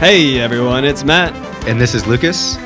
Hey 0.00 0.40
everyone, 0.40 0.86
it's 0.86 1.04
Matt, 1.04 1.34
And 1.68 1.78
this 1.78 1.94
is 1.94 2.06
Lucas, 2.06 2.56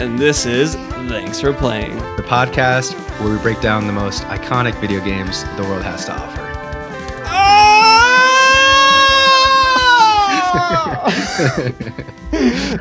and 0.00 0.18
this 0.18 0.44
is 0.44 0.74
Thanks 0.74 1.40
for 1.40 1.52
Playing. 1.52 1.96
the 2.16 2.24
podcast 2.26 2.94
where 3.20 3.30
we 3.32 3.40
break 3.40 3.60
down 3.60 3.86
the 3.86 3.92
most 3.92 4.22
iconic 4.24 4.74
video 4.80 4.98
games 5.04 5.44
the 5.56 5.62
world 5.62 5.84
has 5.84 6.04
to 6.06 6.12
offer. 6.12 6.43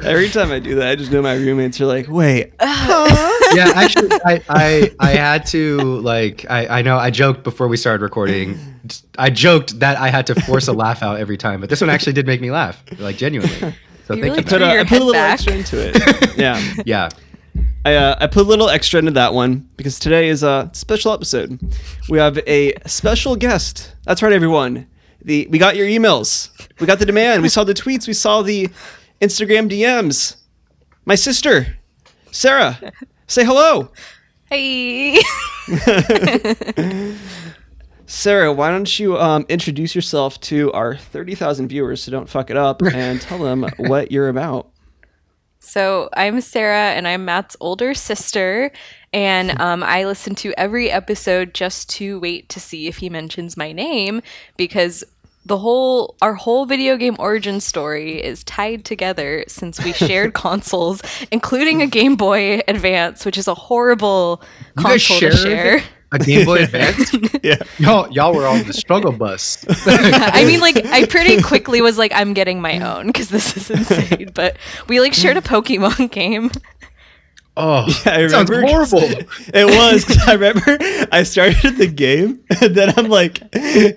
Every 0.04 0.30
time 0.30 0.52
I 0.52 0.59
do 0.59 0.76
that, 0.76 0.88
I 0.90 0.95
just 0.95 1.12
know 1.12 1.22
my 1.22 1.36
roommates 1.36 1.80
are 1.80 1.86
like, 1.86 2.08
wait, 2.09 2.54
yeah, 2.62 3.72
actually, 3.76 4.09
I, 4.26 4.41
I 4.49 4.91
I 4.99 5.09
had 5.12 5.46
to 5.48 5.77
like 6.02 6.46
I 6.49 6.80
I 6.80 6.82
know 6.82 6.98
I 6.98 7.12
joked 7.12 7.44
before 7.44 7.68
we 7.68 7.77
started 7.77 8.02
recording. 8.04 8.58
I 9.18 9.30
joked 9.30 9.80
that 9.80 9.98
I 9.98 10.09
had 10.09 10.27
to 10.27 10.36
force 10.41 10.68
a 10.68 10.73
laugh 10.73 11.04
out 11.04 11.20
every 11.20 11.38
time, 11.38 11.62
but 11.62 11.70
this 11.70 11.82
one 11.82 11.90
actually 11.90 12.13
did 12.13 12.26
make 12.26 12.41
me 12.41 12.52
laugh, 12.52 12.84
like 12.99 13.16
genuinely. 13.18 13.55
So 14.05 14.16
You 14.16 14.18
thank 14.21 14.24
really 14.24 14.38
you. 14.38 14.44
put 14.44 14.49
Threw 14.49 14.63
a, 14.66 14.71
your 14.74 14.82
I 14.82 14.84
put 14.84 14.98
a 15.02 15.05
little 15.05 15.13
back. 15.13 15.34
extra 15.34 15.54
into 15.54 15.77
it. 15.80 16.34
yeah, 16.38 16.74
Yeah, 16.85 17.10
I, 17.85 17.96
uh, 17.96 18.16
I 18.20 18.27
put 18.27 18.41
a 18.46 18.49
little 18.49 18.70
extra 18.70 18.99
into 18.99 19.12
that 19.12 19.34
one 19.34 19.70
because 19.77 19.98
today 19.99 20.27
is 20.27 20.44
a 20.44 20.70
special 20.74 21.13
episode. 21.13 21.60
We 22.10 22.18
have 22.18 22.38
a 22.48 22.74
special 22.88 23.35
guest. 23.38 23.96
That's 24.04 24.21
right, 24.21 24.34
everyone. 24.34 24.88
The 25.23 25.48
we 25.50 25.58
got 25.58 25.76
your 25.76 25.88
emails, 25.88 26.50
we 26.80 26.88
got 26.88 27.00
the 27.00 27.05
demand, 27.05 27.41
we 27.41 27.50
saw 27.50 27.63
the 27.63 27.73
tweets, 27.73 28.07
we 28.07 28.13
saw 28.13 28.41
the 28.41 28.70
Instagram 29.21 29.70
DMs. 29.70 30.35
My 31.05 31.15
sister, 31.15 31.77
Sarah, 32.32 32.80
say 33.27 33.46
hello. 33.46 33.91
Hey. 34.49 35.21
Sarah, 38.05 38.54
why 38.54 38.70
don't 38.70 38.99
you 38.99 39.18
um, 39.18 39.46
introduce 39.49 39.96
yourself 39.96 40.40
to 40.41 40.71
our 40.74 40.96
30,000 40.96 41.68
viewers 41.68 42.04
so 42.04 42.12
don't 42.12 42.30
fuck 42.30 42.49
it 42.52 42.58
up 42.58 42.82
and 42.84 43.20
tell 43.20 43.40
them 43.40 43.65
what 43.77 44.12
you're 44.12 44.30
about? 44.30 44.70
So 45.60 46.10
I'm 46.13 46.41
Sarah, 46.41 46.91
and 46.91 47.08
I'm 47.08 47.24
Matt's 47.24 47.55
older 47.62 47.93
sister, 47.93 48.71
and 49.13 49.60
um, 49.62 49.82
I 49.82 50.04
listen 50.04 50.35
to 50.35 50.54
every 50.58 50.91
episode 50.91 51.54
just 51.54 51.90
to 51.91 52.20
wait 52.20 52.49
to 52.49 52.60
see 52.60 52.87
if 52.87 52.98
he 52.98 53.10
mentions 53.10 53.55
my 53.55 53.71
name 53.71 54.21
because 54.58 55.05
the 55.46 55.58
whole 55.58 56.16
our 56.22 56.34
whole 56.34 56.66
video 56.66 56.96
game 56.98 57.16
origin 57.20 57.60
story 57.60 58.24
is 58.24 58.44
tied 58.46 58.86
together 58.86 59.44
since 59.48 59.84
we 59.84 59.91
shared 60.08 60.34
consoles, 60.34 61.02
including 61.32 61.82
a 61.82 61.88
Game 61.88 62.16
Boy 62.16 62.62
Advance, 62.68 63.26
which 63.26 63.38
is 63.38 63.48
a 63.48 63.54
horrible 63.55 64.41
You 64.78 64.84
guys 64.84 65.06
console 65.08 65.30
to 65.31 65.36
share. 65.38 65.84
a 66.12 66.19
Game 66.19 66.46
Boy 66.46 66.64
Advance. 66.64 67.14
Yeah. 67.44 67.58
y'all 67.78 68.09
y'all 68.12 68.34
were 68.34 68.47
on 68.47 68.64
the 68.64 68.74
struggle 68.74 69.12
bus. 69.12 69.66
I 69.86 70.46
mean, 70.46 70.62
like, 70.62 70.78
I 70.86 71.06
pretty 71.08 71.41
quickly 71.41 71.81
was 71.81 71.97
like, 71.97 72.14
I'm 72.16 72.34
getting 72.34 72.62
my 72.62 72.80
own 72.80 73.08
because 73.08 73.28
this 73.28 73.58
is 73.58 73.69
insane. 73.69 74.31
But 74.34 74.56
we 74.88 75.02
like 75.02 75.14
shared 75.14 75.36
a 75.36 75.41
Pokemon 75.41 76.09
game. 76.12 76.52
Oh, 77.56 77.85
I 78.06 78.22
that 78.22 78.31
sounds 78.31 78.50
remember- 78.50 78.72
horrible. 78.72 79.01
It 79.53 79.66
was 79.66 80.06
'cause 80.06 80.18
I 80.28 80.34
remember 80.34 80.78
I 81.12 81.23
started 81.23 81.78
the 81.78 81.88
game 81.88 82.40
and 82.62 82.75
then 82.75 82.94
I'm 82.97 83.09
like, 83.09 83.41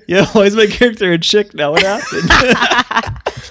yo, 0.07 0.25
why 0.27 0.43
is 0.43 0.55
my 0.57 0.67
character 0.67 1.13
a 1.13 1.19
chick 1.19 1.55
now? 1.55 1.73
What 1.73 1.83
happened? 1.83 3.23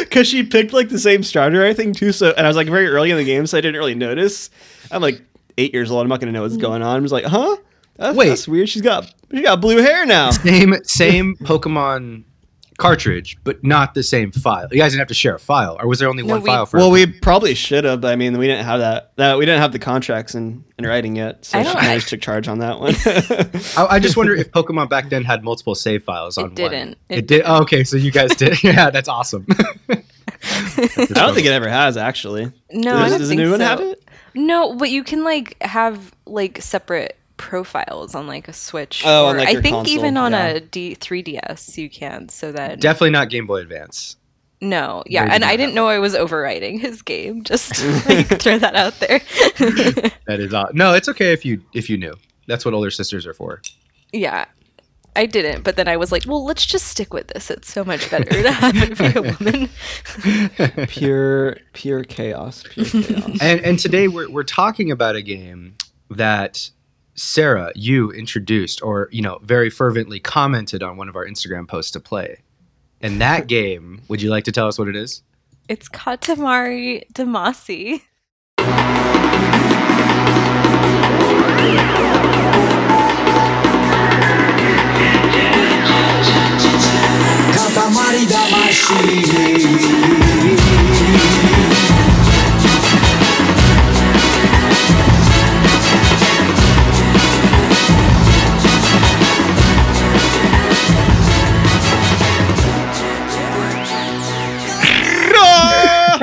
Because 0.00 0.28
she 0.28 0.42
picked 0.42 0.74
like 0.74 0.90
the 0.90 0.98
same 0.98 1.22
starter, 1.22 1.64
I 1.64 1.72
think, 1.72 1.96
too. 1.96 2.12
So, 2.12 2.32
and 2.36 2.46
I 2.46 2.48
was 2.48 2.56
like 2.56 2.66
very 2.68 2.88
early 2.88 3.10
in 3.10 3.16
the 3.16 3.24
game, 3.24 3.46
so 3.46 3.56
I 3.56 3.62
didn't 3.62 3.78
really 3.78 3.94
notice. 3.94 4.50
I'm 4.90 5.00
like 5.00 5.22
eight 5.56 5.72
years 5.72 5.90
old. 5.90 6.02
I'm 6.02 6.08
not 6.08 6.20
gonna 6.20 6.32
know 6.32 6.42
what's 6.42 6.56
mm. 6.56 6.60
going 6.60 6.82
on. 6.82 6.96
I 6.96 7.00
was 7.00 7.10
like, 7.10 7.24
huh? 7.24 7.56
That's, 7.96 8.16
Wait. 8.16 8.28
that's 8.28 8.46
weird. 8.46 8.68
She's 8.68 8.82
got 8.82 9.10
she 9.30 9.40
got 9.42 9.62
blue 9.62 9.78
hair 9.78 10.04
now. 10.04 10.30
Same 10.30 10.74
same 10.84 11.36
Pokemon 11.36 12.24
cartridge, 12.82 13.38
but 13.44 13.62
not 13.64 13.94
the 13.94 14.02
same 14.02 14.32
file. 14.32 14.68
You 14.70 14.78
guys 14.78 14.92
didn't 14.92 15.00
have 15.00 15.08
to 15.08 15.14
share 15.14 15.34
a 15.34 15.38
file, 15.38 15.76
or 15.80 15.86
was 15.88 15.98
there 16.00 16.08
only 16.08 16.22
No, 16.22 16.34
one 16.34 16.42
we- 16.42 16.46
file 16.48 16.66
for? 16.66 16.76
Well, 16.78 16.90
we 16.90 17.06
probably 17.06 17.54
should 17.54 17.84
have, 17.84 18.00
but 18.00 18.12
I 18.12 18.16
mean, 18.16 18.36
we 18.38 18.46
didn't 18.46 18.64
have 18.64 18.80
that. 18.80 19.12
That 19.16 19.38
we 19.38 19.46
didn't 19.46 19.60
have 19.60 19.72
the 19.72 19.78
contracts 19.78 20.34
in, 20.34 20.64
in 20.78 20.84
writing 20.86 21.16
yet, 21.16 21.44
so 21.44 21.58
I 21.58 21.62
she 21.62 21.72
don't- 21.72 21.80
kind 21.80 21.96
of 22.02 22.06
took 22.08 22.20
charge 22.20 22.48
on 22.48 22.58
that 22.58 22.78
one. 22.80 22.94
I, 23.76 23.96
I 23.96 23.98
just 24.00 24.16
wonder 24.16 24.34
if 24.34 24.50
Pokemon 24.50 24.88
back 24.90 25.08
then 25.10 25.24
had 25.24 25.42
multiple 25.44 25.74
save 25.74 26.04
files 26.04 26.36
on 26.38 26.46
It 26.46 26.54
didn't. 26.56 26.98
It, 27.08 27.18
It 27.18 27.26
did. 27.26 27.42
Oh, 27.46 27.62
okay, 27.62 27.84
so 27.84 27.96
you 27.96 28.10
guys 28.10 28.34
did. 28.34 28.62
yeah, 28.64 28.90
that's 28.90 29.08
awesome. 29.08 29.46
I 29.88 31.06
don't 31.08 31.34
think 31.34 31.46
it 31.46 31.52
ever 31.52 31.68
has 31.68 31.96
actually. 31.96 32.52
No, 32.70 32.92
does 32.92 33.00
I 33.00 33.08
don't 33.10 33.18
does 33.20 33.28
think 33.28 33.40
anyone 33.40 33.60
so. 33.60 33.64
have 33.64 33.80
it? 33.80 34.02
No, 34.34 34.74
but 34.74 34.90
you 34.90 35.04
can 35.04 35.24
like 35.24 35.56
have 35.62 36.12
like 36.26 36.60
separate 36.62 37.16
profiles 37.42 38.14
on 38.14 38.26
like 38.26 38.46
a 38.48 38.52
Switch. 38.52 39.02
Oh, 39.04 39.26
on, 39.26 39.36
or 39.36 39.38
like, 39.40 39.48
I 39.48 39.60
think 39.60 39.74
console, 39.74 39.94
even 39.94 40.16
on 40.16 40.32
yeah. 40.32 40.46
a 40.46 40.60
D 40.60 40.94
3DS 40.94 41.76
you 41.76 41.90
can. 41.90 42.28
So 42.28 42.52
that 42.52 42.80
Definitely 42.80 43.10
not 43.10 43.28
Game 43.30 43.46
Boy 43.46 43.60
Advance. 43.60 44.16
no, 44.60 45.02
yeah, 45.06 45.26
They 45.26 45.34
and 45.34 45.44
I 45.44 45.56
didn't 45.56 45.74
know 45.74 45.88
I 45.88 45.98
was 45.98 46.14
overriding 46.14 46.78
his 46.78 47.02
game. 47.02 47.42
Just 47.42 47.84
like 48.08 48.40
throw 48.40 48.58
that 48.58 48.76
out 48.76 48.94
there. 49.00 49.20
That 50.26 50.38
is 50.40 50.54
odd. 50.54 50.74
No, 50.74 50.94
it's 50.94 51.08
okay 51.08 51.32
if 51.32 51.44
you 51.44 51.62
if 51.74 51.90
you 51.90 51.98
knew. 51.98 52.14
That's 52.46 52.64
what 52.64 52.72
older 52.74 52.90
sisters 52.90 53.26
are 53.26 53.34
for. 53.34 53.60
yeah. 54.12 54.46
I 55.14 55.26
didn't, 55.26 55.62
but 55.62 55.76
then 55.76 55.88
I 55.88 55.98
was 55.98 56.10
like, 56.10 56.24
well, 56.26 56.42
let's 56.42 56.64
just 56.64 56.86
stick 56.88 57.12
with 57.12 57.26
this. 57.28 57.50
It's 57.50 57.70
so 57.70 57.84
much 57.84 58.10
better 58.10 58.24
to 58.24 58.50
have 58.50 58.74
it 58.74 58.96
be 58.96 59.12
a 59.14 59.20
woman. 60.72 60.86
Pure, 60.88 61.58
pure 61.74 62.02
chaos. 62.04 62.62
Pure 62.70 62.86
chaos. 62.86 63.38
And 63.42 63.60
and 63.60 63.78
today 63.78 64.08
we're 64.08 64.30
we're 64.30 64.42
talking 64.42 64.90
about 64.90 65.14
a 65.14 65.20
game 65.20 65.74
that 66.10 66.70
Sarah 67.14 67.72
you 67.74 68.10
introduced 68.10 68.82
or 68.82 69.08
you 69.12 69.20
know 69.20 69.38
very 69.42 69.68
fervently 69.70 70.18
commented 70.18 70.82
on 70.82 70.96
one 70.96 71.08
of 71.08 71.16
our 71.16 71.26
Instagram 71.26 71.68
posts 71.68 71.90
to 71.92 72.00
play. 72.00 72.38
And 73.00 73.20
that 73.20 73.46
game, 73.48 74.02
would 74.08 74.22
you 74.22 74.30
like 74.30 74.44
to 74.44 74.52
tell 74.52 74.68
us 74.68 74.78
what 74.78 74.88
it 74.88 74.96
is? 74.96 75.22
It's 75.68 75.88
Katamari 75.88 77.04
Damacy. 77.12 78.02
Katamari 87.52 88.26
Damacy 88.26 89.62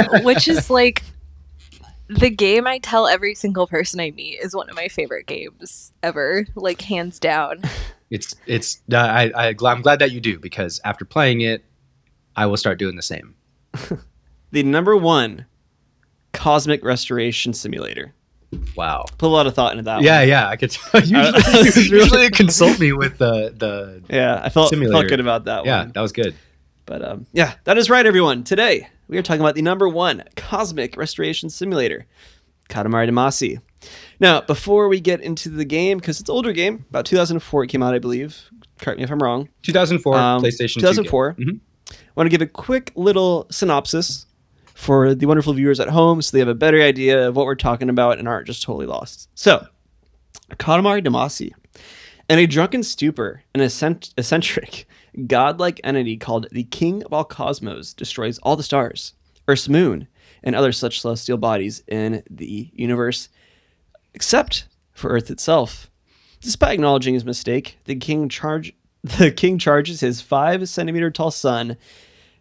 which 0.23 0.47
is 0.47 0.69
like 0.69 1.03
the 2.09 2.29
game 2.29 2.65
I 2.67 2.79
tell 2.79 3.07
every 3.07 3.35
single 3.35 3.67
person 3.67 3.99
I 3.99 4.11
meet 4.11 4.39
is 4.39 4.55
one 4.55 4.69
of 4.69 4.75
my 4.75 4.87
favorite 4.87 5.27
games 5.27 5.93
ever, 6.01 6.45
like 6.55 6.81
hands 6.81 7.19
down. 7.19 7.61
It's 8.09 8.35
it's 8.47 8.81
uh, 8.91 8.97
I, 8.97 9.31
I 9.35 9.55
I'm 9.65 9.81
glad 9.81 9.99
that 9.99 10.11
you 10.11 10.19
do 10.19 10.39
because 10.39 10.81
after 10.83 11.05
playing 11.05 11.41
it, 11.41 11.63
I 12.35 12.47
will 12.47 12.57
start 12.57 12.79
doing 12.79 12.95
the 12.95 13.03
same. 13.03 13.35
the 14.51 14.63
number 14.63 14.97
one 14.97 15.45
cosmic 16.33 16.83
restoration 16.83 17.53
simulator. 17.53 18.13
Wow. 18.75 19.05
Put 19.19 19.27
a 19.27 19.29
lot 19.29 19.45
of 19.45 19.53
thought 19.53 19.73
into 19.73 19.83
that. 19.83 20.01
Yeah, 20.01 20.21
one. 20.21 20.27
yeah, 20.29 20.47
I 20.47 20.55
could 20.55 20.71
tell. 20.71 21.01
Usually, 21.01 21.19
I 21.19 21.99
usually 21.99 22.29
consult 22.31 22.79
me 22.79 22.93
with 22.93 23.19
the 23.19 23.53
the. 23.55 24.01
yeah. 24.09 24.41
I 24.43 24.49
felt 24.49 24.69
Simulator. 24.69 24.93
felt 24.93 25.07
good 25.07 25.19
about 25.19 25.45
that 25.45 25.57
one. 25.59 25.65
Yeah, 25.67 25.79
one. 25.81 25.91
that 25.91 26.01
was 26.01 26.11
good. 26.11 26.33
But 26.87 27.07
um, 27.07 27.27
yeah, 27.31 27.53
that 27.65 27.77
is 27.77 27.91
right, 27.91 28.03
everyone. 28.03 28.43
Today 28.43 28.87
we 29.09 29.17
are 29.17 29.21
talking 29.21 29.41
about 29.41 29.55
the 29.55 29.61
number 29.61 29.89
one 29.89 30.23
cosmic 30.37 30.95
restoration 30.95 31.49
simulator, 31.49 32.05
Katamari 32.69 33.09
Damacy. 33.09 33.59
Now, 34.19 34.41
before 34.41 34.87
we 34.87 34.99
get 34.99 35.21
into 35.21 35.49
the 35.49 35.65
game, 35.65 35.97
because 35.97 36.19
it's 36.19 36.29
an 36.29 36.33
older 36.33 36.51
game, 36.53 36.85
about 36.89 37.05
2004 37.05 37.63
it 37.63 37.67
came 37.67 37.81
out, 37.83 37.93
I 37.93 37.99
believe. 37.99 38.49
Correct 38.79 38.97
me 38.97 39.03
if 39.03 39.11
I'm 39.11 39.19
wrong. 39.19 39.49
2004 39.63 40.15
Um, 40.15 40.41
PlayStation 40.43 40.75
2 40.75 40.79
2004. 40.81 41.33
game. 41.33 41.61
I 41.91 41.95
want 42.15 42.27
to 42.27 42.37
give 42.37 42.41
a 42.41 42.49
quick 42.49 42.91
little 42.95 43.47
synopsis 43.49 44.25
for 44.75 45.15
the 45.15 45.25
wonderful 45.25 45.53
viewers 45.53 45.79
at 45.79 45.89
home 45.89 46.21
so 46.21 46.31
they 46.35 46.39
have 46.39 46.47
a 46.47 46.53
better 46.55 46.81
idea 46.81 47.27
of 47.27 47.35
what 47.35 47.45
we're 47.45 47.55
talking 47.55 47.89
about 47.89 48.19
and 48.19 48.27
aren't 48.27 48.47
just 48.47 48.61
totally 48.63 48.85
lost. 48.85 49.27
So, 49.35 49.65
Katamari 50.51 51.05
Damacy. 51.05 51.51
In 52.29 52.37
a 52.37 52.45
drunken 52.45 52.83
stupor, 52.83 53.43
an 53.55 53.61
eccent- 53.61 54.13
eccentric, 54.17 54.87
godlike 55.27 55.81
entity 55.83 56.17
called 56.17 56.47
the 56.51 56.63
King 56.63 57.03
of 57.03 57.13
all 57.13 57.23
Cosmos 57.23 57.93
destroys 57.93 58.39
all 58.39 58.55
the 58.55 58.63
stars, 58.63 59.13
Earth's 59.47 59.69
moon, 59.69 60.07
and 60.43 60.55
other 60.55 60.71
such 60.71 61.01
celestial 61.01 61.37
bodies 61.37 61.83
in 61.87 62.23
the 62.29 62.69
universe, 62.73 63.29
except 64.13 64.67
for 64.91 65.09
Earth 65.09 65.29
itself. 65.29 65.89
Despite 66.41 66.75
acknowledging 66.75 67.13
his 67.13 67.25
mistake, 67.25 67.77
the 67.85 67.95
king 67.95 68.29
charge 68.29 68.73
the 69.03 69.31
king 69.31 69.57
charges 69.57 70.01
his 70.01 70.21
five 70.21 70.67
centimeter 70.67 71.09
tall 71.09 71.31
son, 71.31 71.77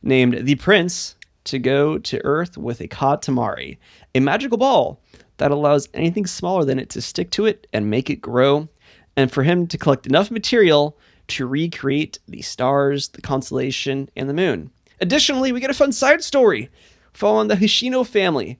named 0.03 0.47
the 0.47 0.57
Prince, 0.57 1.15
to 1.45 1.59
go 1.59 1.99
to 1.99 2.25
Earth 2.25 2.59
with 2.59 2.81
a 2.81 2.89
Katamari, 2.89 3.79
a 4.15 4.21
magical 4.21 4.59
ball 4.59 5.01
that 5.39 5.51
allows 5.51 5.89
anything 5.95 6.27
smaller 6.27 6.65
than 6.65 6.79
it 6.79 6.91
to 6.91 7.01
stick 7.01 7.31
to 7.31 7.47
it 7.47 7.67
and 7.73 7.89
make 7.89 8.11
it 8.11 8.21
grow, 8.21 8.69
and 9.17 9.33
for 9.33 9.43
him 9.43 9.67
to 9.69 9.79
collect 9.79 10.07
enough 10.07 10.31
material 10.31 10.99
to 11.29 11.47
recreate 11.47 12.19
the 12.29 12.43
stars, 12.43 13.09
the 13.09 13.23
constellation, 13.23 14.09
and 14.17 14.29
the 14.29 14.35
moon. 14.35 14.71
Additionally, 15.01 15.53
we 15.53 15.61
get 15.61 15.71
a 15.71 15.75
fun 15.75 15.93
side 15.93 16.23
story 16.25 16.71
following 17.13 17.49
the 17.49 17.55
Hoshino 17.57 18.07
family 18.07 18.59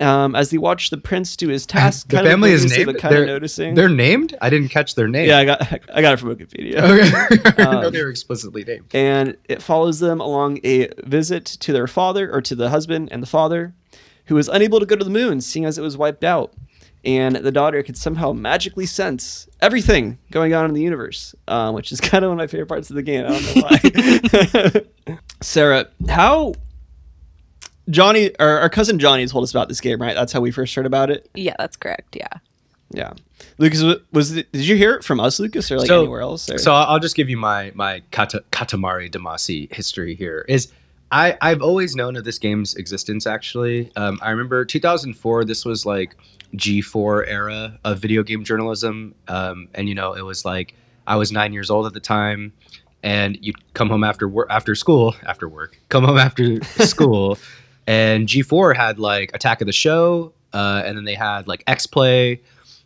um, 0.00 0.34
as 0.34 0.50
they 0.50 0.58
watch 0.58 0.90
the 0.90 0.96
prince 0.96 1.36
do 1.36 1.48
his 1.48 1.66
task. 1.66 2.08
The 2.08 2.16
kind 2.16 2.26
of 2.26 2.32
family 2.32 2.52
is 2.52 2.64
named. 2.70 2.86
but 2.86 2.98
kind 2.98 3.14
of 3.14 3.18
They're- 3.20 3.26
noticing. 3.26 3.74
They're 3.74 3.88
named. 3.88 4.36
I 4.40 4.48
didn't 4.50 4.68
catch 4.70 4.94
their 4.94 5.08
name. 5.08 5.28
yeah, 5.28 5.38
I 5.38 5.44
got 5.44 5.72
I 5.94 6.00
got 6.00 6.14
it 6.14 6.16
from 6.18 6.34
Wikipedia. 6.34 6.76
Okay. 6.78 7.62
Um, 7.66 7.92
they 7.92 8.02
were 8.02 8.08
explicitly 8.10 8.64
named. 8.64 8.86
and 8.94 9.36
it 9.48 9.62
follows 9.62 10.00
them 10.00 10.20
along 10.20 10.58
a 10.64 10.88
visit 11.04 11.44
to 11.46 11.72
their 11.72 11.86
father 11.86 12.32
or 12.32 12.40
to 12.42 12.54
the 12.54 12.70
husband 12.70 13.08
and 13.12 13.22
the 13.22 13.26
father 13.26 13.74
who 14.26 14.34
was 14.34 14.48
unable 14.48 14.80
to 14.80 14.86
go 14.86 14.96
to 14.96 15.04
the 15.04 15.10
moon 15.10 15.40
seeing 15.40 15.64
as 15.64 15.78
it 15.78 15.82
was 15.82 15.96
wiped 15.96 16.24
out 16.24 16.52
and 17.04 17.36
the 17.36 17.50
daughter 17.52 17.82
could 17.82 17.96
somehow 17.96 18.32
magically 18.32 18.86
sense 18.86 19.48
everything 19.60 20.18
going 20.30 20.54
on 20.54 20.64
in 20.66 20.72
the 20.74 20.80
universe 20.82 21.34
um, 21.48 21.74
which 21.74 21.90
is 21.92 22.00
kind 22.10 22.24
of 22.24 22.30
one 22.30 22.38
of 22.38 22.42
my 22.42 22.46
favorite 22.46 22.66
parts 22.68 22.90
of 22.90 22.96
the 22.96 23.02
game 23.02 23.24
i 23.24 23.28
don't 23.28 23.56
know 23.56 24.80
why 25.12 25.16
sarah 25.40 25.86
how 26.08 26.52
johnny 27.90 28.30
or 28.38 28.46
our 28.60 28.68
cousin 28.70 28.98
johnny 28.98 29.26
told 29.26 29.42
us 29.44 29.50
about 29.50 29.68
this 29.68 29.80
game 29.80 30.00
right 30.00 30.14
that's 30.14 30.32
how 30.32 30.40
we 30.40 30.50
first 30.50 30.74
heard 30.74 30.86
about 30.86 31.10
it 31.10 31.28
Yeah, 31.34 31.54
that's 31.58 31.76
correct. 31.76 32.14
Yeah. 32.16 32.28
yeah 32.90 33.12
lucas 33.58 33.82
was 34.12 34.36
it, 34.36 34.50
did 34.52 34.66
you 34.66 34.76
hear 34.76 34.94
it 34.94 35.02
from 35.04 35.18
us 35.18 35.40
lucas 35.40 35.70
or 35.70 35.78
like 35.78 35.88
So- 35.88 36.00
anywhere 36.02 36.20
else 36.20 36.48
or? 36.48 36.58
So 36.58 36.72
I'll 36.72 36.86
I'll 36.86 37.00
just 37.00 37.16
give 37.16 37.28
you 37.28 37.36
my 37.36 37.72
my 37.74 38.02
Kata, 38.12 38.44
Katamari 38.52 39.10
Damacy 39.10 39.72
history 39.74 40.14
here. 40.14 40.44
Is 40.48 40.70
I 41.10 41.36
I've 41.42 41.60
always 41.60 41.94
known 41.96 42.16
of 42.16 42.24
this 42.24 42.38
game's 42.38 42.74
existence. 42.76 43.26
Actually, 43.26 43.90
um, 43.96 44.18
I 44.22 44.30
remember 44.30 44.64
2004. 44.64 45.44
This 45.44 45.64
was 45.64 45.84
like 45.84 46.16
G4 46.56 47.24
era 47.28 47.78
of 47.84 47.98
video 47.98 48.22
game 48.22 48.44
journalism, 48.44 49.14
um, 49.28 49.68
and 49.74 49.88
you 49.88 49.94
know 49.94 50.12
it 50.14 50.22
was 50.24 50.44
like 50.44 50.74
I 51.06 51.16
was 51.16 51.32
nine 51.32 51.52
years 51.52 51.70
old 51.70 51.86
at 51.86 51.94
the 51.94 52.00
time, 52.00 52.52
and 53.02 53.38
you'd 53.40 53.56
come 53.74 53.88
home 53.88 54.04
after 54.04 54.28
work 54.28 54.48
after 54.50 54.74
school 54.74 55.14
after 55.26 55.48
work, 55.48 55.78
come 55.88 56.04
home 56.04 56.18
after 56.18 56.62
school, 56.84 57.38
and 57.86 58.28
G4 58.28 58.76
had 58.76 58.98
like 58.98 59.30
Attack 59.34 59.60
of 59.60 59.66
the 59.66 59.72
Show, 59.72 60.32
uh, 60.52 60.82
and 60.84 60.96
then 60.96 61.04
they 61.04 61.14
had 61.14 61.48
like 61.48 61.64
X 61.66 61.86
Play. 61.86 62.40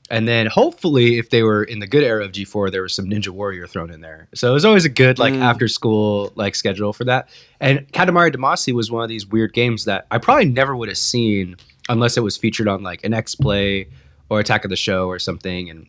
And 0.08 0.28
then 0.28 0.46
hopefully, 0.46 1.18
if 1.18 1.30
they 1.30 1.42
were 1.42 1.64
in 1.64 1.80
the 1.80 1.86
good 1.88 2.04
era 2.04 2.24
of 2.24 2.30
G4, 2.30 2.70
there 2.70 2.82
was 2.82 2.94
some 2.94 3.06
Ninja 3.06 3.30
Warrior 3.30 3.66
thrown 3.66 3.90
in 3.90 4.02
there. 4.02 4.28
So 4.36 4.48
it 4.48 4.52
was 4.54 4.64
always 4.64 4.84
a 4.84 4.88
good 4.88 5.18
like 5.18 5.34
Mm. 5.34 5.40
after 5.42 5.66
school 5.66 6.32
like 6.36 6.54
schedule 6.54 6.92
for 6.92 7.02
that. 7.06 7.28
And 7.58 7.80
Katamari 7.92 8.32
Damacy 8.32 8.72
was 8.72 8.88
one 8.88 9.02
of 9.02 9.08
these 9.08 9.26
weird 9.26 9.52
games 9.52 9.84
that 9.86 10.06
I 10.12 10.18
probably 10.18 10.44
never 10.44 10.76
would 10.76 10.86
have 10.86 10.96
seen 10.96 11.56
unless 11.88 12.16
it 12.16 12.22
was 12.22 12.36
featured 12.36 12.68
on 12.68 12.82
like 12.82 13.04
an 13.04 13.14
X 13.14 13.34
Play 13.34 13.88
or 14.28 14.40
Attack 14.40 14.64
of 14.64 14.70
the 14.70 14.76
Show 14.76 15.08
or 15.08 15.18
something. 15.18 15.70
And 15.70 15.86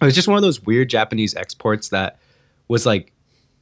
it 0.00 0.04
was 0.04 0.14
just 0.14 0.28
one 0.28 0.36
of 0.36 0.42
those 0.42 0.62
weird 0.62 0.88
Japanese 0.88 1.34
exports 1.34 1.90
that 1.90 2.18
was 2.68 2.86
like 2.86 3.12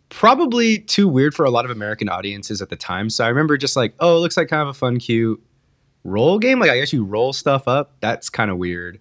probably 0.08 0.78
too 0.78 1.08
weird 1.08 1.34
for 1.34 1.44
a 1.44 1.50
lot 1.50 1.64
of 1.64 1.70
American 1.70 2.08
audiences 2.08 2.62
at 2.62 2.68
the 2.68 2.76
time. 2.76 3.10
So 3.10 3.24
I 3.24 3.28
remember 3.28 3.56
just 3.56 3.76
like, 3.76 3.94
oh, 4.00 4.16
it 4.16 4.20
looks 4.20 4.36
like 4.36 4.48
kind 4.48 4.62
of 4.62 4.68
a 4.68 4.74
fun, 4.74 4.98
cute 4.98 5.42
roll 6.04 6.38
game. 6.38 6.58
Like 6.58 6.70
I 6.70 6.78
guess 6.78 6.92
you 6.92 7.04
roll 7.04 7.32
stuff 7.32 7.66
up. 7.66 7.94
That's 8.00 8.28
kind 8.28 8.50
of 8.50 8.58
weird. 8.58 9.00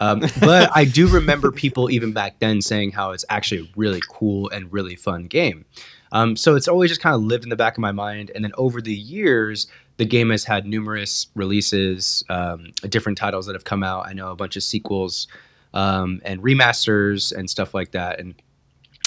Um, 0.00 0.22
but 0.40 0.70
I 0.74 0.84
do 0.84 1.08
remember 1.12 1.50
people 1.50 1.90
even 1.90 2.12
back 2.12 2.38
then 2.38 2.60
saying 2.60 2.92
how 2.92 3.12
it's 3.12 3.24
actually 3.28 3.62
a 3.62 3.72
really 3.76 4.00
cool 4.08 4.48
and 4.50 4.72
really 4.72 4.96
fun 4.96 5.24
game. 5.24 5.64
Um, 6.12 6.36
so 6.36 6.54
it's 6.54 6.68
always 6.68 6.90
just 6.90 7.00
kind 7.00 7.14
of 7.14 7.22
lived 7.22 7.44
in 7.44 7.50
the 7.50 7.56
back 7.56 7.74
of 7.74 7.80
my 7.80 7.92
mind. 7.92 8.30
And 8.34 8.44
then 8.44 8.52
over 8.56 8.80
the 8.80 8.94
years, 8.94 9.66
the 9.98 10.04
game 10.04 10.30
has 10.30 10.44
had 10.44 10.66
numerous 10.66 11.28
releases, 11.34 12.24
um, 12.28 12.72
different 12.88 13.18
titles 13.18 13.46
that 13.46 13.54
have 13.54 13.64
come 13.64 13.82
out. 13.82 14.06
I 14.06 14.12
know 14.12 14.30
a 14.30 14.36
bunch 14.36 14.56
of 14.56 14.62
sequels 14.62 15.26
um, 15.74 16.20
and 16.24 16.42
remasters 16.42 17.32
and 17.36 17.48
stuff 17.48 17.72
like 17.74 17.92
that. 17.92 18.20
And 18.20 18.34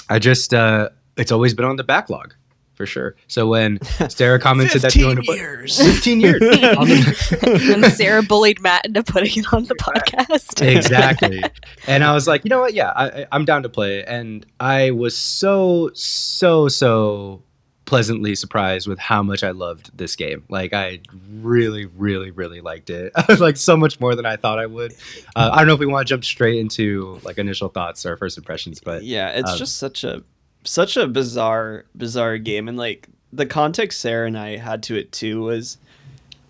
I 0.08 0.18
just, 0.18 0.52
uh, 0.52 0.88
it's 1.16 1.32
always 1.32 1.54
been 1.54 1.64
on 1.64 1.76
the 1.76 1.84
backlog 1.84 2.34
for 2.74 2.86
sure. 2.86 3.14
So 3.28 3.46
when 3.46 3.78
Sarah 4.08 4.38
commented 4.40 4.82
that 4.82 4.92
she 4.92 5.04
wanted 5.04 5.16
to 5.16 5.22
play, 5.26 5.36
years 5.36 5.78
15 5.80 6.20
years. 6.20 6.40
The- 6.40 7.72
and 7.84 7.92
Sarah 7.92 8.22
bullied 8.22 8.60
Matt 8.60 8.86
into 8.86 9.02
putting 9.02 9.38
it 9.44 9.52
on 9.52 9.64
the 9.64 9.74
podcast. 9.74 10.66
exactly. 10.76 11.42
And 11.86 12.02
I 12.02 12.14
was 12.14 12.26
like, 12.26 12.42
you 12.44 12.48
know 12.48 12.60
what? 12.60 12.72
Yeah, 12.74 12.90
I, 12.96 13.06
I- 13.22 13.26
I'm 13.32 13.44
down 13.44 13.62
to 13.64 13.68
play. 13.68 14.02
And 14.04 14.44
I 14.58 14.90
was 14.92 15.16
so, 15.16 15.90
so, 15.94 16.68
so 16.68 17.42
pleasantly 17.90 18.36
surprised 18.36 18.86
with 18.86 19.00
how 19.00 19.20
much 19.22 19.42
I 19.42 19.50
loved 19.50 19.90
this 19.98 20.14
game. 20.14 20.44
Like, 20.48 20.72
I 20.72 21.00
really, 21.40 21.86
really, 21.86 22.30
really 22.30 22.60
liked 22.60 22.88
it. 22.88 23.12
like, 23.40 23.56
so 23.56 23.76
much 23.76 23.98
more 23.98 24.14
than 24.14 24.24
I 24.24 24.36
thought 24.36 24.60
I 24.60 24.66
would. 24.66 24.94
Uh, 25.34 25.50
I 25.52 25.58
don't 25.58 25.66
know 25.66 25.74
if 25.74 25.80
we 25.80 25.86
want 25.86 26.06
to 26.06 26.12
jump 26.12 26.24
straight 26.24 26.58
into 26.60 27.18
like 27.24 27.36
initial 27.36 27.68
thoughts 27.68 28.06
or 28.06 28.16
first 28.16 28.38
impressions, 28.38 28.80
but 28.80 29.02
yeah 29.02 29.30
it's 29.30 29.50
um, 29.50 29.58
just 29.58 29.76
such 29.76 30.04
a 30.04 30.22
such 30.64 30.96
a 30.96 31.06
bizarre 31.06 31.84
bizarre 31.96 32.38
game 32.38 32.68
and 32.68 32.76
like 32.76 33.08
the 33.32 33.46
context 33.46 34.00
sarah 34.00 34.26
and 34.26 34.38
i 34.38 34.56
had 34.56 34.82
to 34.82 34.96
it 34.96 35.10
too 35.12 35.40
was 35.40 35.78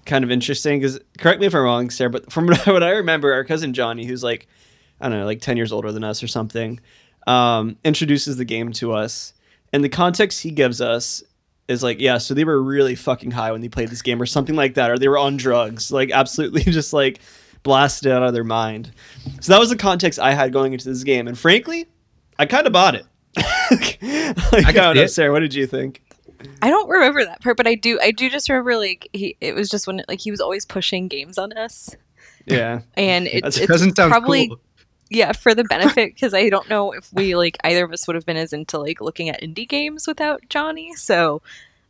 kind 0.07 0.25
of 0.25 0.31
interesting 0.31 0.79
because 0.79 0.99
correct 1.19 1.41
me 1.41 1.47
if 1.47 1.55
i'm 1.55 1.63
wrong 1.63 1.91
sarah 1.91 2.11
but 2.11 2.31
from 2.33 2.47
what 2.67 2.83
i 2.83 2.91
remember 2.91 3.33
our 3.33 3.45
cousin 3.45 3.73
johnny 3.73 4.05
who's 4.05 4.25
like 4.25 4.49
i 5.01 5.09
don't 5.09 5.19
know 5.19 5.25
like 5.25 5.41
10 5.41 5.57
years 5.57 5.73
older 5.73 5.93
than 5.93 6.05
us 6.05 6.23
or 6.23 6.29
something 6.29 6.81
um, 7.27 7.77
introduces 7.85 8.39
the 8.39 8.47
game 8.47 8.73
to 8.73 8.93
us 8.93 9.35
and 9.73 9.85
the 9.85 9.89
context 9.89 10.43
he 10.43 10.51
gives 10.51 10.81
us 10.81 11.23
is 11.71 11.83
like 11.83 12.01
yeah 12.01 12.19
so 12.19 12.35
they 12.35 12.45
were 12.45 12.63
really 12.63 12.95
fucking 12.95 13.31
high 13.31 13.53
when 13.53 13.61
they 13.61 13.69
played 13.69 13.89
this 13.89 14.03
game 14.03 14.21
or 14.21 14.27
something 14.27 14.57
like 14.57 14.75
that 14.75 14.91
or 14.91 14.99
they 14.99 15.09
were 15.09 15.19
on 15.19 15.37
drugs 15.37 15.91
like 15.93 16.11
absolutely 16.11 16.63
just 16.65 16.93
like 16.93 17.21
blasted 17.63 18.11
out 18.13 18.23
of 18.23 18.33
their 18.35 18.45
mind 18.45 18.91
so 19.41 19.53
that 19.53 19.61
was 19.61 19.69
the 19.71 19.77
context 19.77 20.19
i 20.19 20.33
had 20.33 20.53
going 20.53 20.73
into 20.73 20.89
this 20.89 21.05
game 21.05 21.29
and 21.29 21.39
frankly 21.39 21.87
i 22.39 22.45
kind 22.47 22.67
of 22.67 22.73
bought 22.73 22.95
it 22.95 23.07
like, 23.37 23.99
I 24.03 24.73
can 24.73 24.75
don't 24.75 24.95
see 24.95 24.99
know, 24.99 25.03
it. 25.05 25.09
Sarah. 25.11 25.33
What 25.33 25.39
did 25.41 25.55
you 25.55 25.67
think? 25.67 26.03
I 26.63 26.69
don't 26.69 26.89
remember 26.89 27.25
that 27.25 27.41
part, 27.41 27.57
but 27.57 27.67
I 27.69 27.77
do. 27.77 28.01
I 28.03 28.11
do 28.11 28.29
just 28.29 28.49
remember 28.49 28.77
like 28.77 29.09
he. 29.13 29.37
It 29.41 29.55
was 29.55 29.69
just 29.69 29.87
when 29.87 30.03
like 30.09 30.21
he 30.21 30.33
was 30.33 30.41
always 30.41 30.65
pushing 30.65 31.07
games 31.07 31.39
on 31.39 31.53
us, 31.53 31.95
Yeah, 32.47 32.81
and 32.95 33.29
it, 33.29 33.43
That's- 33.45 33.59
it's 33.59 33.69
doesn't 33.69 33.95
sound 33.95 34.11
probably 34.11 34.49
cool. 34.49 34.61
Yeah 35.11 35.33
for 35.33 35.55
the 35.55 35.65
benefit 35.65 36.15
because 36.15 36.33
I 36.33 36.49
don't 36.49 36.69
know 36.69 36.93
if 36.93 37.12
we 37.12 37.37
like 37.37 37.59
either 37.65 37.85
of 37.85 37.93
us 37.93 38.07
would 38.07 38.15
have 38.17 38.25
been 38.25 38.37
as 38.37 38.53
into 38.53 38.79
like 38.79 39.01
looking 39.01 39.29
at 39.29 39.43
indie 39.43 39.69
games 39.69 40.07
without 40.07 40.41
Johnny. 40.49 40.95
So 40.95 41.43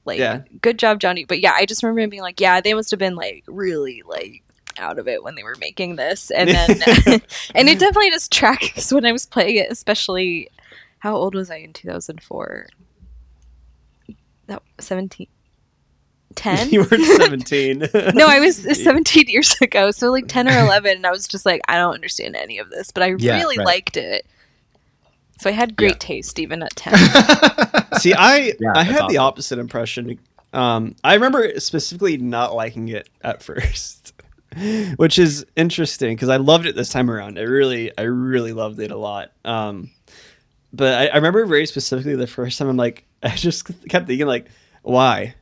like 0.05 0.19
Yeah. 0.19 0.41
good 0.63 0.79
job 0.79 0.99
Johnny. 1.01 1.25
But 1.25 1.41
yeah, 1.41 1.53
I 1.55 1.67
just 1.67 1.83
remember 1.83 2.09
being 2.09 2.23
like, 2.23 2.41
yeah, 2.41 2.61
they 2.61 2.75
must 2.75 2.91
have 2.91 2.99
been 2.99 3.15
like 3.15 3.45
really 3.47 4.03
like 4.07 4.43
out 4.79 4.99
of 4.99 5.07
it 5.07 5.23
when 5.23 5.35
they 5.35 5.43
were 5.43 5.57
making 5.61 5.97
this, 5.97 6.31
and 6.31 6.49
then 6.55 6.71
and 7.55 7.69
it 7.69 7.79
definitely 7.79 8.11
just 8.11 8.31
because 8.31 8.93
when 8.93 9.05
I 9.05 9.13
was 9.13 9.27
playing 9.27 9.57
it, 9.57 9.71
especially 9.71 10.49
how 11.01 11.15
old 11.15 11.35
was 11.35 11.51
I 11.51 11.57
in 11.57 11.73
two 11.73 11.89
thousand 11.89 12.23
four? 12.23 12.67
That 14.47 14.63
17 14.81 15.29
10 16.37 16.69
you 16.71 16.81
were 16.85 16.99
seventeen. 17.17 17.81
no, 18.15 18.29
I 18.29 18.41
was 18.41 18.57
17 18.83 19.29
years 19.29 19.57
ago, 19.61 19.91
so 19.91 20.11
like 20.11 20.27
10 20.29 20.49
or 20.49 20.59
11, 20.59 20.97
and 20.97 21.07
I 21.07 21.11
was 21.11 21.27
just 21.27 21.45
like, 21.47 21.61
I 21.69 21.77
don't 21.77 21.95
understand 21.95 22.37
any 22.37 22.59
of 22.59 22.71
this, 22.71 22.91
but 22.91 23.03
I 23.03 23.15
Yeah, 23.19 23.35
really 23.37 23.57
right. 23.59 23.67
liked 23.67 23.97
it. 23.97 24.27
So 25.41 25.51
I 25.51 25.53
had 25.55 25.77
great 25.77 26.01
Yeah. 26.01 26.07
taste 26.07 26.39
even 26.39 26.63
at 26.63 26.77
10. 26.77 26.93
See, 27.93 28.15
I 28.15 28.55
Yeah, 28.61 28.73
I 28.75 28.85
that's 28.85 28.89
had 28.91 29.09
the 29.09 29.19
opposite 29.19 29.59
impression. 29.59 30.19
Um, 30.53 30.97
I 31.05 31.15
remember 31.15 31.59
specifically 31.61 32.17
not 32.19 32.55
liking 32.55 32.89
it 32.89 33.09
at 33.23 33.43
first, 33.43 34.13
which 34.97 35.19
is 35.19 35.47
interesting 35.57 36.15
because 36.15 36.29
I 36.29 36.37
loved 36.37 36.67
it 36.67 36.77
this 36.77 36.91
time 36.91 37.11
around. 37.11 37.39
I 37.39 37.43
really, 37.43 37.91
I 37.97 38.03
really 38.03 38.53
loved 38.53 38.81
it 38.81 38.91
a 38.91 38.97
lot. 38.97 39.33
Um, 39.45 39.91
but 40.73 40.95
I, 40.95 41.07
I 41.09 41.17
remember 41.17 41.45
very 41.47 41.67
specifically 41.67 42.17
the 42.17 42.27
first 42.27 42.59
time 42.59 42.69
I'm 42.69 42.77
like, 42.77 43.07
I 43.23 43.31
just 43.35 43.67
kept 43.89 44.07
thinking 44.07 44.27
like, 44.27 44.49
why? 44.83 45.35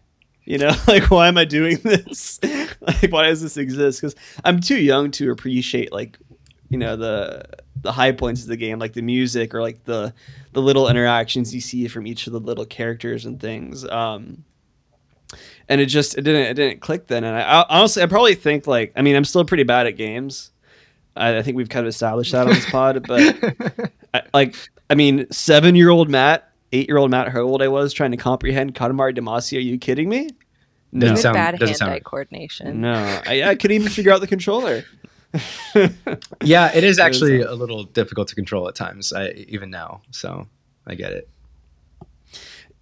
You 0.49 0.57
know, 0.57 0.73
like 0.89 1.11
why 1.11 1.29
am 1.29 1.37
I 1.37 1.45
doing 1.45 1.77
this? 1.85 2.41
like 2.81 3.11
why 3.13 3.27
does 3.27 3.43
this 3.43 3.59
exist? 3.59 4.01
Because 4.01 4.17
I'm 4.45 4.61
too 4.61 4.81
young 4.81 5.11
to 5.13 5.31
appreciate 5.31 5.93
like, 5.93 6.19
you 6.71 6.79
know, 6.79 6.97
the 6.97 7.45
the 7.83 7.93
high 7.93 8.13
points 8.13 8.43
of 8.43 8.49
the 8.49 8.57
game, 8.57 8.79
like 8.79 8.95
the 8.95 9.03
music 9.03 9.55
or 9.55 9.61
like 9.61 9.85
the 9.85 10.15
the 10.55 10.63
little 10.63 10.89
interactions 10.89 11.55
you 11.55 11.61
see 11.61 11.87
from 11.87 12.07
each 12.07 12.27
of 12.27 12.33
the 12.33 12.41
little 12.41 12.65
characters 12.65 13.27
and 13.27 13.39
things. 13.39 13.87
Um, 13.87 14.43
and 15.69 15.83
it 15.83 15.87
just 15.87 16.17
it 16.17 16.23
didn't 16.23 16.47
it 16.47 16.55
didn't 16.55 16.81
click 16.81 17.09
then. 17.09 17.25
And 17.25 17.37
I, 17.37 17.43
I 17.43 17.67
honestly 17.69 18.03
I 18.03 18.07
probably 18.07 18.35
think 18.35 18.67
like 18.67 18.95
I 18.97 19.03
mean 19.03 19.17
I'm 19.17 19.27
still 19.27 19.45
pretty 19.45 19.65
bad 19.65 19.87
at 19.87 19.99
games. 19.99 20.51
I, 21.15 21.37
I 21.37 21.43
think 21.43 21.59
we've 21.59 21.69
kind 21.69 21.85
of 21.85 21.91
established 21.91 22.33
that 22.33 22.47
on 22.47 22.55
this 22.55 22.71
pod, 22.71 23.07
but 23.07 23.93
I, 24.15 24.23
like 24.33 24.57
I 24.89 24.95
mean 24.95 25.31
seven 25.31 25.75
year 25.75 25.91
old 25.91 26.09
Matt, 26.09 26.48
eight 26.73 26.89
year 26.89 26.99
old 26.99 27.11
Matt, 27.11 27.29
how 27.29 27.41
old 27.41 27.63
I 27.63 27.69
was 27.69 27.93
trying 27.93 28.11
to 28.13 28.17
comprehend 28.17 28.75
Katamari 28.75 29.17
Damacy. 29.17 29.57
Are 29.57 29.61
you 29.61 29.79
kidding 29.79 30.09
me? 30.09 30.29
No, 30.93 31.01
Doesn't 31.01 31.15
Good 31.17 31.23
sound- 31.23 31.35
bad 31.35 31.59
doesn't 31.59 31.81
hand-eye 31.81 31.95
sound- 31.97 32.05
coordination. 32.05 32.81
no, 32.81 32.93
I, 33.27 33.43
I 33.43 33.55
couldn't 33.57 33.75
even 33.77 33.89
figure 33.91 34.13
out 34.13 34.21
the 34.21 34.27
controller. 34.27 34.85
yeah, 36.43 36.73
it 36.75 36.85
is 36.85 36.99
actually 36.99 37.43
a 37.43 37.53
little 37.53 37.85
difficult 37.85 38.29
to 38.29 38.35
control 38.35 38.67
at 38.69 38.75
times, 38.75 39.13
I, 39.13 39.31
even 39.49 39.71
now. 39.71 40.01
So 40.11 40.47
I 40.87 40.95
get 40.95 41.13
it. 41.13 41.29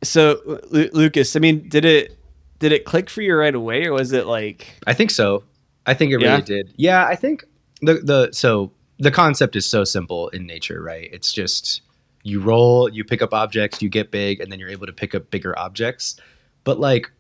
so 0.03 0.61
Lu- 0.71 0.91
Lucas, 0.93 1.35
I 1.37 1.41
mean, 1.41 1.69
did 1.69 1.85
it 1.85 2.17
did 2.59 2.73
it 2.73 2.85
click 2.85 3.11
for 3.11 3.23
you 3.23 3.35
right 3.35 3.55
away, 3.55 3.85
or 3.87 3.93
was 3.93 4.13
it 4.13 4.27
like 4.27 4.69
I 4.87 4.95
think 4.95 5.11
so. 5.11 5.43
I 5.87 5.95
think 5.95 6.13
it 6.13 6.17
really 6.19 6.43
did. 6.43 6.73
Yeah, 6.77 7.05
I 7.07 7.17
think 7.17 7.45
the 7.83 7.95
the 7.95 8.29
so 8.33 8.71
the 8.99 9.11
concept 9.11 9.57
is 9.57 9.67
so 9.67 9.85
simple 9.85 10.29
in 10.29 10.47
nature, 10.47 10.81
right? 10.83 11.09
It's 11.13 11.33
just 11.33 11.83
you 12.27 12.41
roll, 12.41 12.89
you 12.89 13.05
pick 13.05 13.23
up 13.23 13.33
objects, 13.33 13.81
you 13.81 13.89
get 13.89 14.11
big, 14.11 14.41
and 14.41 14.51
then 14.51 14.59
you're 14.59 14.69
able 14.69 14.87
to 14.87 14.93
pick 14.93 15.15
up 15.15 15.31
bigger 15.31 15.57
objects. 15.57 16.21
But 16.65 16.81
like 16.81 17.11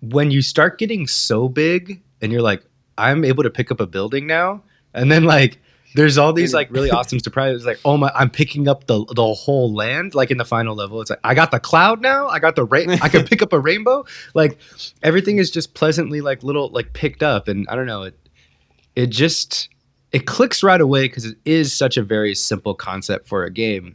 when 0.00 0.30
you 0.30 0.40
start 0.40 0.78
getting 0.78 1.06
so 1.06 1.48
big 1.48 2.02
and 2.22 2.32
you're 2.32 2.42
like, 2.42 2.64
I'm 2.96 3.22
able 3.24 3.42
to 3.42 3.50
pick 3.50 3.70
up 3.70 3.80
a 3.80 3.86
building 3.86 4.26
now, 4.26 4.62
and 4.94 5.12
then 5.12 5.24
like 5.24 5.58
there's 5.94 6.16
all 6.16 6.32
these 6.32 6.54
like 6.54 6.70
really 6.70 6.90
awesome 6.98 7.18
surprises 7.20 7.64
like 7.64 7.78
oh 7.84 7.96
my 7.96 8.10
i'm 8.14 8.28
picking 8.28 8.68
up 8.68 8.86
the 8.86 9.04
the 9.14 9.34
whole 9.34 9.72
land 9.72 10.14
like 10.14 10.30
in 10.30 10.38
the 10.38 10.44
final 10.44 10.74
level. 10.74 11.02
It's 11.02 11.10
like 11.10 11.20
i 11.22 11.34
got 11.34 11.50
the 11.50 11.60
cloud 11.60 12.00
now? 12.00 12.26
I 12.28 12.38
got 12.38 12.56
the 12.56 12.64
rain 12.64 12.90
i 13.02 13.08
can 13.10 13.26
pick 13.26 13.42
up 13.42 13.52
a 13.52 13.60
rainbow? 13.60 14.06
Like 14.32 14.58
everything 15.02 15.36
is 15.36 15.50
just 15.50 15.74
pleasantly 15.74 16.22
like 16.22 16.42
little 16.42 16.70
like 16.70 16.94
picked 16.94 17.22
up 17.22 17.46
and 17.48 17.66
i 17.68 17.76
don't 17.76 17.86
know 17.86 18.04
it 18.04 18.14
it 18.94 19.08
just 19.08 19.68
it 20.12 20.26
clicks 20.26 20.62
right 20.62 20.80
away 20.80 21.08
because 21.08 21.26
it 21.26 21.36
is 21.44 21.74
such 21.74 21.98
a 21.98 22.02
very 22.02 22.34
simple 22.34 22.74
concept 22.74 23.28
for 23.28 23.44
a 23.44 23.50
game 23.50 23.94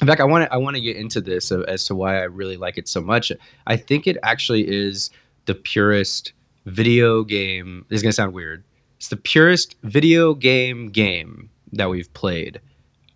in 0.00 0.06
fact 0.06 0.20
i 0.20 0.24
want 0.24 0.44
to 0.44 0.52
i 0.52 0.56
want 0.56 0.76
to 0.76 0.80
get 0.80 0.96
into 0.96 1.20
this 1.20 1.52
uh, 1.52 1.60
as 1.62 1.84
to 1.84 1.94
why 1.94 2.18
i 2.18 2.24
really 2.24 2.56
like 2.56 2.78
it 2.78 2.88
so 2.88 3.00
much 3.00 3.32
i 3.66 3.76
think 3.76 4.06
it 4.06 4.16
actually 4.22 4.68
is 4.68 5.10
the 5.46 5.54
purest 5.54 6.32
video 6.66 7.24
game 7.24 7.84
this 7.88 7.98
is 7.98 8.02
to 8.02 8.12
sound 8.12 8.32
weird 8.32 8.64
it's 8.98 9.08
the 9.08 9.16
purest 9.16 9.76
video 9.84 10.34
game 10.34 10.88
game 10.88 11.50
that 11.72 11.88
we've 11.88 12.12
played 12.14 12.60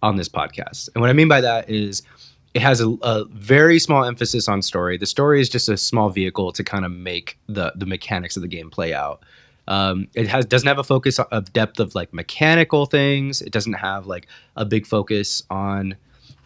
on 0.02 0.16
this 0.16 0.28
podcast. 0.28 0.88
And 0.94 1.00
what 1.00 1.10
I 1.10 1.12
mean 1.12 1.28
by 1.28 1.40
that 1.40 1.68
is 1.68 2.02
it 2.54 2.62
has 2.62 2.80
a, 2.80 2.90
a, 3.02 3.24
very 3.26 3.78
small 3.78 4.04
emphasis 4.04 4.48
on 4.48 4.60
story. 4.62 4.96
The 4.98 5.06
story 5.06 5.40
is 5.40 5.48
just 5.48 5.68
a 5.68 5.76
small 5.76 6.10
vehicle 6.10 6.52
to 6.52 6.62
kind 6.62 6.84
of 6.84 6.92
make 6.92 7.38
the 7.48 7.72
the 7.76 7.86
mechanics 7.86 8.36
of 8.36 8.42
the 8.42 8.48
game 8.48 8.70
play 8.70 8.92
out. 8.92 9.22
Um, 9.68 10.08
it 10.14 10.28
has 10.28 10.44
doesn't 10.44 10.68
have 10.68 10.78
a 10.78 10.84
focus 10.84 11.18
of 11.18 11.52
depth 11.52 11.80
of 11.80 11.94
like 11.94 12.12
mechanical 12.12 12.86
things. 12.86 13.40
It 13.40 13.52
doesn't 13.52 13.74
have 13.74 14.06
like 14.06 14.26
a 14.56 14.64
big 14.64 14.86
focus 14.86 15.42
on 15.50 15.96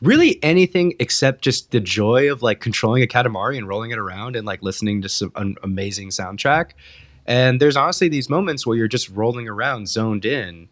really 0.03 0.43
anything 0.43 0.95
except 0.99 1.43
just 1.43 1.71
the 1.71 1.81
joy 1.81 2.31
of 2.31 2.43
like 2.43 2.61
controlling 2.61 3.03
a 3.03 3.07
Katamari 3.07 3.57
and 3.57 3.67
rolling 3.69 3.91
it 3.91 3.99
around 3.99 4.37
and 4.37 4.47
like 4.47 4.63
listening 4.63 5.03
to 5.03 5.09
some 5.09 5.33
an 5.37 5.57
amazing 5.63 6.11
soundtrack. 6.11 6.73
And 7.27 7.61
there's 7.61 7.77
honestly 7.77 8.09
these 8.09 8.29
moments 8.29 8.67
where 8.67 8.77
you're 8.77 8.89
just 8.89 9.09
rolling 9.11 9.49
around, 9.49 9.89
zoned 9.89 10.25
in, 10.25 10.69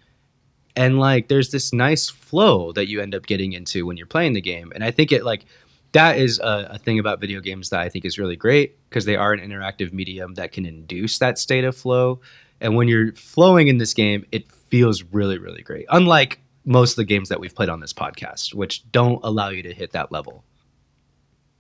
and 0.77 0.99
like 0.99 1.29
there's 1.29 1.51
this 1.51 1.73
nice 1.73 2.09
flow 2.09 2.73
that 2.73 2.89
you 2.89 3.01
end 3.01 3.15
up 3.15 3.27
getting 3.27 3.53
into 3.53 3.87
when 3.87 3.97
you're 3.97 4.07
playing 4.07 4.35
the 4.35 4.41
game. 4.41 4.73
And 4.75 4.85
I 4.85 4.91
think 4.91 5.13
it 5.13 5.25
like 5.25 5.47
that 5.93 6.19
is 6.19 6.39
a, 6.41 6.69
a 6.73 6.79
thing 6.79 6.99
about 6.99 7.21
video 7.21 7.41
games 7.41 7.71
that 7.71 7.81
I 7.81 7.89
think 7.89 8.05
is 8.05 8.19
really 8.19 8.37
great 8.37 8.77
because 8.89 9.05
they 9.05 9.17
are 9.17 9.33
an 9.33 9.41
interactive 9.41 9.93
medium 9.93 10.35
that 10.35 10.53
can 10.53 10.67
induce 10.67 11.19
that 11.19 11.39
state 11.39 11.65
of 11.65 11.77
flow. 11.77 12.21
And 12.61 12.77
when 12.77 12.89
you're 12.89 13.13
flowing 13.13 13.69
in 13.69 13.79
this 13.79 13.95
game, 13.95 14.25
it 14.33 14.51
feels 14.51 15.03
really, 15.05 15.39
really 15.39 15.63
great. 15.63 15.87
Unlike 15.91 16.41
most 16.65 16.93
of 16.93 16.97
the 16.97 17.05
games 17.05 17.29
that 17.29 17.41
we've 17.41 17.55
played 17.55 17.69
on 17.69 17.81
this 17.81 17.93
podcast, 17.93 18.55
which 18.55 18.91
don't 18.91 19.21
allow 19.23 19.49
you 19.51 19.63
to 19.63 19.73
hit 19.73 19.93
that 19.93 20.11
level. 20.11 20.45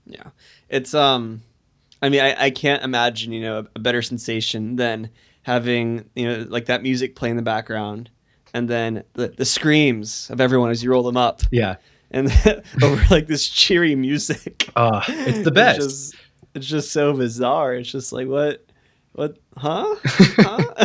Yeah. 0.06 0.30
It's 0.68 0.94
um 0.94 1.42
I 2.02 2.10
mean, 2.10 2.20
I, 2.20 2.44
I 2.44 2.50
can't 2.50 2.82
imagine, 2.82 3.32
you 3.32 3.40
know, 3.40 3.66
a 3.74 3.78
better 3.78 4.02
sensation 4.02 4.76
than 4.76 5.08
having, 5.42 6.10
you 6.14 6.28
know, 6.28 6.46
like 6.48 6.66
that 6.66 6.82
music 6.82 7.16
play 7.16 7.30
in 7.30 7.36
the 7.36 7.42
background 7.42 8.10
and 8.52 8.68
then 8.68 9.04
the, 9.14 9.28
the 9.28 9.44
screams 9.44 10.30
of 10.30 10.40
everyone 10.40 10.70
as 10.70 10.82
you 10.82 10.90
roll 10.90 11.02
them 11.02 11.16
up. 11.16 11.42
Yeah. 11.50 11.76
And 12.10 12.30
over 12.82 13.02
like 13.10 13.26
this 13.26 13.48
cheery 13.48 13.94
music. 13.94 14.68
Uh, 14.76 15.02
it's 15.08 15.44
the 15.44 15.50
best. 15.50 15.78
It's 15.78 15.86
just, 15.86 16.14
it's 16.54 16.66
just 16.66 16.92
so 16.92 17.12
bizarre. 17.12 17.74
It's 17.74 17.90
just 17.90 18.12
like, 18.12 18.28
what? 18.28 18.63
What? 19.14 19.38
Huh? 19.56 19.94
huh? 20.04 20.58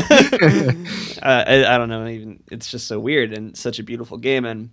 uh, 1.22 1.44
I, 1.48 1.66
I 1.66 1.78
don't 1.78 1.90
know. 1.90 2.08
Even 2.08 2.44
it's 2.52 2.70
just 2.70 2.88
so 2.88 3.00
weird 3.00 3.34
and 3.34 3.58
such 3.58 3.80
a 3.80 3.84
beautiful 3.84 4.18
game. 4.18 4.46
And 4.46 4.70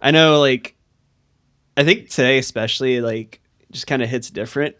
I 0.00 0.10
know, 0.10 0.38
like, 0.40 0.76
I 1.76 1.84
think 1.84 2.10
today 2.10 2.38
especially, 2.38 3.00
like, 3.00 3.40
just 3.70 3.86
kind 3.86 4.02
of 4.02 4.08
hits 4.08 4.30
different 4.30 4.76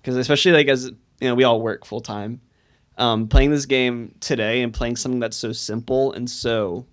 because 0.00 0.16
especially 0.16 0.52
like 0.52 0.68
as 0.68 0.86
you 0.86 1.28
know 1.28 1.34
we 1.34 1.44
all 1.44 1.60
work 1.60 1.84
full 1.84 2.00
time 2.00 2.40
um, 2.96 3.28
playing 3.28 3.50
this 3.50 3.66
game 3.66 4.14
today 4.20 4.62
and 4.62 4.72
playing 4.72 4.96
something 4.96 5.20
that's 5.20 5.36
so 5.36 5.52
simple 5.52 6.12
and 6.12 6.28
so 6.28 6.86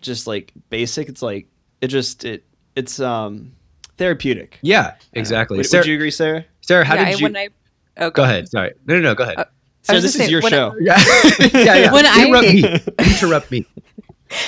just 0.00 0.26
like 0.26 0.52
basic 0.70 1.08
it's 1.08 1.22
like 1.22 1.46
it 1.80 1.88
just 1.88 2.24
it 2.24 2.44
it's 2.74 2.98
um 2.98 3.52
therapeutic 3.98 4.58
Yeah, 4.62 4.94
exactly. 5.12 5.58
would, 5.58 5.66
Sarah, 5.66 5.82
would 5.82 5.88
you 5.88 5.94
agree 5.94 6.10
sarah 6.10 6.44
Sarah, 6.60 6.84
how 6.84 6.94
yeah, 6.94 7.10
did 7.10 7.20
you? 7.20 7.26
when 7.26 7.36
I 7.36 7.48
oh, 7.98 8.10
go 8.10 8.24
ahead. 8.24 8.48
Sorry. 8.48 8.72
No, 8.86 8.94
no, 8.96 9.00
no. 9.00 9.14
Go 9.14 9.24
ahead. 9.24 9.38
Uh, 9.38 9.44
so 9.82 9.94
this 9.94 10.04
is 10.04 10.14
saying, 10.14 10.30
your 10.30 10.40
when 10.42 10.54
I- 10.54 10.56
show 10.56 10.74
yeah, 10.80 11.02
yeah, 11.52 11.74
yeah. 11.76 11.92
When 11.92 12.06
I- 12.06 12.24
interrupt 12.24 12.52
me. 12.52 12.80
Interrupt 12.98 13.50
me. 13.50 13.66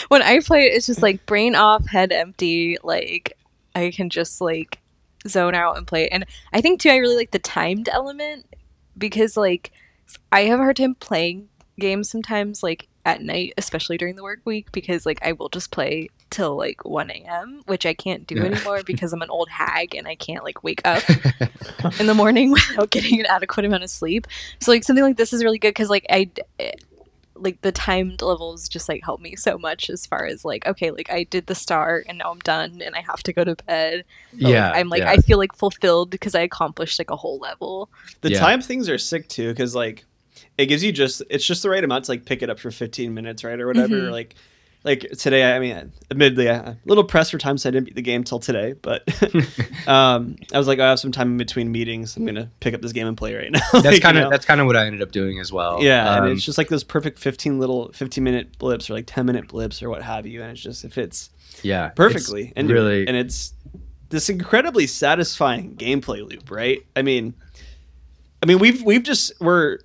when 0.08 0.22
I 0.22 0.40
play 0.40 0.66
it, 0.66 0.74
it's 0.74 0.86
just 0.86 1.02
like 1.02 1.26
brain 1.26 1.54
off, 1.54 1.86
head 1.86 2.12
empty. 2.12 2.78
Like 2.84 3.36
I 3.74 3.90
can 3.90 4.10
just 4.10 4.40
like 4.40 4.78
zone 5.26 5.54
out 5.54 5.76
and 5.76 5.86
play. 5.86 6.08
And 6.08 6.24
I 6.52 6.60
think 6.60 6.80
too, 6.80 6.90
I 6.90 6.96
really 6.96 7.16
like 7.16 7.32
the 7.32 7.38
timed 7.38 7.88
element 7.90 8.46
because 8.96 9.36
like 9.36 9.72
I 10.30 10.42
have 10.42 10.60
a 10.60 10.62
hard 10.62 10.76
time 10.76 10.94
playing 10.94 11.48
games 11.80 12.08
sometimes 12.10 12.62
like 12.62 12.86
at 13.04 13.20
night, 13.22 13.54
especially 13.58 13.98
during 13.98 14.14
the 14.16 14.22
work 14.22 14.40
week, 14.44 14.70
because 14.72 15.04
like 15.04 15.18
I 15.26 15.32
will 15.32 15.48
just 15.48 15.70
play 15.72 16.08
till 16.35 16.57
like 16.57 16.85
1 16.85 17.11
a.m., 17.11 17.62
which 17.67 17.87
I 17.87 17.95
can't 17.95 18.26
do 18.26 18.35
Yeah. 18.37 18.45
anymore 18.47 18.83
because 18.87 19.12
I'm 19.12 19.23
an 19.23 19.31
old 19.31 19.49
hag 19.49 19.95
and 19.95 20.07
I 20.09 20.14
can't 20.17 20.45
like 20.45 20.62
wake 20.64 20.83
up 20.85 21.03
in 22.00 22.07
the 22.07 22.14
morning 22.14 22.50
without 22.57 22.91
getting 22.91 23.21
an 23.21 23.26
adequate 23.26 23.64
amount 23.67 23.85
of 23.85 23.91
sleep. 23.91 24.26
So 24.61 24.73
like 24.73 24.85
something 24.85 25.05
like 25.05 25.17
this 25.17 25.33
is 25.33 25.43
really 25.45 25.59
good 25.59 25.71
because 25.71 25.91
like 25.91 26.07
I 26.11 26.31
like 27.37 27.61
the 27.62 27.73
timed 27.73 28.23
levels 28.23 28.69
just 28.69 28.88
like 28.88 29.03
help 29.03 29.21
me 29.21 29.35
so 29.35 29.59
much 29.59 29.91
as 29.91 30.07
far 30.07 30.25
as 30.25 30.45
like 30.45 30.64
okay 30.69 30.93
like 30.93 31.11
I 31.11 31.25
did 31.25 31.47
the 31.49 31.55
start 31.55 32.07
and 32.09 32.19
now 32.19 32.31
I'm 32.31 32.38
done 32.41 32.81
and 32.81 32.95
I 32.95 33.00
have 33.00 33.23
to 33.25 33.33
go 33.33 33.43
to 33.43 33.57
bed. 33.67 34.05
But, 34.33 34.43
like, 34.43 34.53
yeah, 34.53 34.71
I'm 34.73 34.88
like 34.88 35.00
yeah. 35.00 35.11
I 35.11 35.17
feel 35.17 35.38
like 35.38 35.53
fulfilled 35.55 36.11
because 36.11 36.35
I 36.37 36.41
accomplished 36.43 36.99
like 36.99 37.11
a 37.11 37.17
whole 37.17 37.38
level. 37.38 37.91
the 38.21 38.31
Yeah. 38.31 38.38
time 38.38 38.61
things 38.61 38.88
are 38.88 38.99
sick 38.99 39.29
too 39.29 39.49
because 39.49 39.75
like 39.75 40.05
it 40.59 40.67
gives 40.67 40.85
you 40.85 40.93
just 40.93 41.23
it's 41.29 41.45
just 41.45 41.62
the 41.64 41.71
right 41.71 41.83
amount 41.83 42.05
to 42.05 42.12
like 42.12 42.25
pick 42.25 42.41
it 42.43 42.50
up 42.50 42.59
for 42.61 42.71
15 42.71 43.12
minutes 43.12 43.43
right 43.43 43.59
or 43.61 43.67
whatever 43.67 43.97
Mhm. 44.03 44.12
like 44.12 44.37
like 44.85 45.00
today 45.19 45.55
i 45.57 45.59
mean 45.59 45.91
admittedly 46.11 46.49
i'm 46.50 46.67
a 46.67 46.76
little 46.85 47.03
pressed 47.05 47.31
for 47.31 47.38
time 47.38 47.57
so 47.59 47.69
i 47.69 47.73
didn't 47.73 47.87
beat 47.87 47.95
the 47.95 48.03
game 48.03 48.23
till 48.23 48.38
today 48.38 48.75
but 48.83 49.03
um 49.88 50.37
i 50.53 50.59
was 50.59 50.67
like 50.69 50.79
i 50.79 50.88
have 50.88 51.00
some 51.00 51.11
time 51.11 51.33
in 51.33 51.37
between 51.38 51.73
meetings 51.73 52.17
i'm 52.17 52.25
gonna 52.26 52.50
pick 52.61 52.75
up 52.75 52.81
this 52.83 52.93
game 52.93 53.07
and 53.07 53.17
play 53.17 53.35
right 53.35 53.50
now 53.53 53.61
that's 53.73 53.85
Like, 53.87 53.95
you 53.95 54.00
kind 54.00 54.19
of 54.19 54.25
know? 54.25 54.31
that's 54.31 54.45
kind 54.45 54.61
of 54.61 54.67
what 54.67 54.76
I 54.76 54.87
ended 54.87 55.03
up 55.03 55.11
doing 55.11 55.41
as 55.41 55.50
well. 55.53 55.83
yeah 55.83 56.11
Um, 56.14 56.25
and 56.25 56.33
it's 56.33 56.45
just 56.45 56.59
like 56.59 56.69
those 56.69 56.85
perfect 56.85 57.19
15 57.19 57.59
little 57.59 57.91
15 57.93 58.23
minute 58.23 58.59
blips 58.59 58.88
or 58.91 58.95
like 58.95 59.07
10 59.07 59.25
minute 59.26 59.49
blips 59.49 59.83
or 59.83 59.88
what 59.91 60.03
have 60.03 60.26
you 60.26 60.43
and 60.43 60.50
it's 60.53 60.61
just 60.61 60.85
it 60.85 60.93
fits 60.93 61.31
yeah, 61.62 61.88
perfectly 61.91 62.53
and 62.57 62.69
really 62.69 63.07
and 63.09 63.17
it's 63.17 63.55
this 64.11 64.29
incredibly 64.29 64.87
satisfying 64.87 65.75
gameplay 65.76 66.29
loop 66.29 66.50
right 66.50 66.85
i 66.95 67.00
mean 67.03 67.33
i 68.43 68.47
mean 68.47 68.59
we've 68.59 68.83
we've 68.83 69.03
just 69.03 69.33
we're 69.41 69.79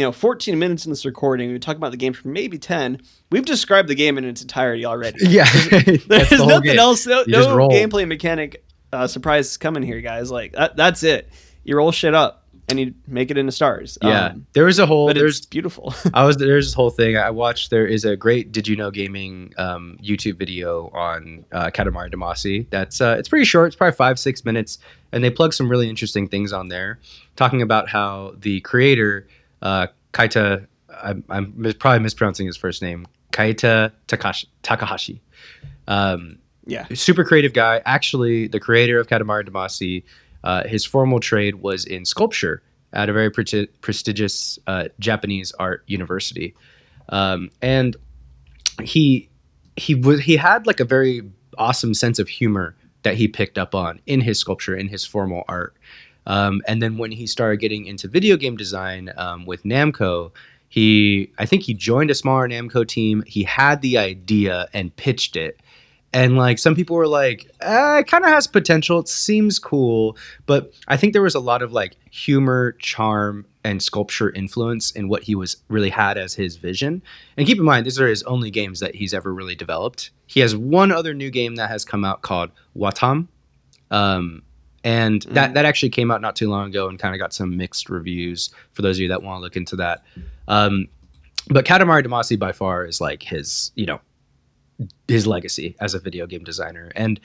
you 0.00 0.06
know 0.06 0.12
14 0.12 0.58
minutes 0.58 0.86
in 0.86 0.90
this 0.90 1.04
recording 1.04 1.52
we 1.52 1.58
talk 1.58 1.76
about 1.76 1.90
the 1.90 1.98
game 1.98 2.14
for 2.14 2.26
maybe 2.28 2.56
10 2.58 3.02
we've 3.30 3.44
described 3.44 3.86
the 3.86 3.94
game 3.94 4.16
in 4.16 4.24
its 4.24 4.40
entirety 4.40 4.86
already 4.86 5.18
yeah. 5.28 5.44
there's 5.52 6.06
That's 6.06 6.30
the 6.30 6.46
nothing 6.46 6.62
game. 6.62 6.78
else 6.78 7.06
no, 7.06 7.22
no 7.26 7.68
gameplay 7.68 8.08
mechanic 8.08 8.64
uh, 8.94 9.06
surprise 9.06 9.58
coming 9.58 9.82
here 9.82 10.00
guys 10.00 10.30
like 10.30 10.52
that, 10.52 10.74
that's 10.74 11.02
it 11.02 11.28
you 11.64 11.76
roll 11.76 11.92
shit 11.92 12.14
up 12.14 12.46
and 12.70 12.80
you 12.80 12.94
make 13.06 13.30
it 13.30 13.36
into 13.36 13.52
stars 13.52 13.98
Yeah, 14.00 14.26
Um, 14.28 14.46
there 14.54 14.64
was 14.64 14.78
a 14.78 14.86
whole 14.86 15.12
there's 15.12 15.44
beautiful 15.44 15.92
I 16.14 16.24
was 16.24 16.38
there's 16.38 16.66
this 16.68 16.74
whole 16.74 16.90
thing 16.90 17.16
I 17.16 17.28
watched. 17.30 17.70
There 17.70 17.86
is 17.86 18.04
a 18.04 18.16
great 18.16 18.52
Did 18.52 18.68
you 18.68 18.76
know 18.76 18.90
gaming 18.90 19.52
um, 19.58 19.98
YouTube 20.02 20.38
video 20.38 20.88
on 20.94 21.44
uh, 21.52 21.70
Katamari 21.74 22.10
Damacy. 22.14 22.70
That's 22.70 23.00
uh, 23.00 23.16
it's 23.18 23.28
pretty 23.28 23.44
short. 23.44 23.66
It's 23.66 23.76
probably 23.76 23.96
five 23.96 24.18
six 24.20 24.44
minutes, 24.44 24.78
and 25.10 25.22
they 25.24 25.30
plug 25.30 25.52
some 25.52 25.68
really 25.68 25.88
interesting 25.88 26.28
things 26.28 26.52
on 26.52 26.68
there, 26.68 27.00
talking 27.34 27.60
about 27.60 27.88
how 27.88 28.34
the 28.38 28.60
creator 28.60 29.26
uh, 29.62 29.88
Kaita. 30.12 30.66
I'm, 31.02 31.24
I'm 31.28 31.74
probably 31.78 32.00
mispronouncing 32.00 32.46
his 32.46 32.56
first 32.56 32.82
name. 32.82 33.06
Kaita 33.32 33.92
Takashi, 34.08 34.46
Takahashi. 34.62 35.20
Um, 35.86 36.38
yeah 36.66 36.86
super 36.94 37.24
creative 37.24 37.52
guy. 37.52 37.82
Actually, 37.84 38.48
the 38.48 38.60
creator 38.60 38.98
of 38.98 39.08
Katamari 39.08 39.48
Damacy, 39.48 40.04
uh, 40.44 40.64
his 40.64 40.84
formal 40.84 41.20
trade 41.20 41.56
was 41.56 41.84
in 41.84 42.04
sculpture 42.04 42.62
at 42.92 43.08
a 43.08 43.12
very 43.12 43.30
preti- 43.30 43.68
prestigious 43.80 44.58
uh, 44.66 44.88
Japanese 44.98 45.52
art 45.52 45.84
university, 45.86 46.54
um, 47.08 47.50
and 47.62 47.96
he 48.82 49.28
he 49.76 49.94
was 49.94 50.20
he 50.20 50.36
had 50.36 50.66
like 50.66 50.80
a 50.80 50.84
very 50.84 51.22
awesome 51.58 51.94
sense 51.94 52.18
of 52.18 52.28
humor 52.28 52.74
that 53.02 53.14
he 53.14 53.26
picked 53.28 53.58
up 53.58 53.74
on 53.74 54.00
in 54.06 54.20
his 54.20 54.38
sculpture 54.38 54.76
in 54.76 54.88
his 54.88 55.04
formal 55.04 55.44
art. 55.48 55.74
Um, 56.26 56.62
and 56.66 56.82
then 56.82 56.98
when 56.98 57.12
he 57.12 57.26
started 57.26 57.58
getting 57.58 57.86
into 57.86 58.08
video 58.08 58.36
game 58.36 58.56
design 58.56 59.12
um, 59.16 59.46
with 59.46 59.62
Namco, 59.64 60.32
he 60.68 61.30
I 61.38 61.46
think 61.46 61.62
he 61.62 61.74
joined 61.74 62.10
a 62.10 62.14
smaller 62.14 62.48
Namco 62.48 62.86
team. 62.86 63.22
He 63.26 63.42
had 63.42 63.82
the 63.82 63.98
idea 63.98 64.68
and 64.72 64.94
pitched 64.96 65.36
it. 65.36 65.60
And 66.12 66.36
like 66.36 66.58
some 66.58 66.74
people 66.74 66.96
were 66.96 67.06
like, 67.06 67.48
eh, 67.60 67.98
it 67.98 68.08
kind 68.08 68.24
of 68.24 68.30
has 68.30 68.46
potential. 68.46 68.98
It 68.98 69.08
seems 69.08 69.60
cool, 69.60 70.16
but 70.46 70.72
I 70.88 70.96
think 70.96 71.12
there 71.12 71.22
was 71.22 71.36
a 71.36 71.40
lot 71.40 71.62
of 71.62 71.72
like 71.72 71.96
humor, 72.10 72.72
charm, 72.80 73.46
and 73.62 73.82
sculpture 73.82 74.30
influence 74.30 74.90
in 74.92 75.08
what 75.08 75.22
he 75.22 75.34
was 75.34 75.56
really 75.68 75.90
had 75.90 76.18
as 76.18 76.34
his 76.34 76.56
vision. 76.56 77.02
And 77.36 77.46
keep 77.46 77.58
in 77.58 77.64
mind, 77.64 77.86
these 77.86 78.00
are 78.00 78.08
his 78.08 78.22
only 78.24 78.50
games 78.50 78.80
that 78.80 78.94
he's 78.94 79.14
ever 79.14 79.32
really 79.32 79.54
developed. 79.54 80.10
He 80.26 80.40
has 80.40 80.56
one 80.56 80.90
other 80.90 81.14
new 81.14 81.30
game 81.30 81.56
that 81.56 81.70
has 81.70 81.84
come 81.84 82.04
out 82.04 82.22
called 82.22 82.50
Wattam, 82.76 83.28
um, 83.90 84.42
and 84.84 85.22
Mm. 85.26 85.34
that 85.34 85.54
that 85.54 85.64
actually 85.64 85.90
came 85.90 86.10
out 86.10 86.20
not 86.20 86.36
too 86.36 86.48
long 86.48 86.68
ago 86.68 86.88
and 86.88 86.98
kind 86.98 87.14
of 87.14 87.18
got 87.18 87.32
some 87.32 87.56
mixed 87.56 87.90
reviews 87.90 88.50
for 88.72 88.82
those 88.82 88.96
of 88.96 89.02
you 89.02 89.08
that 89.08 89.22
want 89.22 89.38
to 89.38 89.42
look 89.42 89.56
into 89.56 89.76
that. 89.76 90.02
Um, 90.48 90.88
but 91.48 91.64
Katamari 91.64 92.04
Damacy 92.06 92.38
by 92.38 92.52
far 92.52 92.84
is 92.86 93.00
like 93.00 93.22
his 93.22 93.72
you 93.74 93.86
know 93.86 94.00
his 95.08 95.26
legacy 95.26 95.76
as 95.80 95.94
a 95.94 95.98
video 95.98 96.26
game 96.26 96.44
designer. 96.44 96.90
And 96.96 97.20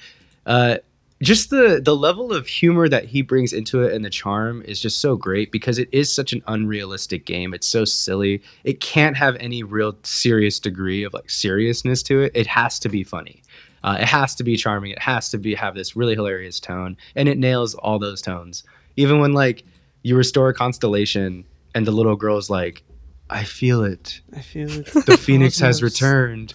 uh, 0.45 0.77
just 1.21 1.49
the 1.49 1.79
the 1.83 1.95
level 1.95 2.33
of 2.33 2.45
humor 2.45 2.89
that 2.89 3.05
he 3.05 3.21
brings 3.21 3.53
into 3.53 3.81
it 3.83 3.93
and 3.93 4.03
the 4.03 4.09
charm 4.09 4.61
is 4.63 4.81
just 4.81 4.99
so 4.99 5.15
great 5.15 5.49
because 5.51 5.79
it 5.79 5.87
is 5.93 6.11
such 6.11 6.33
an 6.33 6.41
unrealistic 6.47 7.25
game. 7.25 7.53
It's 7.53 7.67
so 7.67 7.85
silly. 7.85 8.41
It 8.65 8.81
can't 8.81 9.15
have 9.15 9.37
any 9.37 9.63
real 9.63 9.95
serious 10.03 10.59
degree 10.59 11.03
of 11.03 11.13
like 11.13 11.29
seriousness 11.29 12.03
to 12.03 12.19
it. 12.19 12.33
It 12.35 12.47
has 12.47 12.79
to 12.79 12.89
be 12.89 13.03
funny 13.05 13.41
uh, 13.85 13.97
it 13.99 14.05
has 14.07 14.35
to 14.35 14.43
be 14.43 14.57
charming 14.57 14.91
it 14.91 14.99
has 14.99 15.29
to 15.29 15.37
be 15.37 15.55
have 15.55 15.75
this 15.75 15.95
really 15.95 16.15
hilarious 16.15 16.59
tone 16.59 16.97
and 17.15 17.29
it 17.29 17.37
nails 17.37 17.73
all 17.75 17.97
those 17.99 18.21
tones 18.21 18.63
even 18.97 19.19
when 19.19 19.31
like 19.33 19.63
you 20.03 20.17
restore 20.17 20.49
a 20.49 20.53
constellation 20.53 21.45
and 21.73 21.87
the 21.87 21.91
little 21.91 22.15
girl's 22.17 22.49
like 22.49 22.83
i 23.29 23.43
feel 23.43 23.83
it 23.83 24.19
I 24.35 24.41
feel 24.41 24.69
it. 24.71 24.85
the 25.05 25.15
phoenix 25.25 25.59
has 25.59 25.81
returned 25.81 26.53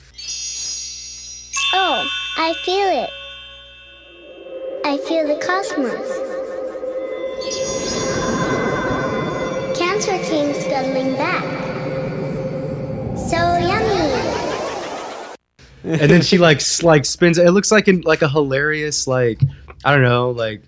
Oh, 1.73 2.09
I 2.37 2.53
feel 2.65 2.89
it. 3.05 3.11
I 4.85 4.97
feel 4.99 5.25
the 5.29 5.37
cosmos. 5.37 6.09
Cancer 9.79 10.19
came 10.29 10.53
scuttling 10.55 11.15
back. 11.15 11.45
So 13.17 13.37
yummy. 13.59 14.00
And 15.85 16.11
then 16.11 16.23
she 16.23 16.39
like 16.39 16.59
s- 16.59 16.83
like 16.83 17.05
spins 17.05 17.39
it. 17.39 17.51
Looks 17.51 17.71
like 17.73 17.89
in 17.89 18.01
like 18.03 18.23
a 18.23 18.29
hilarious 18.29 19.07
like 19.07 19.41
i 19.85 19.93
don't 19.93 20.03
know 20.03 20.31
like 20.31 20.63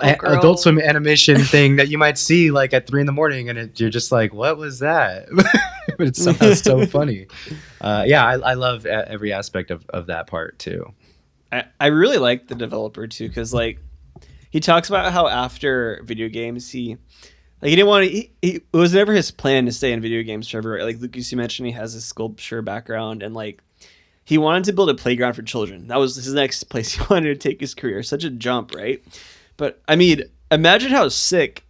a- 0.00 0.38
adult 0.38 0.60
swim 0.60 0.80
animation 0.80 1.40
thing 1.42 1.76
that 1.76 1.88
you 1.88 1.98
might 1.98 2.18
see 2.18 2.50
like 2.50 2.72
at 2.72 2.86
three 2.86 3.00
in 3.00 3.06
the 3.06 3.12
morning 3.12 3.48
and 3.48 3.58
it, 3.58 3.80
you're 3.80 3.90
just 3.90 4.12
like 4.12 4.32
what 4.34 4.56
was 4.56 4.78
that? 4.80 5.28
But 5.98 6.08
it's 6.08 6.22
somehow 6.24 6.54
so 6.54 6.86
funny. 6.98 7.26
Uh, 7.80 8.04
yeah 8.06 8.24
I, 8.24 8.32
I 8.38 8.54
love 8.54 8.86
every 8.86 9.32
aspect 9.32 9.70
of, 9.70 9.84
of 9.90 10.06
that 10.06 10.26
part 10.26 10.58
too. 10.58 10.92
I, 11.52 11.64
I 11.78 11.86
really 11.88 12.16
like 12.18 12.48
the 12.48 12.54
developer 12.54 13.06
too 13.06 13.28
because 13.28 13.52
like 13.54 13.78
he 14.50 14.60
talks 14.60 14.88
about 14.88 15.12
how 15.12 15.28
after 15.28 16.00
video 16.04 16.28
games 16.28 16.70
he 16.70 16.96
like 17.60 17.68
he 17.68 17.76
didn't 17.76 17.88
want 17.88 18.06
to 18.06 18.10
he, 18.10 18.32
he, 18.42 18.50
it 18.56 18.76
was 18.76 18.94
never 18.94 19.12
his 19.12 19.30
plan 19.30 19.66
to 19.66 19.72
stay 19.72 19.92
in 19.92 20.00
video 20.00 20.22
games 20.22 20.48
forever 20.48 20.82
like 20.82 20.98
lucas 21.00 21.30
you 21.30 21.36
mentioned 21.38 21.66
he 21.66 21.72
has 21.72 21.94
a 21.94 22.00
sculpture 22.00 22.62
background 22.62 23.22
and 23.22 23.34
like 23.34 23.62
he 24.24 24.38
wanted 24.38 24.64
to 24.64 24.72
build 24.72 24.90
a 24.90 24.94
playground 24.94 25.34
for 25.34 25.42
children 25.42 25.86
that 25.88 25.98
was 25.98 26.16
his 26.16 26.32
next 26.34 26.64
place 26.70 26.92
he 26.92 27.02
wanted 27.10 27.38
to 27.40 27.48
take 27.48 27.60
his 27.60 27.74
career 27.74 28.02
such 28.02 28.24
a 28.24 28.30
jump 28.30 28.74
right 28.74 29.02
but 29.56 29.80
i 29.88 29.96
mean 29.96 30.22
imagine 30.50 30.90
how 30.90 31.08
sick 31.08 31.64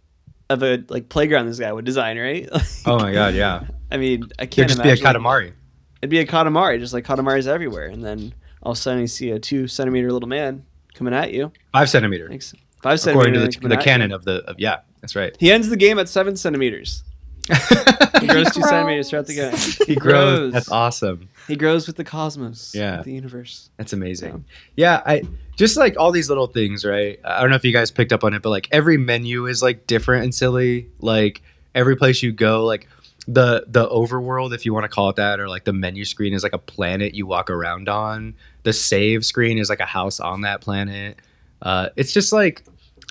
of 0.49 0.61
a 0.63 0.83
like 0.89 1.09
playground 1.09 1.47
this 1.47 1.59
guy 1.59 1.71
would 1.71 1.85
design 1.85 2.17
right 2.17 2.47
oh 2.85 2.99
my 2.99 3.11
god 3.11 3.33
yeah 3.33 3.63
i 3.91 3.97
mean 3.97 4.23
i 4.39 4.45
can't 4.45 4.69
It'd 4.69 4.77
just 4.77 4.83
be 4.83 4.89
a 4.89 4.93
imagine- 4.93 5.21
katamari 5.21 5.53
it'd 6.01 6.09
be 6.11 6.19
a 6.19 6.25
Katamari, 6.25 6.77
just 6.77 6.93
like 6.93 7.03
Katamari's 7.03 7.47
everywhere. 7.47 7.87
And 7.87 8.03
then 8.03 8.31
all 8.61 8.73
of 8.73 8.77
a 8.77 8.81
sudden 8.81 8.99
you 9.01 9.07
see 9.07 9.31
a 9.31 9.39
two 9.39 9.67
centimeter 9.67 10.11
little 10.11 10.29
man 10.29 10.63
coming 10.93 11.15
at 11.15 11.33
you. 11.33 11.51
five 11.71 11.89
centimeter 11.89 12.29
Like 12.29 12.43
five 12.83 12.99
according 13.07 13.33
centimeter. 13.33 13.51
to 13.53 13.59
the, 13.61 13.67
the 13.69 13.77
canon 13.77 14.09
you. 14.11 14.15
of 14.15 14.23
the 14.23 14.43
of, 14.47 14.59
yeah 14.59 14.81
that's 15.01 15.15
right 15.15 15.35
He 15.39 15.51
ends 15.51 15.67
the 15.69 15.77
game 15.77 15.97
at 15.97 16.07
seven 16.07 16.35
centimeters. 16.35 17.03
He 18.21 18.27
grows 18.27 18.47
two 18.51 18.61
grows. 18.61 18.69
centimeters 18.69 19.09
throughout 19.09 19.27
the 19.27 19.35
game. 19.35 19.53
he 19.87 19.95
grows 19.95 20.53
that's 20.53 20.71
awesome 20.71 21.29
He 21.47 21.55
grows 21.55 21.85
with 21.85 21.95
the 21.95 22.03
cosmos. 22.03 22.73
Yeah. 22.73 22.97
with 22.97 23.05
the 23.05 23.11
universe. 23.13 23.69
That's 23.77 23.93
amazing. 23.93 24.45
Yeah, 24.75 25.01
I 25.05 25.21
just 25.55 25.77
like 25.77 25.95
all 25.97 26.11
these 26.11 26.27
little 26.29 26.47
things, 26.47 26.83
right? 26.85 27.19
I 27.23 27.41
don't 27.41 27.49
know 27.51 27.55
if 27.55 27.63
you 27.63 27.71
guys 27.73 27.91
picked 27.91 28.11
up 28.13 28.23
on 28.23 28.33
it, 28.33 28.41
but 28.41 28.49
like 28.49 28.67
every 28.71 28.97
menu 28.97 29.45
is 29.45 29.61
like 29.61 29.85
different 29.85 30.23
and 30.23 30.33
silly. 30.33 30.89
Like 30.99 31.43
every 31.75 31.95
place 31.95 32.23
you 32.23 32.31
go, 32.31 32.65
like 32.65 32.87
the 33.27 33.65
the 33.67 33.87
overworld, 33.89 34.55
if 34.55 34.65
you 34.65 34.73
want 34.73 34.85
to 34.85 34.89
call 34.89 35.09
it 35.09 35.17
that, 35.17 35.39
or 35.39 35.47
like 35.47 35.65
the 35.65 35.73
menu 35.73 36.03
screen 36.05 36.33
is 36.33 36.41
like 36.41 36.53
a 36.53 36.57
planet 36.57 37.13
you 37.13 37.27
walk 37.27 37.49
around 37.51 37.89
on. 37.89 38.33
The 38.63 38.73
save 38.73 39.23
screen 39.25 39.59
is 39.59 39.69
like 39.69 39.79
a 39.81 39.85
house 39.85 40.19
on 40.19 40.41
that 40.41 40.61
planet. 40.61 41.17
Uh, 41.61 41.89
it's 41.95 42.11
just 42.13 42.33
like 42.33 42.63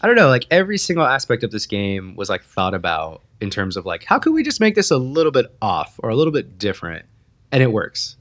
I 0.02 0.06
don't 0.08 0.16
know, 0.16 0.28
like 0.28 0.46
every 0.50 0.78
single 0.78 1.04
aspect 1.06 1.44
of 1.44 1.50
this 1.52 1.66
game 1.66 2.16
was 2.16 2.28
like 2.28 2.42
thought 2.42 2.74
about 2.74 3.22
in 3.44 3.50
terms 3.50 3.76
of 3.76 3.86
like 3.86 4.02
how 4.02 4.18
could 4.18 4.32
we 4.32 4.42
just 4.42 4.60
make 4.60 4.74
this 4.74 4.90
a 4.90 4.98
little 4.98 5.30
bit 5.30 5.46
off 5.62 5.94
or 6.02 6.10
a 6.10 6.16
little 6.16 6.32
bit 6.32 6.58
different, 6.58 7.04
and 7.52 7.62
it 7.62 7.70
works. 7.70 8.16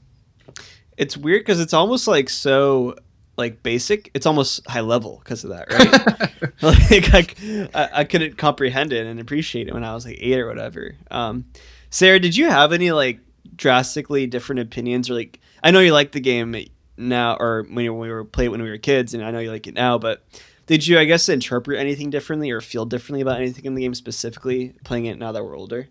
It's 0.96 1.16
weird 1.16 1.40
because 1.40 1.60
it's 1.60 1.74
almost 1.74 2.06
like 2.06 2.30
so 2.30 2.94
like 3.36 3.62
basic. 3.64 4.10
It's 4.14 4.26
almost 4.26 4.64
high 4.68 4.80
level 4.80 5.20
because 5.24 5.42
of 5.42 5.50
that, 5.50 5.72
right? 5.72 6.52
like 7.12 7.36
I, 7.74 8.00
I, 8.00 8.04
couldn't 8.04 8.38
comprehend 8.38 8.92
it 8.92 9.06
and 9.06 9.18
appreciate 9.18 9.66
it 9.66 9.74
when 9.74 9.82
I 9.82 9.92
was 9.92 10.06
like 10.06 10.18
eight 10.20 10.38
or 10.38 10.46
whatever. 10.46 10.94
Um, 11.10 11.46
Sarah, 11.90 12.20
did 12.20 12.36
you 12.36 12.48
have 12.48 12.72
any 12.72 12.92
like 12.92 13.18
drastically 13.56 14.26
different 14.26 14.60
opinions 14.60 15.10
or 15.10 15.14
like 15.14 15.40
I 15.62 15.70
know 15.70 15.80
you 15.80 15.92
like 15.92 16.12
the 16.12 16.20
game 16.20 16.54
now 16.96 17.36
or 17.40 17.66
when, 17.68 17.84
you, 17.84 17.92
when 17.92 18.08
we 18.08 18.14
were 18.14 18.24
playing 18.24 18.52
when 18.52 18.62
we 18.62 18.70
were 18.70 18.78
kids 18.78 19.14
and 19.14 19.24
I 19.24 19.30
know 19.30 19.40
you 19.40 19.50
like 19.50 19.66
it 19.66 19.74
now, 19.74 19.98
but 19.98 20.24
did 20.66 20.86
you 20.86 20.98
I 20.98 21.04
guess 21.04 21.28
interpret 21.28 21.78
anything 21.78 22.10
differently 22.10 22.50
or 22.50 22.60
feel 22.60 22.86
differently 22.86 23.20
about 23.20 23.40
anything 23.40 23.64
in 23.64 23.74
the 23.74 23.82
game 23.82 23.94
specifically 23.94 24.74
playing 24.84 25.06
it 25.06 25.18
now 25.18 25.32
that 25.32 25.44
we're 25.44 25.56
older? 25.56 25.88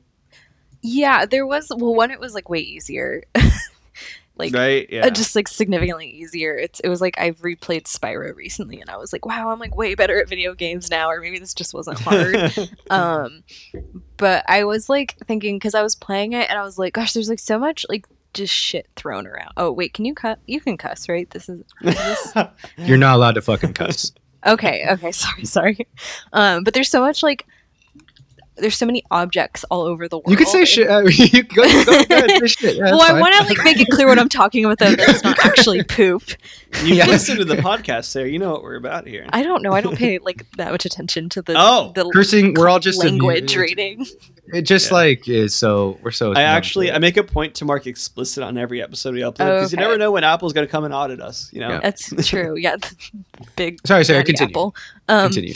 Yeah, 0.82 1.26
there 1.26 1.46
was 1.46 1.72
well 1.76 1.96
one 1.96 2.12
it 2.12 2.20
was 2.20 2.34
like 2.34 2.50
way 2.50 2.60
easier. 2.60 3.24
like 4.36 4.54
right? 4.54 4.88
Yeah. 4.90 5.06
uh, 5.06 5.10
just 5.10 5.36
like 5.36 5.48
significantly 5.48 6.08
easier. 6.08 6.56
It's 6.56 6.80
it 6.80 6.90
was 6.90 7.02
like 7.02 7.20
I've 7.20 7.40
replayed 7.42 7.84
Spyro 7.84 8.36
recently 8.36 8.82
and 8.82 8.90
I 8.90 8.98
was 8.98 9.14
like, 9.14 9.26
wow, 9.26 9.50
I'm 9.52 9.60
like 9.60 9.76
way 9.76 9.96
better 9.96 10.20
at 10.20 10.28
video 10.28 10.56
games 10.56 10.90
now 10.90 11.10
or 11.10 11.22
maybe 11.22 11.40
this 11.40 11.54
just 11.54 11.74
wasn't 11.74 12.00
hard. 12.00 12.36
um 12.90 13.44
but 14.18 14.44
I 14.48 14.64
was 14.64 14.90
like 14.90 15.16
thinking 15.26 15.60
cuz 15.60 15.76
I 15.76 15.84
was 15.84 15.96
playing 15.96 16.34
it 16.34 16.50
and 16.50 16.58
I 16.58 16.64
was 16.64 16.78
like, 16.78 16.94
gosh, 16.94 17.14
there's 17.14 17.30
like 17.30 17.40
so 17.40 17.60
much 17.60 17.86
like 17.90 18.06
just 18.34 18.54
shit 18.54 18.88
thrown 18.96 19.28
around. 19.28 19.52
Oh, 19.58 19.72
wait, 19.72 19.94
can 19.94 20.06
you 20.06 20.16
cut? 20.16 20.40
You 20.48 20.60
can 20.60 20.78
cuss, 20.78 21.08
right? 21.08 21.30
This 21.30 21.48
is 21.50 21.64
this 21.82 22.34
You're 22.78 22.98
not 22.98 23.16
allowed 23.16 23.36
to 23.36 23.42
fucking 23.42 23.74
cuss. 23.74 24.12
Okay, 24.46 24.86
okay, 24.90 25.12
sorry, 25.14 25.46
sorry. 25.46 25.88
Um, 26.34 26.64
but 26.64 26.74
there's 26.74 26.90
so 26.90 27.02
much 27.02 27.24
like 27.24 27.46
there's 28.56 28.76
so 28.78 28.86
many 28.86 29.04
objects 29.12 29.64
all 29.72 29.82
over 29.82 30.08
the 30.08 30.18
world. 30.18 30.30
You 30.30 30.38
could 30.38 30.48
say 30.48 30.66
shit. 30.66 30.90
Uh, 30.90 31.00
you 31.10 31.44
go, 31.44 31.64
go, 31.86 32.04
go 32.06 32.18
ahead, 32.18 32.50
shit. 32.50 32.76
Yeah, 32.76 32.84
well, 32.92 33.02
I 33.02 33.20
want 33.20 33.34
to 33.36 33.44
like 33.46 33.64
make 33.64 33.80
it 33.80 33.88
clear 33.90 34.08
what 34.08 34.20
I'm 34.20 34.30
talking 34.30 34.64
about, 34.66 34.80
though. 34.80 34.92
That 34.96 35.10
it's 35.10 35.24
not 35.24 35.44
actually 35.46 35.84
poop. 35.90 36.24
you 36.84 36.96
Yeah. 36.96 37.08
listened 37.08 37.40
to 37.40 37.46
the 37.46 37.56
podcast, 37.56 38.06
Sarah. 38.06 38.28
You 38.30 38.40
know 38.40 38.52
what 38.52 38.64
we're 38.64 38.76
about 38.76 39.08
here. 39.08 39.26
I 39.30 39.44
don't 39.44 39.62
know. 39.64 39.74
I 39.74 39.82
don't 39.82 39.98
pay 39.98 40.20
like 40.20 40.46
that 40.58 40.72
much 40.72 40.86
attention 40.86 41.30
to 41.30 41.42
the 41.42 41.54
Oh, 41.58 41.92
the 41.96 42.10
cursing. 42.14 42.54
We're 42.54 42.70
all 42.70 42.80
just 42.80 43.04
language 43.04 43.56
amused. 43.56 43.56
rating. 43.56 44.06
It 44.54 44.64
just 44.64 44.90
Yeah. 44.92 44.98
like 44.98 45.28
is 45.28 45.56
so. 45.56 45.98
We're 46.04 46.12
so. 46.12 46.34
I 46.34 46.42
actually 46.44 46.92
I 46.92 47.00
make 47.00 47.18
a 47.18 47.24
point 47.24 47.56
to 47.56 47.66
mark 47.66 47.88
explicit 47.88 48.44
on 48.44 48.58
every 48.58 48.84
episode 48.84 49.14
we 49.16 49.22
upload 49.22 49.38
because 49.38 49.72
you 49.72 49.78
never 49.80 49.98
know 49.98 50.12
when 50.12 50.24
Apple's 50.24 50.54
gonna 50.54 50.68
come 50.68 50.84
and 50.84 50.94
audit 50.94 51.22
us. 51.22 51.50
You 51.54 51.62
know. 51.62 51.70
Yeah. 51.70 51.80
That's 51.80 52.28
true. 52.28 52.56
Yeah, 52.56 52.76
big. 53.56 53.80
Sorry, 53.88 54.04
Sarah. 54.06 54.20
daddy 54.20 54.34
Continue. 54.34 54.52
Apple. 54.52 54.76
Um, 55.08 55.24
continue. 55.32 55.54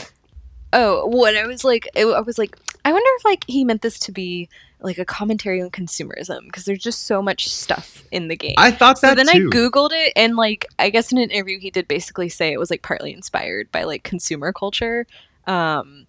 Oh, 0.72 1.06
what 1.06 1.36
I 1.36 1.46
was 1.46 1.64
like, 1.64 1.88
it, 1.94 2.06
I 2.06 2.20
was 2.20 2.38
like, 2.38 2.56
I 2.84 2.92
wonder 2.92 3.08
if 3.16 3.24
like 3.24 3.44
he 3.46 3.64
meant 3.64 3.82
this 3.82 3.98
to 4.00 4.12
be 4.12 4.48
like 4.80 4.98
a 4.98 5.04
commentary 5.04 5.60
on 5.60 5.70
consumerism 5.70 6.44
because 6.44 6.64
there's 6.64 6.82
just 6.82 7.06
so 7.06 7.20
much 7.20 7.48
stuff 7.48 8.04
in 8.12 8.28
the 8.28 8.36
game. 8.36 8.54
I 8.56 8.70
thought 8.70 9.00
that. 9.00 9.10
so 9.10 9.14
then 9.14 9.26
too. 9.26 9.48
I 9.48 9.54
googled 9.54 9.90
it 9.92 10.12
and 10.14 10.36
like 10.36 10.66
I 10.78 10.90
guess 10.90 11.10
in 11.10 11.18
an 11.18 11.30
interview 11.30 11.58
he 11.58 11.70
did 11.70 11.88
basically 11.88 12.28
say 12.28 12.52
it 12.52 12.58
was 12.58 12.70
like 12.70 12.82
partly 12.82 13.12
inspired 13.12 13.72
by 13.72 13.84
like 13.84 14.04
consumer 14.04 14.52
culture. 14.52 15.06
Um 15.46 16.06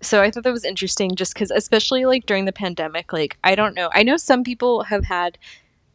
so 0.00 0.20
I 0.20 0.30
thought 0.30 0.44
that 0.44 0.52
was 0.52 0.64
interesting 0.64 1.14
just 1.16 1.34
cuz 1.34 1.50
especially 1.50 2.04
like 2.04 2.26
during 2.26 2.44
the 2.44 2.52
pandemic 2.52 3.12
like 3.12 3.38
I 3.42 3.54
don't 3.54 3.74
know. 3.74 3.90
I 3.92 4.02
know 4.02 4.16
some 4.16 4.44
people 4.44 4.84
have 4.84 5.04
had 5.04 5.38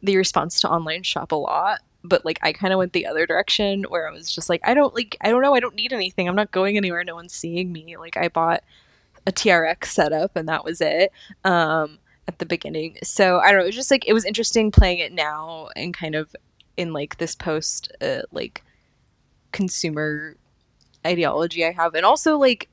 the 0.02 0.16
response 0.16 0.60
to 0.60 0.70
online 0.70 1.02
shop 1.02 1.32
a 1.32 1.36
lot, 1.36 1.80
but 2.04 2.24
like 2.24 2.38
I 2.42 2.52
kind 2.52 2.72
of 2.72 2.78
went 2.78 2.92
the 2.92 3.06
other 3.06 3.26
direction 3.26 3.84
where 3.84 4.08
I 4.08 4.12
was 4.12 4.30
just 4.30 4.48
like 4.48 4.60
I 4.64 4.74
don't 4.74 4.94
like 4.94 5.16
I 5.20 5.30
don't 5.30 5.42
know, 5.42 5.54
I 5.54 5.60
don't 5.60 5.74
need 5.74 5.92
anything. 5.92 6.28
I'm 6.28 6.36
not 6.36 6.52
going 6.52 6.76
anywhere. 6.76 7.04
No 7.04 7.14
one's 7.14 7.34
seeing 7.34 7.72
me. 7.72 7.96
Like 7.96 8.16
I 8.16 8.28
bought 8.28 8.62
a 9.26 9.32
TRX 9.32 9.86
setup 9.86 10.36
and 10.36 10.48
that 10.48 10.64
was 10.64 10.80
it. 10.80 11.12
Um 11.44 11.98
at 12.28 12.38
the 12.38 12.46
beginning. 12.46 12.98
So 13.02 13.40
I 13.40 13.50
don't 13.50 13.58
know. 13.58 13.64
It 13.64 13.68
was 13.68 13.74
just 13.74 13.90
like 13.90 14.06
it 14.06 14.12
was 14.12 14.24
interesting 14.24 14.70
playing 14.70 14.98
it 14.98 15.12
now 15.12 15.70
and 15.74 15.94
kind 15.94 16.14
of 16.14 16.34
in 16.76 16.92
like 16.92 17.16
this 17.18 17.34
post 17.34 17.90
uh, 18.00 18.22
like 18.30 18.62
consumer 19.50 20.36
ideology 21.06 21.64
I 21.64 21.72
have, 21.72 21.94
and 21.94 22.04
also 22.04 22.38
like 22.38 22.68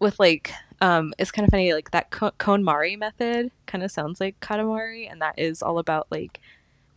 with 0.00 0.18
like 0.18 0.52
um 0.80 1.12
it's 1.18 1.30
kind 1.30 1.46
of 1.46 1.50
funny 1.50 1.74
like 1.74 1.90
that 1.90 2.10
Ko- 2.10 2.30
KonMari 2.38 2.98
method 2.98 3.50
kind 3.66 3.84
of 3.84 3.90
sounds 3.90 4.20
like 4.20 4.40
Katamari, 4.40 5.10
and 5.10 5.20
that 5.20 5.38
is 5.38 5.60
all 5.60 5.78
about 5.78 6.06
like 6.10 6.40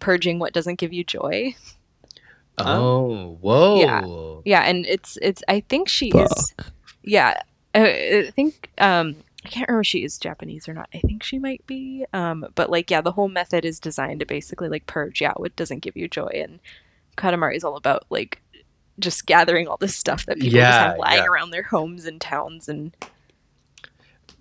purging 0.03 0.37
what 0.37 0.53
doesn't 0.53 0.79
give 0.79 0.91
you 0.91 1.03
joy. 1.03 1.55
oh, 2.57 3.37
whoa. 3.41 3.79
Yeah. 3.79 4.59
Yeah, 4.59 4.61
and 4.61 4.85
it's 4.85 5.17
it's 5.21 5.41
I 5.47 5.61
think 5.61 5.87
she 5.87 6.09
is 6.09 6.53
yeah 7.03 7.41
I, 7.73 8.25
I 8.27 8.31
think 8.31 8.69
um 8.77 9.15
I 9.45 9.49
can't 9.49 9.67
remember 9.67 9.81
if 9.81 9.87
she 9.87 10.03
is 10.03 10.17
Japanese 10.17 10.69
or 10.69 10.73
not. 10.73 10.89
I 10.93 10.99
think 10.99 11.21
she 11.21 11.37
might 11.37 11.65
be. 11.67 12.05
Um, 12.13 12.45
but 12.55 12.69
like, 12.69 12.89
yeah, 12.89 13.01
the 13.01 13.11
whole 13.11 13.27
method 13.27 13.65
is 13.65 13.77
designed 13.77 14.21
to 14.21 14.25
basically 14.25 14.69
like 14.69 14.87
purge, 14.87 15.19
yeah, 15.19 15.33
what 15.35 15.53
doesn't 15.57 15.79
give 15.79 15.97
you 15.97 16.07
joy. 16.07 16.31
And 16.33 16.59
Katamari 17.17 17.57
is 17.57 17.65
all 17.65 17.75
about 17.75 18.05
like 18.09 18.41
just 18.99 19.25
gathering 19.25 19.67
all 19.67 19.75
this 19.75 19.97
stuff 19.97 20.25
that 20.27 20.37
people 20.37 20.59
just 20.61 20.79
have 20.79 20.97
lying 20.97 21.23
yeah. 21.23 21.25
around 21.25 21.49
their 21.49 21.63
homes 21.63 22.05
and 22.05 22.21
towns 22.21 22.69
and 22.69 22.95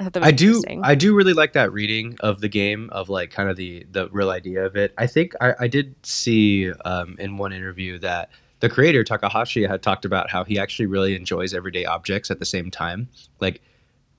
I 0.03 0.05
thought 0.05 0.12
that 0.15 0.21
was 0.21 0.29
I 0.29 0.33
do. 0.33 0.62
I 0.83 0.95
do 0.95 1.15
really 1.15 1.33
like 1.33 1.53
that 1.53 1.73
reading 1.73 2.17
of 2.21 2.41
the 2.41 2.49
game 2.49 2.91
of 2.91 3.09
like 3.09 3.31
kind 3.31 3.49
of 3.49 3.57
the 3.57 3.87
the 3.91 4.09
real 4.09 4.31
idea 4.31 4.65
of 4.65 4.77
it. 4.77 4.93
I 4.99 5.07
think 5.07 5.35
I, 5.41 5.55
I 5.61 5.69
did 5.69 5.95
see 6.05 6.73
um, 6.85 7.17
in 7.19 7.37
one 7.37 7.53
interview 7.53 7.99
that 8.01 8.31
the 8.61 8.69
creator 8.69 9.05
Takahashi 9.05 9.65
had 9.65 9.83
talked 9.83 10.05
about 10.05 10.31
how 10.31 10.45
he 10.45 10.59
actually 10.59 10.87
really 10.87 11.15
enjoys 11.15 11.55
everyday 11.55 11.85
objects 11.85 12.31
at 12.31 12.38
the 12.38 12.45
same 12.45 12.71
time, 12.71 13.09
like 13.41 13.62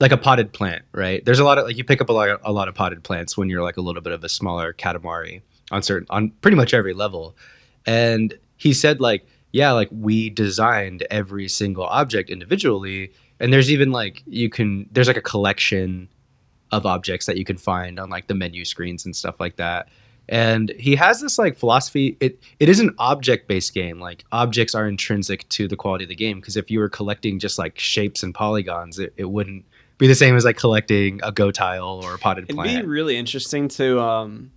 like 0.00 0.12
a 0.12 0.16
potted 0.16 0.52
plant, 0.52 0.84
right? 0.92 1.24
There's 1.24 1.38
a 1.38 1.44
lot 1.44 1.58
of 1.58 1.66
like 1.66 1.76
you 1.76 1.84
pick 1.84 2.00
up 2.00 2.08
a 2.08 2.12
lot 2.12 2.40
a 2.42 2.52
lot 2.52 2.68
of 2.68 2.74
potted 2.74 3.02
plants 3.04 3.36
when 3.36 3.50
you're 3.50 3.62
like 3.62 3.76
a 3.76 3.82
little 3.82 4.02
bit 4.02 4.12
of 4.12 4.24
a 4.24 4.28
smaller 4.28 4.72
katamari 4.72 5.42
on 5.70 5.82
certain 5.82 6.06
on 6.10 6.30
pretty 6.40 6.56
much 6.56 6.72
every 6.72 6.94
level, 6.94 7.36
and 7.86 8.38
he 8.56 8.72
said 8.72 9.00
like 9.00 9.26
yeah 9.52 9.72
like 9.72 9.88
we 9.92 10.30
designed 10.30 11.06
every 11.10 11.48
single 11.48 11.84
object 11.84 12.30
individually 12.30 13.12
and 13.40 13.52
there's 13.52 13.70
even 13.70 13.92
like 13.92 14.22
you 14.26 14.48
can 14.48 14.88
there's 14.92 15.08
like 15.08 15.16
a 15.16 15.22
collection 15.22 16.08
of 16.72 16.86
objects 16.86 17.26
that 17.26 17.36
you 17.36 17.44
can 17.44 17.56
find 17.56 18.00
on 18.00 18.10
like 18.10 18.26
the 18.26 18.34
menu 18.34 18.64
screens 18.64 19.04
and 19.04 19.14
stuff 19.14 19.38
like 19.38 19.56
that 19.56 19.88
and 20.28 20.72
he 20.78 20.96
has 20.96 21.20
this 21.20 21.38
like 21.38 21.56
philosophy 21.56 22.16
it 22.20 22.42
it 22.58 22.68
is 22.68 22.80
an 22.80 22.94
object 22.98 23.46
based 23.46 23.74
game 23.74 24.00
like 24.00 24.24
objects 24.32 24.74
are 24.74 24.88
intrinsic 24.88 25.48
to 25.50 25.68
the 25.68 25.76
quality 25.76 26.04
of 26.04 26.08
the 26.08 26.16
game 26.16 26.40
because 26.40 26.56
if 26.56 26.70
you 26.70 26.78
were 26.78 26.88
collecting 26.88 27.38
just 27.38 27.58
like 27.58 27.78
shapes 27.78 28.22
and 28.22 28.34
polygons 28.34 28.98
it, 28.98 29.12
it 29.16 29.30
wouldn't 29.30 29.64
be 29.98 30.06
the 30.06 30.14
same 30.14 30.36
as 30.36 30.44
like 30.44 30.56
collecting 30.56 31.20
a 31.22 31.32
go 31.32 31.50
tile 31.50 32.00
or 32.02 32.14
a 32.14 32.18
potted 32.18 32.48
plant. 32.48 32.70
It'd 32.70 32.82
be 32.82 32.88
really 32.88 33.16
interesting 33.16 33.68
to 33.68 34.00
um, 34.00 34.50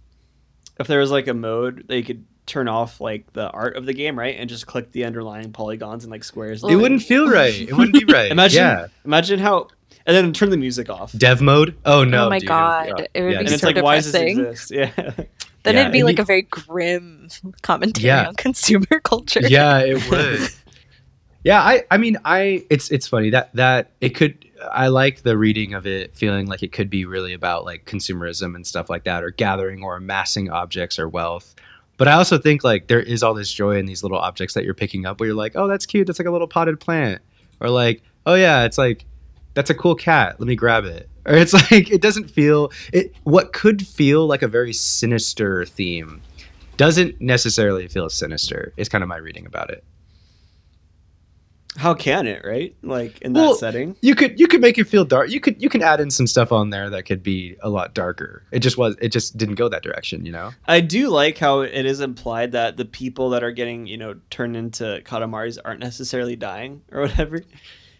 if 0.79 0.87
there 0.87 0.99
was 0.99 1.11
like 1.11 1.27
a 1.27 1.33
mode 1.33 1.85
that 1.87 1.97
you 1.97 2.03
could 2.03 2.25
turn 2.47 2.67
off 2.67 2.99
like 2.99 3.31
the 3.33 3.49
art 3.51 3.75
of 3.77 3.85
the 3.85 3.93
game, 3.93 4.17
right, 4.17 4.35
and 4.39 4.49
just 4.49 4.65
click 4.65 4.91
the 4.93 5.05
underlying 5.05 5.51
polygons 5.51 6.03
and 6.03 6.11
like 6.11 6.23
squares. 6.23 6.63
it 6.63 6.75
wouldn't 6.75 7.03
feel 7.03 7.29
right 7.39 7.53
it 7.61 7.73
wouldn't 7.77 7.93
be 7.93 8.05
right 8.13 8.31
Imagine, 8.31 8.57
yeah 8.63 8.87
imagine 9.05 9.37
how, 9.39 9.67
and 10.07 10.15
then 10.15 10.33
turn 10.33 10.49
the 10.49 10.57
music 10.57 10.89
off. 10.89 11.11
dev 11.17 11.41
mode 11.41 11.75
oh 11.85 12.03
no 12.03 12.25
oh 12.25 12.29
my 12.29 12.39
dude. 12.39 12.47
god, 12.47 12.87
Yeah. 12.87 13.05
it 13.13 13.21
would 13.21 13.31
Yeah, 13.33 13.39
be 13.39 13.45
and 13.45 13.53
it's 13.53 13.61
so 13.61 13.67
like, 13.67 13.83
why 13.83 13.95
does 13.97 14.11
this 14.11 14.13
depressing. 14.13 14.45
exist? 14.45 14.71
Yeah. 14.71 15.25
Then 15.63 15.75
Yeah, 15.75 15.81
it'd 15.81 15.91
be 15.91 15.99
it'd 15.99 16.05
like 16.05 16.15
be- 16.15 16.21
a 16.21 16.25
very 16.25 16.41
grim 16.43 17.27
commentary 17.61 18.07
Yeah. 18.07 18.27
on 18.29 18.35
consumer 18.35 18.99
culture. 19.03 19.41
yeah 19.47 19.79
it 19.79 20.09
would 20.09 20.49
yeah 21.43 21.61
i 21.61 21.83
i 21.91 21.97
mean 21.97 22.17
i 22.25 22.65
it's 22.69 22.89
it's 22.91 23.07
funny 23.07 23.29
that 23.29 23.53
that 23.53 23.91
it 24.01 24.09
could 24.15 24.43
i 24.71 24.87
like 24.87 25.21
the 25.21 25.37
reading 25.37 25.73
of 25.75 25.85
it 25.85 26.15
feeling 26.15 26.47
like 26.47 26.63
it 26.63 26.71
could 26.71 26.89
be 26.89 27.05
really 27.05 27.31
about 27.33 27.63
like 27.63 27.85
consumerism 27.85 28.55
and 28.55 28.65
stuff 28.65 28.89
like 28.89 29.03
that 29.03 29.23
or 29.23 29.29
gathering 29.31 29.83
or 29.83 29.95
amassing 29.97 30.49
objects 30.49 30.97
or 30.97 31.07
wealth 31.07 31.53
but 31.97 32.07
i 32.07 32.13
also 32.13 32.37
think 32.37 32.63
like 32.63 32.87
there 32.87 33.01
is 33.01 33.23
all 33.23 33.33
this 33.33 33.51
joy 33.51 33.77
in 33.77 33.85
these 33.85 34.03
little 34.03 34.17
objects 34.17 34.53
that 34.53 34.63
you're 34.63 34.73
picking 34.73 35.05
up 35.05 35.19
where 35.19 35.27
you're 35.27 35.35
like 35.35 35.53
oh 35.55 35.67
that's 35.67 35.85
cute. 35.85 36.07
That's 36.07 36.19
like 36.19 36.27
a 36.27 36.31
little 36.31 36.47
potted 36.47 36.79
plant. 36.79 37.21
Or 37.59 37.69
like 37.69 38.01
oh 38.25 38.35
yeah 38.35 38.63
it's 38.63 38.77
like 38.77 39.05
that's 39.53 39.69
a 39.71 39.75
cool 39.75 39.95
cat. 39.95 40.39
Let 40.39 40.47
me 40.47 40.55
grab 40.55 40.85
it. 40.85 41.09
Or 41.25 41.33
it's 41.33 41.53
like 41.71 41.89
it 41.91 42.01
doesn't 42.01 42.29
feel 42.29 42.71
it 42.93 43.15
what 43.23 43.53
could 43.53 43.85
feel 43.85 44.27
like 44.27 44.41
a 44.41 44.47
very 44.47 44.73
sinister 44.73 45.65
theme 45.65 46.21
doesn't 46.77 47.19
necessarily 47.19 47.87
feel 47.87 48.07
sinister 48.07 48.71
is 48.77 48.87
kind 48.87 49.03
of 49.03 49.07
my 49.07 49.17
reading 49.17 49.47
about 49.47 49.71
it 49.71 49.83
How 51.77 51.93
can 51.93 52.25
it, 52.27 52.43
right? 52.43 52.75
Like 52.81 53.21
in 53.21 53.31
Well, 53.33 53.51
that 53.53 53.59
setting. 53.59 53.95
you 54.01 54.15
could 54.15 54.37
you 54.39 54.47
could 54.47 54.59
make 54.61 54.77
it 54.79 54.85
feel 54.85 55.05
dark 55.05 55.29
you 55.29 55.39
could 55.39 55.61
you 55.61 55.69
can 55.69 55.81
add 55.83 56.01
in 56.01 56.09
some 56.11 56.25
stuff 56.27 56.51
on 56.51 56.71
there 56.71 56.89
that 56.89 57.03
could 57.03 57.21
be 57.23 57.55
a 57.61 57.69
lot 57.69 57.93
darker 57.93 58.43
it 58.51 58.59
just 58.59 58.77
was 58.79 58.95
it 58.99 59.09
just 59.09 59.37
didn't 59.37 59.55
go 59.55 59.69
that 59.69 59.83
direction 59.83 60.25
you 60.25 60.31
know 60.31 60.49
I 60.67 60.79
do 60.81 61.09
like 61.09 61.37
how 61.37 61.61
it 61.61 61.85
is 61.85 62.01
implied 62.01 62.51
that 62.53 62.77
the 62.77 62.85
people 62.85 63.29
that 63.29 63.43
are 63.43 63.51
getting, 63.51 63.85
you 63.87 63.97
know, 63.97 64.15
turned 64.31 64.57
into 64.57 65.01
Katamaris 65.05 65.57
aren't 65.63 65.79
necessarily 65.79 66.35
dying 66.35 66.81
or 66.91 67.01
whatever. 67.01 67.41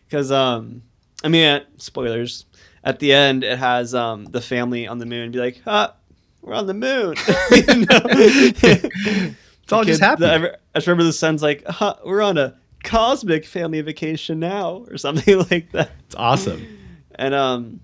Because, 0.10 0.32
um, 0.32 0.82
I 1.24 1.28
mean, 1.30 1.46
uh, 1.46 1.60
spoilers. 1.78 2.46
At 2.84 2.98
the 3.00 3.14
end, 3.14 3.44
it 3.44 3.58
has 3.60 3.94
um, 3.94 4.26
the 4.26 4.42
family 4.42 4.88
on 4.88 4.98
the 4.98 5.06
moon 5.06 5.30
be 5.32 5.38
like, 5.40 5.62
ah, 5.68 5.94
we're 6.42 6.56
on 6.56 6.66
the 6.68 6.74
moon. 6.74 7.16
It's 9.64 9.74
all 9.74 9.84
just 9.84 10.00
Kid- 10.00 10.06
happening 10.06 10.42
the- 10.44 10.54
I 10.74 10.78
just 10.80 10.88
remember 10.88 11.04
the 11.04 11.12
son's 11.12 11.44
like, 11.44 11.62
huh, 11.68 11.96
we're 12.06 12.22
on 12.22 12.38
a 12.38 12.56
cosmic 12.88 13.46
family 13.46 13.82
vacation 13.82 14.40
now, 14.40 14.86
or 14.90 14.98
something 14.98 15.38
like 15.52 15.72
that. 15.74 15.92
it's 16.06 16.16
awesome 16.16 16.66
And 17.16 17.34
um, 17.34 17.80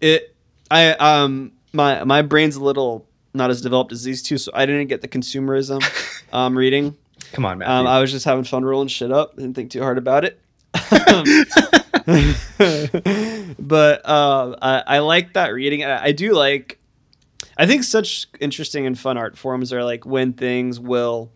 it, 0.00 0.34
I 0.70 0.90
um, 0.92 1.52
my 1.72 2.04
my 2.04 2.22
brain's 2.22 2.56
a 2.56 2.62
little 2.62 3.06
not 3.32 3.50
as 3.50 3.62
developed 3.62 3.92
as 3.92 4.02
these 4.02 4.22
two, 4.22 4.38
so 4.38 4.50
I 4.54 4.66
didn't 4.66 4.88
get 4.88 5.00
the 5.00 5.08
consumerism 5.08 5.80
um 6.32 6.56
reading. 6.56 6.96
come 7.32 7.44
on 7.46 7.58
man 7.58 7.70
Um, 7.70 7.86
I 7.86 8.00
was 8.00 8.10
just 8.10 8.24
having 8.24 8.44
fun 8.44 8.64
rolling 8.64 8.88
shit 8.88 9.10
up. 9.10 9.36
Didn't 9.36 9.54
think 9.54 9.70
too 9.70 9.82
hard 9.82 9.98
about 9.98 10.24
it. 10.24 10.40
but 13.58 14.00
uh, 14.04 14.56
I, 14.62 14.82
I 14.86 14.98
like 14.98 15.34
that 15.34 15.52
reading. 15.52 15.84
I, 15.84 16.04
I 16.04 16.12
do 16.12 16.32
like. 16.32 16.78
I 17.56 17.66
think 17.66 17.84
such 17.84 18.26
interesting 18.40 18.86
and 18.86 18.98
fun 18.98 19.18
art 19.18 19.36
forms 19.36 19.72
are 19.72 19.84
like 19.84 20.06
when 20.06 20.32
things 20.32 20.80
will 20.80 21.30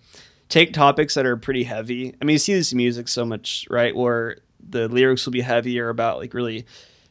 take 0.54 0.72
topics 0.72 1.14
that 1.14 1.26
are 1.26 1.36
pretty 1.36 1.64
heavy. 1.64 2.14
I 2.22 2.24
mean, 2.24 2.34
you 2.34 2.38
see 2.38 2.54
this 2.54 2.70
in 2.70 2.76
music 2.76 3.08
so 3.08 3.24
much, 3.24 3.66
right? 3.70 3.94
Where 3.94 4.36
the 4.60 4.86
lyrics 4.86 5.26
will 5.26 5.32
be 5.32 5.40
heavier 5.40 5.88
about 5.88 6.18
like 6.18 6.32
really 6.32 6.64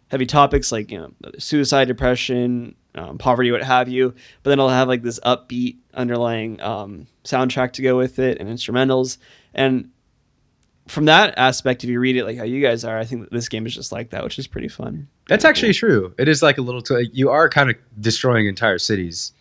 heavy 0.07 0.25
topics 0.25 0.71
like 0.71 0.89
you 0.89 0.97
know 0.97 1.11
suicide, 1.39 1.89
depression, 1.89 2.73
um, 2.95 3.17
poverty, 3.17 3.51
what 3.51 3.61
have 3.61 3.89
you. 3.89 4.11
But 4.43 4.49
then 4.49 4.59
it'll 4.59 4.69
have 4.69 4.87
like 4.87 5.03
this 5.03 5.19
upbeat 5.19 5.75
underlying 5.93 6.61
um, 6.61 7.07
soundtrack 7.25 7.73
to 7.73 7.81
go 7.81 7.97
with 7.97 8.17
it 8.17 8.39
and 8.39 8.47
instrumentals. 8.47 9.17
And 9.53 9.89
from 10.87 11.05
that 11.05 11.33
aspect, 11.37 11.83
if 11.83 11.89
you 11.89 11.99
read 11.99 12.15
it 12.15 12.23
like 12.23 12.37
how 12.37 12.45
you 12.45 12.61
guys 12.61 12.85
are, 12.85 12.97
I 12.97 13.03
think 13.03 13.23
that 13.23 13.31
this 13.31 13.49
game 13.49 13.65
is 13.65 13.75
just 13.75 13.91
like 13.91 14.11
that, 14.11 14.23
which 14.23 14.39
is 14.39 14.47
pretty 14.47 14.69
fun. 14.69 15.09
that's 15.27 15.43
actually 15.43 15.73
true 15.73 16.13
it 16.17 16.29
is 16.29 16.41
like 16.41 16.57
a 16.57 16.61
little 16.61 16.81
t- 16.81 17.09
you 17.11 17.29
are 17.29 17.49
kind 17.49 17.69
of 17.69 17.75
destroying 17.99 18.47
entire 18.47 18.77
cities 18.77 19.33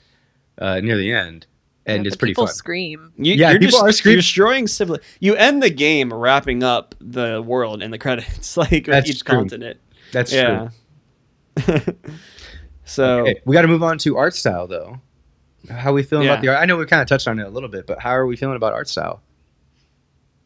uh, 0.59 0.81
near 0.81 0.97
the 0.97 1.13
end 1.13 1.47
and 1.87 2.05
Yeah, 2.05 2.09
it's 2.09 2.15
the 2.15 2.19
pretty 2.19 2.31
people 2.33 2.47
fun 2.47 2.55
scream. 2.55 3.13
You, 3.17 3.35
Yeah, 3.35 3.51
you're 3.51 3.59
people 3.61 3.73
just 3.79 3.85
are 3.85 3.93
scream- 3.93 4.13
you're 4.13 4.21
destroying 4.21 4.67
civil. 4.67 4.99
You 5.21 5.35
end 5.35 5.63
the 5.63 5.71
game 5.71 6.13
wrapping 6.13 6.63
up 6.63 6.95
the 7.01 7.43
world 7.43 7.83
in 7.83 7.91
the 7.91 7.99
credits, 7.99 8.57
like 8.57 8.71
with 8.71 8.87
That's 8.87 9.11
each 9.11 9.25
true. 9.25 9.37
continent. 9.39 9.81
that's 10.13 10.33
yeah. 10.33 10.69
true 11.59 11.77
so 12.85 13.21
okay, 13.21 13.41
we 13.45 13.53
got 13.55 13.63
to 13.63 13.69
move 13.69 13.83
on 13.83 13.99
to 13.99 14.17
art 14.17 14.35
style 14.35 14.67
though 14.67 14.99
how 15.71 15.91
are 15.91 15.95
we 15.95 16.03
feeling 16.03 16.27
about 16.27 16.41
the 16.41 16.49
art 16.49 16.59
i 16.59 16.65
know 16.65 16.77
we 16.77 16.85
kind 16.87 17.03
of 17.03 17.07
touched 17.09 17.29
on 17.29 17.39
it 17.39 17.47
a 17.47 17.51
little 17.51 17.69
bit 17.69 17.87
but 17.87 18.01
how 18.01 18.11
are 18.11 18.27
we 18.27 18.37
feeling 18.37 18.57
about 18.57 18.73
art 18.73 18.89
style 18.89 19.21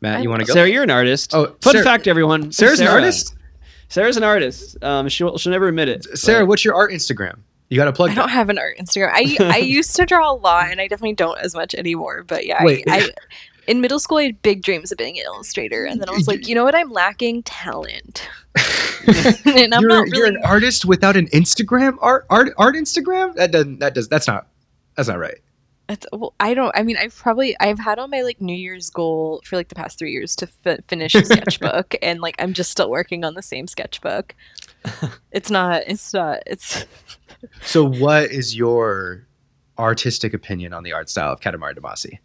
matt 0.00 0.22
you 0.22 0.28
want 0.28 0.40
to 0.40 0.46
go 0.46 0.52
Sarah, 0.52 0.68
you're 0.68 0.82
an 0.82 0.90
artist. 0.90 1.32
Oh, 1.34 1.54
fun 1.62 1.72
Sarah- 1.74 1.84
fact, 1.84 2.06
everyone. 2.08 2.50
sarah's 2.52 2.80
an 2.80 2.88
artist 2.88 3.34
Sarah's 3.88 4.16
an 4.16 4.24
artist. 4.24 4.82
Um, 4.82 5.08
she'll 5.08 5.38
she'll 5.38 5.52
never 5.52 5.68
admit 5.68 5.88
it. 5.88 6.18
sarah 6.18 6.40
but- 6.42 6.48
what's 6.48 6.64
your 6.64 6.74
art 6.74 6.90
instagram 6.90 7.38
you 7.68 7.76
got 7.76 7.86
to 7.86 7.92
plug 7.92 8.10
I 8.10 8.14
that. 8.14 8.20
don't 8.20 8.28
have 8.30 8.48
an 8.48 8.58
art 8.58 8.78
Instagram. 8.78 9.10
I 9.12 9.36
I 9.40 9.56
used 9.58 9.96
to 9.96 10.06
draw 10.06 10.30
a 10.30 10.34
lot, 10.34 10.70
and 10.70 10.80
I 10.80 10.88
definitely 10.88 11.14
don't 11.14 11.38
as 11.38 11.54
much 11.54 11.74
anymore. 11.74 12.22
But 12.22 12.46
yeah, 12.46 12.62
Wait. 12.64 12.84
I, 12.88 12.98
I 12.98 13.10
in 13.66 13.80
middle 13.80 13.98
school 13.98 14.18
I 14.18 14.24
had 14.24 14.42
big 14.42 14.62
dreams 14.62 14.92
of 14.92 14.98
being 14.98 15.18
an 15.18 15.24
illustrator, 15.26 15.84
and 15.84 16.00
then 16.00 16.08
I 16.08 16.12
was 16.12 16.28
like, 16.28 16.46
you 16.46 16.54
know 16.54 16.64
what, 16.64 16.74
I'm 16.74 16.90
lacking 16.90 17.42
talent, 17.42 18.28
and 19.44 19.74
I'm 19.74 19.82
you're, 19.82 19.88
not 19.88 20.08
you're 20.08 20.26
an 20.26 20.38
artist 20.44 20.84
without 20.84 21.16
an 21.16 21.26
Instagram 21.28 21.96
art 22.00 22.26
art 22.30 22.52
art 22.58 22.76
Instagram. 22.76 23.34
That 23.34 23.50
doesn't 23.52 23.80
that 23.80 23.94
does 23.94 24.08
that's 24.08 24.26
not 24.26 24.46
that's 24.96 25.08
not 25.08 25.18
right. 25.18 25.38
It's, 25.88 26.04
well, 26.12 26.34
I 26.40 26.54
don't. 26.54 26.76
I 26.76 26.82
mean, 26.82 26.96
I've 26.96 27.14
probably 27.14 27.56
I've 27.60 27.78
had 27.78 28.00
on 28.00 28.10
my 28.10 28.22
like 28.22 28.40
New 28.40 28.56
Year's 28.56 28.90
goal 28.90 29.40
for 29.44 29.56
like 29.56 29.68
the 29.68 29.76
past 29.76 29.98
three 29.98 30.10
years 30.10 30.34
to 30.36 30.48
fi- 30.48 30.78
finish 30.88 31.14
a 31.14 31.24
sketchbook, 31.24 31.94
and 32.02 32.20
like 32.20 32.34
I'm 32.40 32.52
just 32.52 32.72
still 32.72 32.90
working 32.90 33.24
on 33.24 33.34
the 33.34 33.42
same 33.42 33.68
sketchbook. 33.68 34.34
It's 35.30 35.50
not. 35.50 35.82
It's 35.86 36.12
not. 36.12 36.42
It's. 36.46 36.84
So 37.62 37.84
what 37.84 38.30
is 38.30 38.56
your 38.56 39.26
artistic 39.78 40.34
opinion 40.34 40.72
on 40.72 40.82
the 40.82 40.92
art 40.92 41.10
style 41.10 41.32
of 41.32 41.40
Katamari 41.40 41.76
Damacy? 41.76 42.18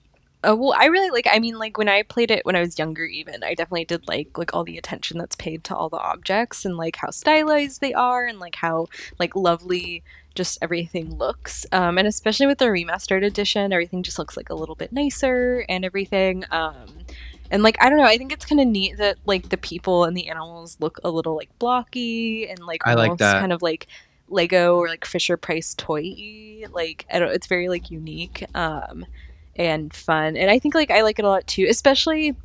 Uh, 0.43 0.55
well, 0.55 0.73
I 0.75 0.85
really 0.85 1.11
like. 1.11 1.27
I 1.29 1.37
mean, 1.37 1.59
like 1.59 1.77
when 1.77 1.87
I 1.87 2.01
played 2.01 2.31
it 2.31 2.45
when 2.45 2.55
I 2.55 2.61
was 2.61 2.79
younger, 2.79 3.05
even 3.05 3.43
I 3.43 3.53
definitely 3.53 3.85
did 3.85 4.07
like 4.07 4.37
like 4.37 4.55
all 4.55 4.63
the 4.63 4.77
attention 4.77 5.19
that's 5.19 5.35
paid 5.35 5.63
to 5.65 5.75
all 5.75 5.89
the 5.89 5.97
objects 5.97 6.65
and 6.65 6.77
like 6.77 6.95
how 6.95 7.11
stylized 7.11 7.79
they 7.79 7.93
are 7.93 8.25
and 8.25 8.39
like 8.39 8.55
how 8.55 8.87
like 9.19 9.35
lovely 9.35 10.03
just 10.33 10.57
everything 10.61 11.15
looks. 11.17 11.65
Um, 11.71 11.99
and 11.99 12.07
especially 12.07 12.47
with 12.47 12.57
the 12.57 12.65
remastered 12.65 13.23
edition, 13.23 13.71
everything 13.71 14.01
just 14.01 14.17
looks 14.17 14.35
like 14.35 14.49
a 14.49 14.55
little 14.55 14.75
bit 14.75 14.91
nicer 14.91 15.63
and 15.69 15.85
everything. 15.85 16.43
Um, 16.49 16.87
and 17.51 17.61
like 17.61 17.77
I 17.79 17.89
don't 17.89 17.99
know, 17.99 18.05
I 18.05 18.17
think 18.17 18.31
it's 18.31 18.45
kind 18.45 18.61
of 18.61 18.67
neat 18.67 18.97
that 18.97 19.17
like 19.25 19.49
the 19.49 19.57
people 19.57 20.05
and 20.05 20.17
the 20.17 20.27
animals 20.27 20.77
look 20.79 20.99
a 21.03 21.11
little 21.11 21.35
like 21.35 21.49
blocky 21.59 22.49
and 22.49 22.59
like 22.65 22.81
I 22.87 22.95
like 22.95 23.09
almost 23.09 23.19
that. 23.19 23.41
kind 23.41 23.53
of 23.53 23.61
like 23.61 23.85
Lego 24.31 24.77
or 24.77 24.87
like 24.87 25.05
Fisher 25.05 25.37
Price 25.37 25.75
toy. 25.75 26.63
Like 26.71 27.05
I 27.11 27.19
don't, 27.19 27.31
it's 27.31 27.47
very 27.47 27.69
like 27.69 27.91
unique. 27.91 28.45
Um, 28.55 29.05
and 29.55 29.93
fun. 29.93 30.37
And 30.37 30.49
I 30.49 30.59
think 30.59 30.75
like 30.75 30.91
I 30.91 31.01
like 31.01 31.19
it 31.19 31.25
a 31.25 31.27
lot 31.27 31.47
too, 31.47 31.67
especially 31.69 32.35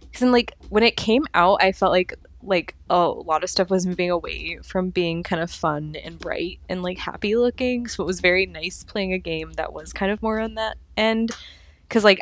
because 0.00 0.22
like 0.22 0.54
when 0.68 0.82
it 0.82 0.96
came 0.96 1.26
out, 1.34 1.62
I 1.62 1.72
felt 1.72 1.92
like 1.92 2.14
like 2.44 2.74
a 2.90 3.06
lot 3.06 3.44
of 3.44 3.50
stuff 3.50 3.70
was 3.70 3.86
moving 3.86 4.10
away 4.10 4.58
from 4.64 4.90
being 4.90 5.22
kind 5.22 5.40
of 5.40 5.50
fun 5.50 5.94
and 6.04 6.18
bright 6.18 6.58
and 6.68 6.82
like 6.82 6.98
happy 6.98 7.36
looking. 7.36 7.86
So 7.86 8.02
it 8.02 8.06
was 8.06 8.20
very 8.20 8.46
nice 8.46 8.82
playing 8.82 9.12
a 9.12 9.18
game 9.18 9.52
that 9.52 9.72
was 9.72 9.92
kind 9.92 10.10
of 10.10 10.22
more 10.22 10.40
on 10.40 10.54
that 10.54 10.76
end. 10.96 11.30
Because 11.88 12.04
like 12.04 12.20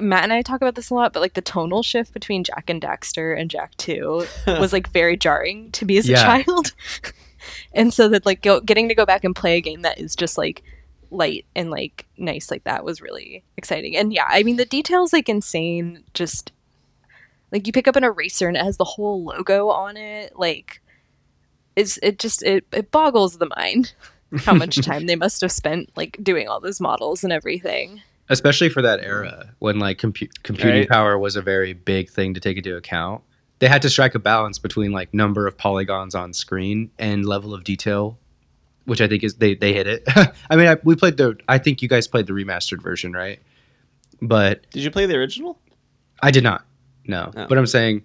Matt 0.00 0.24
and 0.24 0.32
I 0.32 0.42
talk 0.42 0.62
about 0.62 0.74
this 0.74 0.90
a 0.90 0.94
lot, 0.94 1.12
but 1.12 1.20
like 1.20 1.34
the 1.34 1.42
tonal 1.42 1.82
shift 1.82 2.12
between 2.14 2.42
Jak 2.42 2.70
and 2.70 2.80
Daxter 2.80 3.38
and 3.38 3.50
Jak 3.50 3.76
2 3.76 4.26
was 4.46 4.72
like 4.72 4.88
very 4.88 5.16
jarring 5.16 5.70
to 5.72 5.84
me 5.84 5.98
as 5.98 6.08
a 6.08 6.14
child. 6.14 6.72
and 7.72 7.92
so 7.92 8.08
that 8.08 8.24
like 8.26 8.42
go, 8.42 8.60
getting 8.60 8.88
to 8.88 8.94
go 8.94 9.06
back 9.06 9.24
and 9.24 9.34
play 9.36 9.56
a 9.56 9.60
game 9.60 9.82
that 9.82 9.98
is 9.98 10.14
just 10.16 10.36
like 10.38 10.62
light 11.10 11.44
and 11.54 11.70
like 11.70 12.06
nice 12.18 12.50
like 12.50 12.64
that 12.64 12.84
was 12.84 13.00
really 13.00 13.42
exciting. 13.56 13.96
And 13.96 14.12
yeah, 14.12 14.24
I 14.28 14.42
mean 14.42 14.56
the 14.56 14.64
details 14.64 15.12
like 15.12 15.28
insane 15.28 16.02
just 16.14 16.50
like 17.52 17.66
you 17.66 17.72
pick 17.72 17.86
up 17.86 17.96
an 17.96 18.04
eraser 18.04 18.48
and 18.48 18.56
it 18.56 18.64
has 18.64 18.78
the 18.78 18.84
whole 18.84 19.22
logo 19.24 19.68
on 19.68 19.96
it 19.96 20.36
like 20.36 20.80
it's 21.76 21.98
it 22.02 22.18
just 22.18 22.42
it, 22.42 22.64
it 22.72 22.90
boggles 22.90 23.38
the 23.38 23.48
mind 23.56 23.92
how 24.38 24.54
much 24.54 24.76
time 24.84 25.06
they 25.06 25.14
must 25.16 25.40
have 25.40 25.52
spent 25.52 25.90
like 25.96 26.16
doing 26.22 26.48
all 26.48 26.58
those 26.60 26.80
models 26.80 27.22
and 27.22 27.32
everything. 27.32 28.02
especially 28.28 28.68
for 28.68 28.82
that 28.82 29.00
era 29.00 29.50
when 29.60 29.78
like 29.78 29.98
compu- 29.98 30.30
computing 30.42 30.80
Right. 30.80 30.88
power 30.88 31.16
was 31.18 31.36
a 31.36 31.42
very 31.42 31.72
big 31.74 32.10
thing 32.10 32.34
to 32.34 32.40
take 32.40 32.56
into 32.56 32.76
account 32.76 33.22
they 33.60 33.68
had 33.68 33.82
to 33.82 33.90
strike 33.90 34.14
a 34.14 34.18
balance 34.18 34.58
between 34.58 34.92
like 34.92 35.12
number 35.14 35.46
of 35.46 35.56
polygons 35.56 36.14
on 36.14 36.32
screen 36.32 36.90
and 36.98 37.24
level 37.26 37.54
of 37.54 37.64
detail 37.64 38.18
which 38.86 39.00
i 39.00 39.08
think 39.08 39.22
is 39.24 39.34
they 39.36 39.54
they 39.54 39.72
hit 39.72 39.86
it 39.86 40.02
i 40.50 40.56
mean 40.56 40.66
I, 40.68 40.76
we 40.84 40.94
played 40.96 41.16
the 41.16 41.36
i 41.48 41.58
think 41.58 41.80
you 41.82 41.88
guys 41.88 42.06
played 42.06 42.26
the 42.26 42.32
remastered 42.32 42.82
version 42.82 43.12
right 43.12 43.40
but 44.22 44.68
Did 44.70 44.82
you 44.84 44.90
play 44.90 45.06
the 45.06 45.16
original? 45.16 45.58
i 46.22 46.30
did 46.30 46.44
not 46.44 46.64
no 47.06 47.30
Oh. 47.36 47.46
but 47.48 47.56
i'm 47.58 47.66
saying 47.66 48.02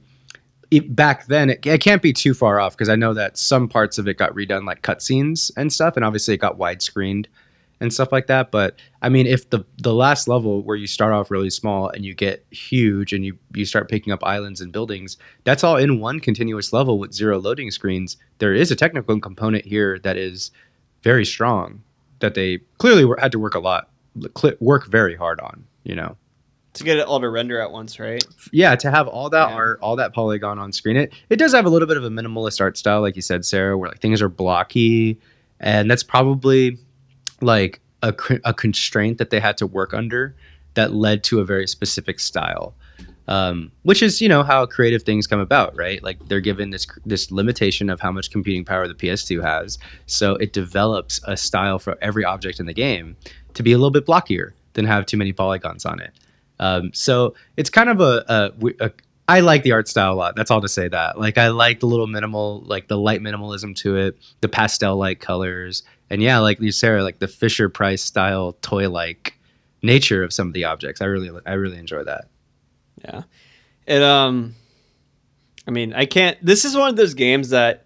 it, 0.71 0.95
back 0.95 1.25
then 1.25 1.49
it, 1.49 1.65
it 1.65 1.81
can't 1.81 2.01
be 2.01 2.13
too 2.13 2.33
far 2.33 2.59
off 2.59 2.73
because 2.75 2.89
i 2.89 2.95
know 2.95 3.13
that 3.13 3.37
some 3.37 3.67
parts 3.67 3.97
of 3.97 4.07
it 4.07 4.17
got 4.17 4.33
redone 4.35 4.65
like 4.65 4.81
cutscenes 4.81 5.51
and 5.57 5.73
stuff 5.73 5.95
and 5.95 6.05
obviously 6.05 6.33
it 6.35 6.37
got 6.37 6.57
widescreened 6.57 7.25
and 7.81 7.93
stuff 7.93 8.11
like 8.11 8.27
that. 8.27 8.51
But 8.51 8.75
I 9.01 9.09
mean, 9.09 9.25
if 9.27 9.49
the 9.49 9.63
the 9.77 9.93
last 9.93 10.27
level 10.27 10.61
where 10.63 10.75
you 10.75 10.87
start 10.87 11.13
off 11.13 11.31
really 11.31 11.49
small 11.49 11.89
and 11.89 12.03
you 12.05 12.13
get 12.13 12.45
huge 12.51 13.13
and 13.13 13.25
you 13.25 13.37
you 13.53 13.65
start 13.65 13.89
picking 13.89 14.11
up 14.13 14.23
islands 14.23 14.61
and 14.61 14.71
buildings, 14.71 15.17
that's 15.43 15.63
all 15.63 15.77
in 15.77 15.99
one 15.99 16.19
continuous 16.19 16.73
level 16.73 16.99
with 16.99 17.13
zero 17.13 17.39
loading 17.39 17.71
screens. 17.71 18.17
There 18.39 18.53
is 18.53 18.71
a 18.71 18.75
technical 18.75 19.19
component 19.19 19.65
here 19.65 19.99
that 19.99 20.17
is 20.17 20.51
very 21.03 21.25
strong 21.25 21.81
that 22.19 22.33
they 22.33 22.57
clearly 22.79 23.05
were, 23.05 23.17
had 23.21 23.31
to 23.31 23.39
work 23.39 23.55
a 23.55 23.59
lot, 23.59 23.89
work 24.59 24.87
very 24.87 25.15
hard 25.15 25.39
on. 25.39 25.63
You 25.83 25.95
know, 25.95 26.17
To 26.73 26.83
get 26.83 26.97
it 26.97 27.07
all 27.07 27.21
to 27.21 27.29
render 27.29 27.59
at 27.61 27.71
once, 27.71 27.97
right? 27.99 28.21
yeah, 28.51 28.75
to 28.75 28.91
have 28.91 29.07
all 29.07 29.29
that 29.29 29.49
Yeah. 29.49 29.55
art, 29.55 29.79
all 29.81 29.95
that 29.95 30.13
polygon 30.13 30.59
on 30.59 30.73
screen, 30.73 30.97
it 30.97 31.13
it 31.29 31.37
does 31.37 31.53
have 31.53 31.65
a 31.65 31.69
little 31.69 31.87
bit 31.87 31.95
of 31.95 32.03
a 32.03 32.09
minimalist 32.09 32.59
art 32.59 32.77
style, 32.77 32.99
like 33.01 33.15
you 33.15 33.21
said, 33.21 33.45
Sarah, 33.45 33.77
where 33.77 33.89
like 33.89 34.01
things 34.01 34.21
are 34.21 34.27
blocky, 34.29 35.17
and 35.61 35.89
that's 35.89 36.03
probably 36.03 36.77
like 37.41 37.79
a 38.01 38.13
a 38.45 38.53
constraint 38.53 39.17
that 39.17 39.29
they 39.29 39.39
had 39.39 39.57
to 39.57 39.67
work 39.67 39.93
under 39.93 40.35
that 40.73 40.93
led 40.93 41.23
to 41.25 41.39
a 41.39 41.45
very 41.45 41.67
specific 41.67 42.19
style. 42.19 42.73
Um, 43.27 43.71
which 43.83 44.01
is, 44.01 44.21
you 44.21 44.27
know, 44.27 44.41
how 44.41 44.65
creative 44.65 45.03
things 45.03 45.27
come 45.27 45.39
about, 45.39 45.77
right? 45.77 46.01
Like 46.01 46.17
they're 46.27 46.39
given 46.39 46.71
this 46.71 46.87
this 47.05 47.29
limitation 47.31 47.91
of 47.91 47.99
how 47.99 48.11
much 48.11 48.31
computing 48.31 48.65
power 48.65 48.87
the 48.87 48.95
PS2 48.95 49.43
has, 49.43 49.77
so 50.07 50.35
it 50.37 50.51
develops 50.51 51.21
a 51.25 51.37
style 51.37 51.77
for 51.77 51.95
every 52.01 52.25
object 52.25 52.59
in 52.59 52.65
the 52.65 52.73
game 52.73 53.15
to 53.53 53.61
be 53.61 53.71
a 53.71 53.77
little 53.77 53.91
bit 53.91 54.07
blockier 54.07 54.53
than 54.73 54.85
have 54.85 55.05
too 55.05 55.17
many 55.17 55.31
polygons 55.31 55.85
on 55.85 55.99
it. 55.99 56.11
Um, 56.59 56.91
so 56.93 57.35
it's 57.55 57.69
kind 57.69 57.89
of 57.89 58.01
a, 58.01 58.25
a, 58.27 58.85
a. 58.85 58.91
I 59.27 59.41
like 59.41 59.61
the 59.61 59.73
art 59.73 59.87
style 59.87 60.13
a 60.13 60.15
lot. 60.15 60.35
That's 60.35 60.49
all 60.49 60.61
to 60.61 60.67
say 60.67 60.87
that. 60.87 61.19
Like 61.19 61.37
I 61.37 61.49
like 61.49 61.81
the 61.81 61.85
little 61.85 62.07
minimal, 62.07 62.61
like 62.61 62.87
the 62.87 62.97
light 62.97 63.21
minimalism 63.21 63.75
to 63.77 63.95
it, 63.95 64.17
the 64.41 64.49
pastel 64.49 64.97
light 64.97 65.19
colors, 65.19 65.83
and 66.09 66.21
yeah, 66.21 66.39
like 66.39 66.59
you, 66.59 66.71
Sarah, 66.71 67.03
like 67.03 67.19
the 67.19 67.27
Fisher 67.27 67.69
Price 67.69 68.03
style 68.03 68.53
toy 68.61 68.89
like 68.89 69.39
nature 69.81 70.23
of 70.23 70.33
some 70.33 70.47
of 70.47 70.53
the 70.53 70.65
objects. 70.65 71.01
I 71.01 71.05
really, 71.05 71.31
I 71.45 71.53
really 71.53 71.77
enjoy 71.77 72.03
that. 72.03 72.25
Yeah. 73.03 73.23
It 73.85 74.01
um 74.01 74.55
I 75.67 75.71
mean, 75.71 75.93
I 75.93 76.05
can't 76.05 76.43
this 76.43 76.65
is 76.65 76.75
one 76.75 76.89
of 76.89 76.95
those 76.95 77.13
games 77.13 77.49
that 77.49 77.85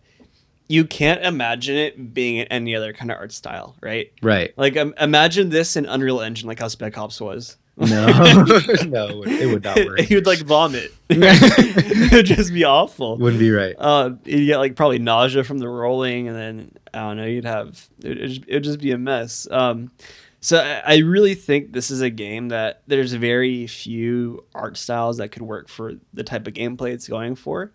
you 0.68 0.86
can't 0.86 1.24
imagine 1.24 1.76
it 1.76 2.14
being 2.14 2.38
in 2.38 2.48
any 2.48 2.76
other 2.76 2.94
kind 2.94 3.12
of 3.12 3.18
art 3.18 3.32
style, 3.32 3.76
right? 3.82 4.12
Right? 4.22 4.54
Like 4.58 4.78
um, 4.78 4.94
imagine 5.00 5.50
this 5.50 5.76
in 5.76 5.86
Unreal 5.86 6.22
Engine 6.22 6.48
like 6.48 6.60
how 6.60 6.68
Spec 6.68 6.98
Ops 6.98 7.20
was. 7.20 7.58
No, 7.76 8.06
no, 8.88 9.24
it 9.24 9.52
would 9.52 9.64
not 9.64 9.78
work. 9.78 10.00
he 10.02 10.16
would 10.16 10.26
like 10.26 10.40
vomit. 10.40 10.94
it 11.10 12.12
would 12.12 12.26
just 12.26 12.54
be 12.54 12.64
awful. 12.64 13.18
Wouldn't 13.18 13.40
be 13.40 13.52
right. 13.52 13.76
Uh, 13.78 14.12
you 14.26 14.46
get 14.46 14.58
like 14.58 14.76
probably 14.76 15.00
nausea 15.00 15.44
from 15.44 15.58
the 15.58 15.68
rolling, 15.68 16.28
and 16.28 16.38
then 16.38 16.72
I 16.94 17.00
don't 17.00 17.18
know. 17.18 17.26
You'd 17.26 17.46
have 17.46 17.88
it 18.04 18.48
would 18.50 18.64
just, 18.64 18.80
be 18.80 18.92
a 18.92 18.98
mess. 18.98 19.48
Um, 19.50 19.92
so 20.40 20.60
I, 20.60 20.98
really 20.98 21.36
think 21.36 21.72
this 21.72 21.90
is 21.90 22.02
a 22.02 22.10
game 22.10 22.50
that 22.50 22.84
there's 22.86 23.14
very 23.14 23.66
few 23.66 24.44
art 24.54 24.76
styles 24.78 25.18
that 25.18 25.30
could 25.30 25.42
work 25.42 25.70
for 25.70 25.94
the 26.14 26.24
type 26.24 26.48
of 26.48 26.54
gameplay 26.54 26.92
it's 26.92 27.08
going 27.08 27.36
for. 27.36 27.72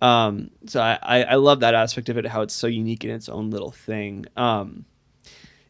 Um, 0.00 0.50
so 0.66 0.80
I, 0.80 1.22
I, 1.22 1.34
love 1.34 1.60
that 1.60 1.74
aspect 1.74 2.08
of 2.08 2.18
it, 2.18 2.26
how 2.26 2.42
it's 2.42 2.54
so 2.54 2.66
unique 2.66 3.04
in 3.04 3.10
its 3.10 3.28
own 3.28 3.50
little 3.50 3.70
thing. 3.72 4.26
Um, 4.36 4.84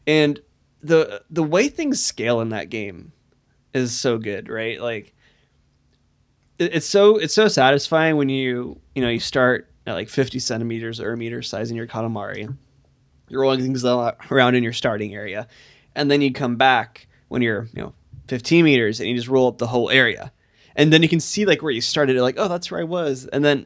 and 0.07 0.39
the 0.81 1.23
the 1.29 1.43
way 1.43 1.69
things 1.69 2.03
scale 2.03 2.41
in 2.41 2.49
that 2.49 2.69
game 2.69 3.11
is 3.73 3.91
so 3.91 4.17
good, 4.17 4.49
right? 4.49 4.81
Like 4.81 5.13
it- 6.59 6.75
it's 6.75 6.85
so 6.85 7.17
it's 7.17 7.33
so 7.33 7.47
satisfying 7.47 8.15
when 8.17 8.29
you 8.29 8.79
you 8.95 9.01
know 9.01 9.09
you 9.09 9.19
start 9.19 9.69
at 9.85 9.93
like 9.93 10.09
50 10.09 10.39
centimeters 10.39 10.99
or 10.99 11.13
a 11.13 11.17
meter 11.17 11.41
size 11.41 11.69
in 11.71 11.77
your 11.77 11.87
katamari 11.87 12.55
you're 13.33 13.41
rolling 13.41 13.61
things 13.61 13.83
around 13.83 14.55
in 14.55 14.63
your 14.63 14.73
starting 14.73 15.13
area. 15.13 15.47
And 15.95 16.09
then 16.09 16.21
you 16.21 16.31
come 16.31 16.55
back 16.55 17.07
when 17.27 17.41
you're 17.41 17.67
you 17.73 17.81
know 17.81 17.93
15 18.27 18.63
meters 18.63 18.99
and 18.99 19.09
you 19.09 19.15
just 19.15 19.27
roll 19.27 19.47
up 19.47 19.57
the 19.57 19.67
whole 19.67 19.89
area. 19.89 20.31
And 20.75 20.91
then 20.91 21.03
you 21.03 21.09
can 21.09 21.19
see 21.19 21.45
like 21.45 21.61
where 21.61 21.71
you 21.71 21.81
started 21.81 22.15
like 22.17 22.35
oh 22.37 22.47
that's 22.47 22.71
where 22.71 22.79
i 22.79 22.83
was. 22.83 23.27
And 23.27 23.43
then 23.43 23.65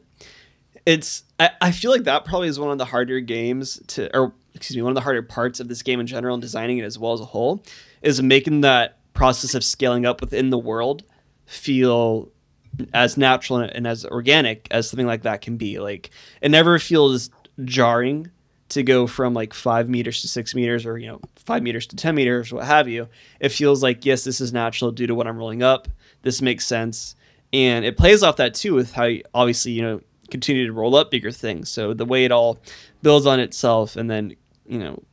it's 0.86 1.24
I, 1.40 1.52
I 1.62 1.72
feel 1.72 1.92
like 1.92 2.06
that 2.06 2.26
probably 2.26 2.48
is 2.48 2.60
one 2.60 2.72
of 2.72 2.78
the 2.78 2.86
harder 2.86 3.20
games 3.20 3.80
to 3.88 4.16
or 4.18 4.34
excuse 4.56 4.76
me 4.76 4.82
one 4.82 4.92
of 4.92 4.96
the 4.96 5.02
harder 5.02 5.22
parts 5.22 5.60
of 5.60 5.68
this 5.68 5.84
game 5.84 6.00
in 6.00 6.08
general 6.08 6.34
and 6.34 6.42
designing 6.42 6.80
it 6.80 6.84
as 6.84 6.98
well 6.98 7.14
as 7.14 7.20
a 7.20 7.26
whole 7.26 7.64
is 8.02 8.22
making 8.22 8.62
that 8.62 8.98
process 9.14 9.54
of 9.54 9.64
scaling 9.64 10.06
up 10.06 10.22
within 10.22 10.50
the 10.50 10.58
world 10.58 11.04
feel 11.46 12.32
as 12.94 13.18
natural 13.18 13.60
and 13.60 13.88
as 13.88 14.06
organic 14.06 14.68
as 14.72 14.90
something 14.90 15.08
like 15.08 15.24
that 15.24 15.42
can 15.42 15.58
be. 15.58 15.80
Like 15.80 16.12
it 16.42 16.50
never 16.50 16.80
feels 16.80 17.30
jarring 17.64 18.30
to 18.70 18.84
go 18.84 19.08
from 19.08 19.34
like 19.34 19.54
five 19.54 19.88
meters 19.88 20.22
to 20.22 20.28
six 20.28 20.54
meters 20.54 20.86
or 20.86 20.98
you 20.98 21.08
know 21.08 21.20
five 21.36 21.64
meters 21.64 21.88
to 21.88 21.96
ten 21.96 22.16
meters 22.16 22.52
what 22.52 22.66
have 22.66 22.88
you 22.88 23.08
it 23.40 23.50
feels 23.50 23.82
like 23.82 24.06
yes 24.06 24.24
this 24.24 24.42
is 24.42 24.52
natural 24.52 24.92
due 24.92 25.08
to 25.08 25.16
what 25.16 25.28
i'm 25.28 25.38
rolling 25.38 25.64
up. 25.64 25.88
This 26.24 26.42
makes 26.42 26.66
sense. 26.66 27.16
And 27.54 27.86
it 27.86 27.96
plays 27.96 28.24
off 28.24 28.36
that 28.38 28.54
too 28.54 28.74
with 28.74 28.92
how 28.92 29.06
you, 29.06 29.24
obviously 29.34 29.72
you 29.72 29.82
know 29.82 30.02
continue 30.30 30.66
to 30.68 30.74
roll 30.74 30.96
up 30.96 31.10
bigger 31.10 31.32
things. 31.32 31.70
So 31.70 31.94
the 31.94 32.06
way 32.06 32.26
it 32.26 32.32
all 32.32 32.60
builds 33.02 33.26
on 33.26 33.40
itself 33.40 33.96
and 33.96 34.10
then 34.10 34.36
you 34.66 34.80
know 34.80 35.04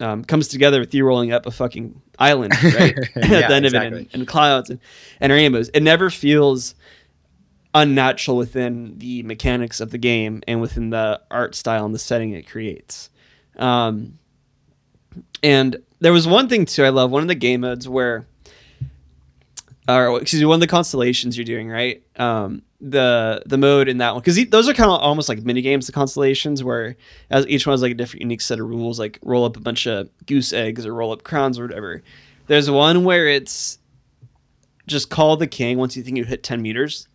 um, 0.00 0.24
comes 0.24 0.48
together 0.48 0.80
with 0.80 0.92
you 0.92 1.04
rolling 1.04 1.32
up 1.32 1.46
a 1.46 1.52
fucking 1.52 2.00
island 2.18 2.52
right? 2.62 2.98
At 3.16 3.48
the 3.48 3.54
end 3.54 3.66
of 3.66 3.74
it 3.74 3.82
and, 3.92 4.08
and 4.12 4.26
clouds 4.26 4.70
and, 4.70 4.80
and 5.20 5.32
rainbows. 5.32 5.68
It 5.68 5.82
never 5.82 6.10
feels 6.10 6.74
unnatural 7.74 8.36
within 8.36 8.98
the 8.98 9.22
mechanics 9.24 9.80
of 9.80 9.90
the 9.90 9.98
game 9.98 10.42
and 10.46 10.60
within 10.60 10.90
the 10.90 11.20
art 11.30 11.54
style 11.54 11.84
and 11.84 11.94
the 11.94 11.98
setting 11.98 12.30
it 12.30 12.48
creates. 12.48 13.10
Um, 13.58 14.18
and 15.42 15.76
there 16.00 16.12
was 16.12 16.26
one 16.26 16.48
thing 16.48 16.64
too 16.64 16.84
I 16.84 16.88
love 16.88 17.10
one 17.10 17.22
of 17.22 17.28
the 17.28 17.34
game 17.34 17.60
modes 17.60 17.88
where 17.88 18.26
or 19.88 20.20
excuse 20.20 20.40
me 20.40 20.46
one 20.46 20.56
of 20.56 20.60
the 20.60 20.66
constellations 20.66 21.36
you're 21.36 21.44
doing 21.44 21.68
right? 21.68 22.02
Um, 22.16 22.62
the 22.80 23.42
the 23.46 23.58
mode 23.58 23.88
in 23.88 23.98
that 23.98 24.12
one 24.12 24.20
because 24.20 24.42
those 24.50 24.68
are 24.68 24.74
kind 24.74 24.90
of 24.90 25.00
almost 25.00 25.28
like 25.28 25.42
mini 25.42 25.62
games 25.62 25.86
the 25.86 25.92
constellations 25.92 26.62
where 26.62 26.96
as 27.30 27.46
each 27.46 27.66
one 27.66 27.72
has 27.72 27.82
like 27.82 27.92
a 27.92 27.94
different 27.94 28.22
unique 28.22 28.40
set 28.40 28.60
of 28.60 28.68
rules 28.68 28.98
like 28.98 29.18
roll 29.22 29.44
up 29.44 29.56
a 29.56 29.60
bunch 29.60 29.86
of 29.86 30.08
goose 30.26 30.52
eggs 30.52 30.84
or 30.84 30.94
roll 30.94 31.12
up 31.12 31.22
crowns 31.22 31.58
or 31.58 31.62
whatever. 31.62 32.02
There's 32.46 32.70
one 32.70 33.04
where 33.04 33.26
it's 33.26 33.78
just 34.86 35.08
call 35.08 35.36
the 35.36 35.46
king 35.46 35.78
once 35.78 35.96
you 35.96 36.02
think 36.02 36.18
you 36.18 36.24
hit 36.24 36.42
10 36.42 36.60
meters 36.60 37.08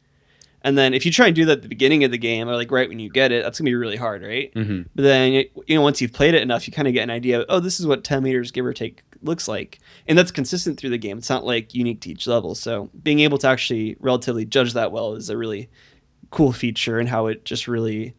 and 0.64 0.78
then 0.78 0.94
if 0.94 1.06
you 1.06 1.12
try 1.12 1.28
and 1.28 1.36
do 1.36 1.46
that 1.46 1.58
at 1.58 1.62
the 1.62 1.68
beginning 1.68 2.04
of 2.04 2.12
the 2.12 2.18
game 2.18 2.50
or 2.50 2.56
like 2.56 2.72
right 2.72 2.90
when 2.90 3.00
you 3.00 3.10
get 3.10 3.32
it 3.32 3.44
that's 3.44 3.60
gonna 3.60 3.70
be 3.70 3.76
really 3.76 3.98
hard 3.98 4.22
right 4.22 4.52
hmm 4.54 4.82
but 4.96 5.04
then 5.04 5.46
you 5.68 5.76
know 5.76 5.82
once 5.82 6.02
you've 6.02 6.14
played 6.14 6.34
it 6.34 6.42
enough, 6.42 6.68
you 6.68 6.74
kind 6.74 6.88
of 6.88 6.94
get 6.94 7.04
an 7.04 7.10
idea. 7.10 7.42
Of, 7.42 7.46
oh, 7.50 7.60
this 7.60 7.80
is 7.80 7.88
what 7.88 8.04
ten 8.04 8.24
meters 8.24 8.52
give 8.52 8.66
or 8.66 8.74
take 8.74 9.02
looks 9.22 9.48
like, 9.48 9.80
and 10.08 10.18
that's 10.18 10.32
consistent 10.32 10.80
through 10.80 10.90
the 10.90 10.98
game. 10.98 11.18
It's 11.18 11.30
not 11.30 11.46
like 11.46 11.74
unique 11.74 12.02
to 12.02 12.12
each 12.12 12.28
level. 12.28 12.56
So 12.56 12.90
being 13.04 13.20
able 13.20 13.38
to 13.40 13.48
actually 13.48 13.96
relatively 14.00 14.46
judge 14.46 14.74
that 14.74 14.92
well 14.92 15.14
is 15.14 15.30
a 15.30 15.38
really 15.38 15.70
cool 16.32 16.52
feature, 16.52 17.00
and 17.00 17.08
how 17.08 17.28
it 17.28 17.46
just 17.46 17.68
really 17.68 18.16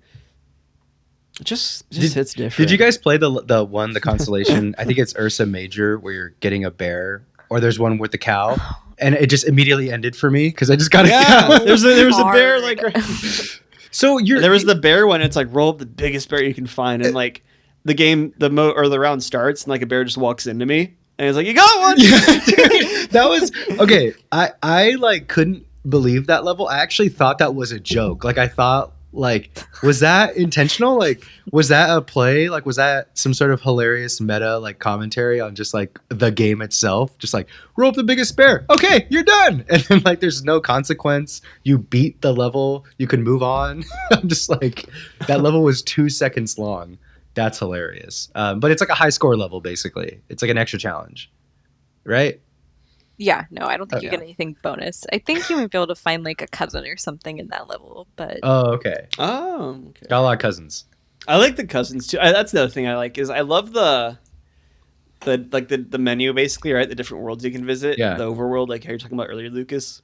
it 1.41 1.45
just 1.45 1.91
just 1.91 2.15
hits 2.15 2.35
different. 2.35 2.69
Did 2.69 2.71
you 2.71 2.79
guys 2.79 2.97
play 2.97 3.17
the 3.17 3.43
the 3.43 3.65
one 3.65 3.93
the 3.93 4.01
constellation? 4.11 4.75
I 4.79 4.85
think 4.85 4.99
it's 4.99 5.15
Ursa 5.19 5.47
Major 5.47 5.99
where 5.99 6.13
you're 6.13 6.31
getting 6.41 6.65
a 6.65 6.71
bear, 6.71 7.27
or 7.51 7.61
there's 7.61 7.79
one 7.79 7.99
with 7.99 8.13
the 8.13 8.19
cow, 8.19 8.57
and 9.01 9.15
it 9.15 9.29
just 9.29 9.47
immediately 9.47 9.91
ended 9.91 10.15
for 10.17 10.31
me 10.31 10.49
because 10.49 10.71
I 10.71 10.77
just 10.77 10.91
got 10.91 11.07
a 11.07 11.09
Yeah, 11.09 11.49
cow. 11.49 11.59
there's 11.65 11.85
a, 11.85 11.89
there 11.89 12.07
was 12.07 12.19
a 12.19 12.25
bear 12.25 12.61
like. 12.61 12.81
so 13.91 14.19
you're 14.19 14.41
there 14.41 14.51
was 14.51 14.65
the 14.65 14.75
bear 14.75 15.07
one. 15.07 15.23
It's 15.23 15.37
like 15.37 15.49
roll 15.51 15.71
up 15.71 15.79
the 15.79 15.87
biggest 15.87 16.29
bear 16.29 16.43
you 16.43 16.55
can 16.55 16.67
find, 16.67 17.03
and 17.03 17.13
uh, 17.13 17.15
like 17.17 17.43
the 17.85 17.95
game, 17.95 18.35
the 18.39 18.51
mo 18.51 18.71
or 18.71 18.89
the 18.89 19.01
round 19.01 19.23
starts, 19.23 19.65
and 19.65 19.71
like 19.71 19.83
a 19.83 19.87
bear 19.87 20.05
just 20.05 20.19
walks 20.19 20.47
into 20.47 20.67
me, 20.67 20.95
And 21.19 21.27
he's 21.27 21.37
like, 21.37 21.47
"You 21.47 21.55
got 21.55 21.81
one." 21.81 21.97
that 23.11 23.27
was 23.29 23.53
okay. 23.81 24.13
I 24.33 24.51
I 24.63 24.91
like 24.93 25.29
couldn't 25.29 25.67
believe 25.89 26.27
that 26.27 26.45
level. 26.45 26.69
I 26.69 26.79
actually 26.79 27.09
thought 27.09 27.39
that 27.39 27.55
was 27.55 27.73
a 27.73 27.81
joke. 27.81 28.25
Like 28.25 28.39
I 28.39 28.49
thought 28.49 28.93
like 29.13 29.65
was 29.83 30.01
that 30.01 30.37
intentional? 30.37 30.99
Like 30.99 31.27
was 31.51 31.69
that 31.69 31.97
a 31.97 32.01
play? 32.01 32.49
Like 32.49 32.65
was 32.65 32.77
that 32.77 33.17
some 33.19 33.35
sort 33.35 33.51
of 33.51 33.61
hilarious 33.61 34.21
meta 34.21 34.59
like 34.59 34.79
commentary 34.79 35.41
on 35.41 35.55
just 35.55 35.75
like 35.75 35.99
the 36.09 36.31
game 36.31 36.63
itself? 36.63 37.17
Just 37.19 37.35
like 37.35 37.49
roll 37.77 37.91
up 37.91 37.97
the 37.97 38.05
biggest 38.05 38.37
bear. 38.37 38.65
Okay, 38.71 39.07
you're 39.11 39.23
done. 39.25 39.65
And 39.71 39.83
then 39.85 40.03
like 40.05 40.21
there's 40.21 40.45
no 40.45 40.61
consequence. 40.61 41.43
You 41.65 41.79
beat 41.79 42.21
the 42.21 42.33
level. 42.33 42.85
You 42.99 43.07
can 43.07 43.23
move 43.23 43.43
on. 43.43 43.85
I'm 44.13 44.29
just 44.29 44.49
like 44.49 44.87
that 45.27 45.41
level 45.41 45.63
was 45.63 45.83
2 45.83 46.09
seconds 46.09 46.59
long. 46.59 46.99
That's 47.35 47.59
hilarious. 47.59 48.29
Um, 48.35 48.61
but 48.61 48.71
it's 48.71 48.81
like 48.81 48.91
a 48.91 48.95
high 48.95 49.11
score 49.11 49.37
level 49.37 49.61
basically. 49.61 50.21
It's 50.29 50.43
like 50.43 50.51
an 50.51 50.59
extra 50.59 50.79
challenge. 50.79 51.31
Right? 52.05 52.41
Yeah, 53.23 53.45
no, 53.51 53.67
I 53.67 53.77
don't 53.77 53.89
think 53.91 53.99
Oh, 54.01 54.03
you 54.03 54.07
yeah. 54.07 54.17
get 54.17 54.23
anything 54.23 54.57
bonus. 54.63 55.05
I 55.13 55.19
think 55.19 55.51
you 55.51 55.57
might 55.59 55.71
be 55.71 55.77
able 55.77 55.89
to 55.89 55.95
find 55.95 56.25
like 56.25 56.41
a 56.41 56.47
cousin 56.47 56.87
or 56.87 56.97
something 56.97 57.37
in 57.39 57.49
that 57.49 57.69
level, 57.69 58.07
but 58.17 58.39
Oh, 58.43 58.73
okay. 58.73 59.07
Oh, 59.19 59.73
okay. 59.91 60.07
Got 60.09 60.21
a 60.21 60.23
lot 60.23 60.33
of 60.33 60.39
cousins. 60.41 60.85
I 61.29 61.37
like 61.37 61.57
the 61.57 61.67
cousins 61.67 62.07
too. 62.07 62.19
I, 62.19 62.33
that's 62.33 62.51
the 62.53 62.63
other 62.63 62.71
thing 62.71 62.89
I 62.89 62.97
like 62.97 63.19
is 63.19 63.29
I 63.29 63.41
love 63.41 63.73
the 63.73 64.17
the 65.21 65.47
like 65.53 65.69
the, 65.69 65.77
the 65.77 65.99
menu 65.99 66.33
basically 66.33 66.73
right 66.73 66.89
the 66.89 66.95
different 66.95 67.23
worlds 67.23 67.45
you 67.45 67.51
can 67.51 67.67
visit 67.67 67.99
Yeah. 67.99 68.17
the 68.17 68.25
overworld 68.25 68.69
like 68.69 68.85
how 68.85 68.89
you're 68.91 68.99
talking 68.99 69.19
about 69.19 69.29
earlier 69.29 69.51
Lucas 69.51 70.01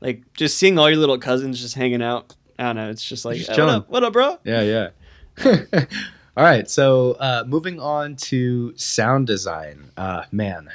like 0.00 0.22
just 0.32 0.56
seeing 0.56 0.78
all 0.78 0.88
your 0.88 0.98
little 0.98 1.18
cousins 1.18 1.60
just 1.60 1.74
hanging 1.74 2.00
out 2.02 2.34
I 2.58 2.62
don't 2.64 2.76
know 2.76 2.88
it's 2.88 3.06
just 3.06 3.26
like 3.26 3.36
Just 3.36 3.50
"Uh, 3.50 3.64
what 3.64 3.68
up 3.68 3.90
what 3.90 4.04
up 4.04 4.12
bro 4.14 4.38
Yeah, 4.44 4.62
yeah. 4.62 4.88
All 6.38 6.44
right, 6.44 6.68
so 6.70 7.12
uh, 7.20 7.44
moving 7.46 7.80
on 7.80 8.16
to 8.16 8.72
sound 8.76 9.26
design. 9.26 9.90
Uh, 9.96 10.24
man, 10.32 10.68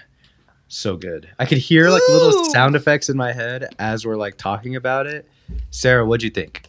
so 0.74 0.96
good. 0.96 1.30
I 1.38 1.46
could 1.46 1.58
hear 1.58 1.90
like 1.90 2.02
little 2.10 2.46
sound 2.46 2.76
effects 2.76 3.10
in 3.10 3.18
my 3.18 3.34
head 3.34 3.74
as 3.78 4.06
we're 4.06 4.16
like 4.16 4.38
talking 4.38 4.76
about 4.76 5.06
it. 5.08 5.28
Sarah, 5.70 6.06
what'd 6.06 6.24
you 6.24 6.30
think? 6.30 6.64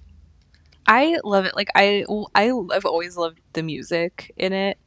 I 0.87 1.19
love 1.25 1.45
it. 1.45 1.55
Like 1.55 1.69
I, 1.77 2.05
I, 2.35 2.53
I've 2.73 2.85
always 2.85 3.17
loved 3.17 3.39
the 3.53 3.63
music 3.63 4.33
in 4.37 4.53
it, 4.53 4.79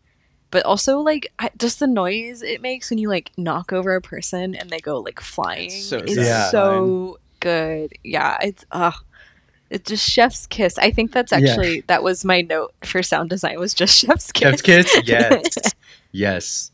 but 0.51 0.65
also 0.65 0.99
like 0.99 1.31
I, 1.39 1.49
just 1.57 1.79
the 1.79 1.87
noise 1.87 2.41
it 2.41 2.61
makes 2.61 2.89
when 2.89 2.99
you 2.99 3.07
like 3.07 3.31
knock 3.37 3.71
over 3.71 3.95
a 3.95 4.01
person 4.01 4.53
and 4.55 4.69
they 4.69 4.79
go 4.79 4.99
like 4.99 5.21
flying. 5.21 5.69
so 5.69 5.99
It's 5.99 6.15
satisfying. 6.15 6.51
so 6.51 7.19
good. 7.39 7.93
Yeah, 8.03 8.37
it's 8.41 8.65
uh 8.71 8.91
it's 9.69 9.89
just 9.89 10.07
chef's 10.09 10.45
kiss. 10.47 10.77
I 10.77 10.91
think 10.91 11.13
that's 11.13 11.31
Yeah. 11.31 11.37
actually 11.39 11.81
that 11.87 12.03
was 12.03 12.25
my 12.25 12.41
note 12.41 12.73
for 12.83 13.01
sound 13.01 13.29
design 13.29 13.57
was 13.59 13.73
just 13.73 13.97
chef's 14.05 14.31
kiss. 14.33 14.59
Chef's 14.59 14.61
kiss? 14.61 15.01
Yes. 15.07 15.55
yes. 16.11 16.71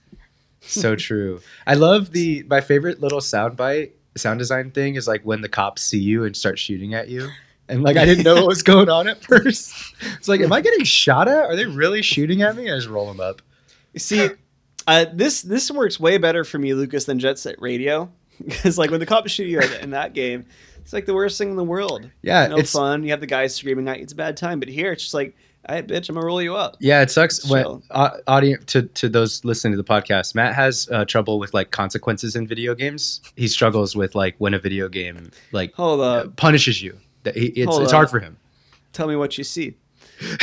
So 0.62 0.95
true. 0.95 1.41
I 1.65 1.74
love 1.74 2.12
the 2.12 2.43
my 2.50 2.62
favorite 2.62 3.02
little 3.02 3.21
sound 3.21 3.58
bite 3.58 3.95
sound 4.15 4.39
design 4.39 4.71
thing 4.71 4.95
is 4.95 5.08
like 5.08 5.21
when 5.24 5.41
the 5.41 5.50
cops 5.50 5.82
see 5.82 6.00
you 6.00 6.24
and 6.24 6.36
start 6.36 6.60
shooting 6.60 6.93
at 6.93 7.10
you. 7.10 7.30
And 7.67 7.84
like 7.84 7.97
I 7.97 8.06
didn't 8.06 8.26
know 8.26 8.36
what 8.36 8.47
was 8.47 8.63
going 8.63 8.89
on 8.89 9.08
at 9.08 9.24
first. 9.24 9.74
It's 10.17 10.28
like, 10.28 10.41
am 10.41 10.52
I 10.52 10.62
getting 10.62 10.84
shot 10.84 11.28
at? 11.28 11.45
Are 11.45 11.56
they 11.56 11.65
really 11.65 12.02
shooting 12.02 12.41
at 12.41 12.56
me? 12.56 12.69
I 12.69 12.76
just 12.76 12.89
roll 12.89 13.08
them 13.08 13.19
up. 13.19 13.41
You 13.93 14.00
see 14.00 14.30
uh, 14.88 15.06
this 15.13 15.41
this 15.41 15.69
works 15.71 16.00
way 16.00 16.17
better 16.17 16.43
for 16.43 16.58
me 16.58 16.74
Lucas 16.74 17.06
than 17.06 17.19
Jet 17.19 17.39
Set 17.39 17.62
Radio 17.62 18.12
because 18.45 18.78
like 18.78 18.91
when 18.91 19.00
the 19.00 19.06
cops 19.06 19.32
shoot 19.32 19.47
you 19.47 19.60
in 19.60 19.91
that 19.91 20.13
game 20.13 20.45
it's 20.82 20.93
like 20.93 21.06
the 21.06 21.13
worst 21.13 21.38
thing 21.38 21.52
in 21.52 21.56
the 21.56 21.63
world 21.63 22.10
Yeah, 22.21 22.47
no 22.47 22.58
it's 22.58 22.71
fun 22.71 23.04
you 23.04 23.12
have 23.12 23.19
the 23.19 23.28
guys 23.28 23.56
screaming 23.56 23.88
at 23.88 23.97
you 23.97 24.04
it's 24.04 24.13
a 24.13 24.15
bad 24.15 24.38
time 24.38 24.60
but 24.60 24.69
here 24.69 24.91
it's 24.91 25.04
just 25.04 25.13
like 25.13 25.36
hey 25.69 25.82
bitch 25.84 26.10
I'm 26.10 26.15
gonna 26.15 26.26
roll 26.26 26.41
you 26.41 26.56
up 26.56 26.78
Yeah, 26.80 27.02
it 27.02 27.12
sucks 27.12 27.50
when 27.50 27.82
uh, 27.91 28.10
audience 28.28 28.65
to 28.74 28.84
to 28.84 29.10
those 29.10 29.43
listening 29.45 29.74
to 29.74 29.78
the 29.78 29.84
podcast. 29.84 30.34
Matt 30.36 30.56
has 30.56 30.89
uh, 30.91 31.06
trouble 31.06 31.39
with 31.39 31.54
like 31.54 31.71
consequences 31.71 32.36
in 32.36 32.47
video 32.47 32.74
games. 32.76 33.21
He 33.36 33.47
struggles 33.47 33.95
with 33.95 34.15
like 34.15 34.36
when 34.39 34.54
a 34.54 34.60
video 34.60 34.89
game 34.89 35.32
like 35.52 35.74
hold 35.74 36.02
up 36.02 36.36
punishes 36.36 36.82
you. 36.82 36.97
That 37.24 37.36
he, 37.38 37.47
it's 37.47 37.69
Hold 37.69 37.84
it's 37.84 37.91
up. 37.93 37.97
hard 37.97 38.10
for 38.10 38.19
him. 38.19 38.38
tell 38.93 39.08
me 39.08 39.15
what 39.15 39.38
you 39.38 39.43
see 39.43 39.76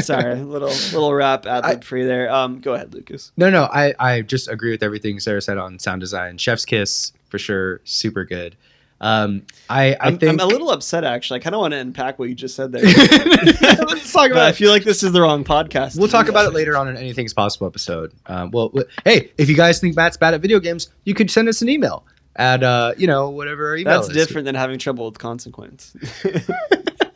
Sorry, 0.00 0.34
little 0.42 0.68
little 0.68 1.12
rap 1.14 1.46
ad 1.46 1.64
lib 1.64 1.84
you 1.90 2.06
there. 2.06 2.32
Um, 2.32 2.60
go 2.60 2.74
ahead, 2.74 2.94
Lucas. 2.94 3.32
No, 3.36 3.50
no, 3.50 3.64
I 3.64 3.94
I 3.98 4.22
just 4.22 4.48
agree 4.48 4.70
with 4.70 4.82
everything 4.82 5.20
Sarah 5.20 5.42
said 5.42 5.58
on 5.58 5.78
sound 5.78 6.00
design. 6.00 6.38
Chef's 6.38 6.64
kiss 6.64 7.12
for 7.28 7.38
sure, 7.38 7.80
super 7.84 8.24
good. 8.24 8.56
Um, 9.00 9.42
I 9.68 9.92
I 9.94 9.96
I'm, 10.00 10.18
think 10.18 10.40
I'm 10.40 10.40
a 10.40 10.50
little 10.50 10.70
upset 10.70 11.04
actually. 11.04 11.40
I 11.40 11.42
kind 11.42 11.54
of 11.54 11.60
want 11.60 11.72
to 11.72 11.78
unpack 11.78 12.18
what 12.18 12.28
you 12.28 12.34
just 12.34 12.54
said 12.54 12.72
there. 12.72 12.82
Let's 12.84 14.12
talk 14.12 14.28
but 14.28 14.32
about 14.32 14.46
I 14.46 14.52
feel 14.52 14.70
like 14.70 14.84
this 14.84 15.02
is 15.02 15.12
the 15.12 15.20
wrong 15.20 15.44
podcast. 15.44 15.98
We'll 15.98 16.08
talk 16.08 16.28
about 16.28 16.46
it 16.46 16.54
later 16.54 16.76
on 16.76 16.88
in 16.88 16.96
anything's 16.96 17.34
possible 17.34 17.66
episode. 17.66 18.12
Um, 18.26 18.50
well, 18.52 18.68
w- 18.68 18.88
hey, 19.04 19.30
if 19.36 19.48
you 19.48 19.56
guys 19.56 19.80
think 19.80 19.96
Matt's 19.96 20.16
bad 20.16 20.34
at 20.34 20.40
video 20.40 20.60
games, 20.60 20.88
you 21.04 21.14
could 21.14 21.30
send 21.30 21.48
us 21.48 21.60
an 21.60 21.68
email 21.68 22.06
at 22.36 22.62
uh, 22.62 22.94
you 22.96 23.06
know 23.06 23.30
whatever 23.30 23.68
our 23.68 23.76
email 23.76 24.00
That's 24.00 24.08
is. 24.08 24.16
different 24.16 24.46
than 24.46 24.54
having 24.54 24.78
trouble 24.78 25.06
with 25.06 25.18
consequence. 25.18 25.94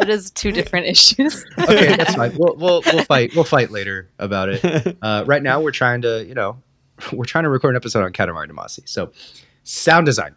It 0.01 0.09
is 0.09 0.31
two 0.31 0.51
different 0.51 0.87
issues. 0.87 1.45
okay, 1.59 1.95
that's 1.95 2.15
fine. 2.15 2.35
We'll, 2.35 2.57
we'll 2.57 2.83
we'll 2.87 3.05
fight. 3.05 3.35
We'll 3.35 3.45
fight 3.45 3.71
later 3.71 4.09
about 4.19 4.49
it. 4.49 4.97
Uh, 5.03 5.25
right 5.27 5.43
now, 5.43 5.61
we're 5.61 5.73
trying 5.73 6.01
to, 6.03 6.25
you 6.25 6.35
know, 6.35 6.57
we're 7.13 7.27
trying 7.27 7.45
to 7.45 7.51
record 7.51 7.75
an 7.75 7.77
episode 7.77 8.03
on 8.03 8.13
Katamari 8.13 8.51
Damacy. 8.51 8.89
So, 8.89 9.13
sound 9.63 10.07
design. 10.07 10.35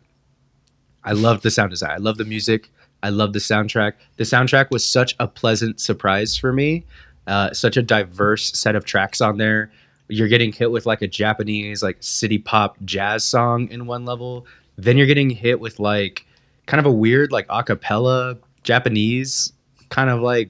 I 1.06 1.12
loved 1.14 1.44
the 1.44 1.52
sound 1.52 1.72
design. 1.72 1.92
I 1.92 1.98
love 1.98 2.18
the 2.18 2.26
music. 2.26 2.70
I 3.02 3.10
love 3.10 3.34
the 3.34 3.40
soundtrack. 3.40 3.94
The 4.18 4.24
soundtrack 4.24 4.72
was 4.72 4.86
such 4.86 5.16
a 5.20 5.28
pleasant 5.28 5.80
surprise 5.80 6.38
for 6.38 6.54
me. 6.54 6.86
Uh, 7.28 7.54
such 7.54 7.78
a 7.78 7.82
diverse 7.82 8.52
set 8.54 8.76
of 8.76 8.86
tracks 8.86 9.22
on 9.22 9.38
there. 9.38 9.72
You're 10.08 10.28
getting 10.28 10.52
hit 10.52 10.72
with 10.72 10.86
like 10.86 11.02
a 11.02 11.08
Japanese 11.08 11.84
like 11.84 11.98
city 12.00 12.38
pop 12.38 12.78
jazz 12.86 13.24
song 13.24 13.70
in 13.70 13.86
one 13.86 14.06
level. 14.06 14.46
Then 14.78 14.98
you're 14.98 15.08
getting 15.08 15.30
hit 15.30 15.60
with 15.60 15.80
like 15.80 16.26
kind 16.66 16.80
of 16.80 16.86
a 16.86 16.92
weird 16.92 17.32
like 17.32 17.46
a 17.50 17.64
cappella 17.64 18.38
Japanese 18.64 19.52
kind 19.90 20.10
of 20.10 20.22
like 20.22 20.50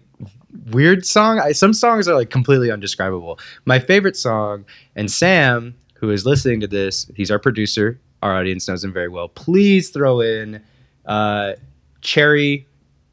weird 0.72 1.06
song. 1.06 1.40
I, 1.40 1.52
some 1.52 1.74
songs 1.74 2.08
are 2.08 2.16
like 2.16 2.30
completely 2.30 2.72
undescribable. 2.72 3.40
My 3.66 3.80
favorite 3.80 4.16
song, 4.16 4.66
and 4.96 5.12
Sam, 5.12 5.76
who 5.96 6.10
is 6.10 6.26
listening 6.26 6.60
to 6.62 6.68
this, 6.68 7.10
he's 7.16 7.30
our 7.30 7.40
producer. 7.40 8.00
Our 8.24 8.38
audience 8.38 8.70
knows 8.70 8.86
him 8.86 8.94
very 8.94 9.10
well. 9.10 9.28
Please 9.28 9.90
throw 9.90 10.22
in 10.22 10.64
uh, 11.06 11.54
"Cherry 12.00 12.66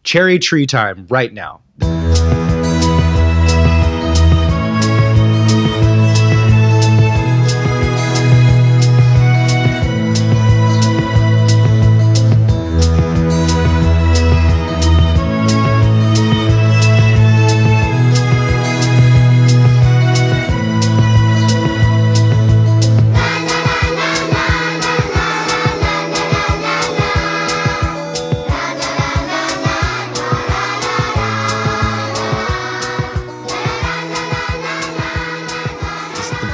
Cherry 0.05 0.39
Tree 0.39 0.67
Time" 0.67 1.09
right 1.11 1.33
now. 1.33 1.63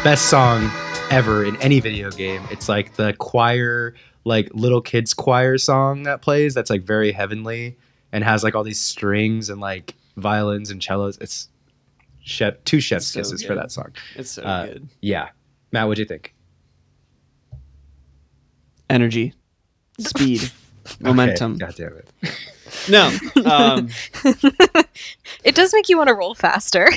Best 0.07 0.31
song 0.31 0.71
ever 1.11 1.45
in 1.45 1.57
any 1.57 1.81
video 1.81 2.13
game. 2.13 2.41
It's 2.53 2.69
like 2.69 2.95
the 2.95 3.13
choir, 3.15 3.93
like 4.25 4.49
little 4.55 4.81
kids 4.81 5.13
choir 5.13 5.59
song 5.59 6.05
that 6.05 6.23
plays. 6.23 6.55
That's 6.55 6.71
like 6.71 6.85
very 6.85 7.11
heavenly 7.11 7.77
and 8.13 8.23
has 8.23 8.45
like 8.45 8.55
all 8.55 8.63
these 8.63 8.81
strings 8.81 9.51
and 9.51 9.61
like 9.61 9.97
violins 10.17 10.71
and 10.71 10.81
cellos. 10.81 11.19
It's 11.19 11.49
chef 12.21 12.55
two 12.63 12.79
chef's 12.79 13.07
So 13.07 13.19
kisses 13.19 13.43
for 13.43 13.57
that 13.57 13.73
song. 13.73 13.95
It's 14.15 14.31
so 14.31 14.45
Uh, 14.45 14.67
good. 14.67 14.89
Yeah, 15.01 15.31
Matt, 15.73 15.89
what'd 15.89 15.99
you 15.99 16.05
think? 16.05 16.33
Energy, 18.89 19.35
speed, 19.99 20.53
momentum. 21.01 21.55
Okay, 21.55 21.67
God 21.67 21.75
damn 21.75 21.97
it. 21.97 22.09
No, 22.89 23.11
um, 23.45 23.89
it 25.45 25.55
does 25.57 25.73
make 25.73 25.89
you 25.89 25.97
want 25.97 26.09
to 26.09 26.15
roll 26.15 26.37
faster. 26.37 26.89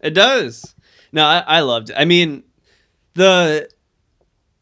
it 0.00 0.10
does. 0.14 0.75
No, 1.16 1.24
I, 1.24 1.38
I 1.38 1.60
loved 1.60 1.88
it. 1.88 1.96
I 1.98 2.04
mean, 2.04 2.42
the 3.14 3.70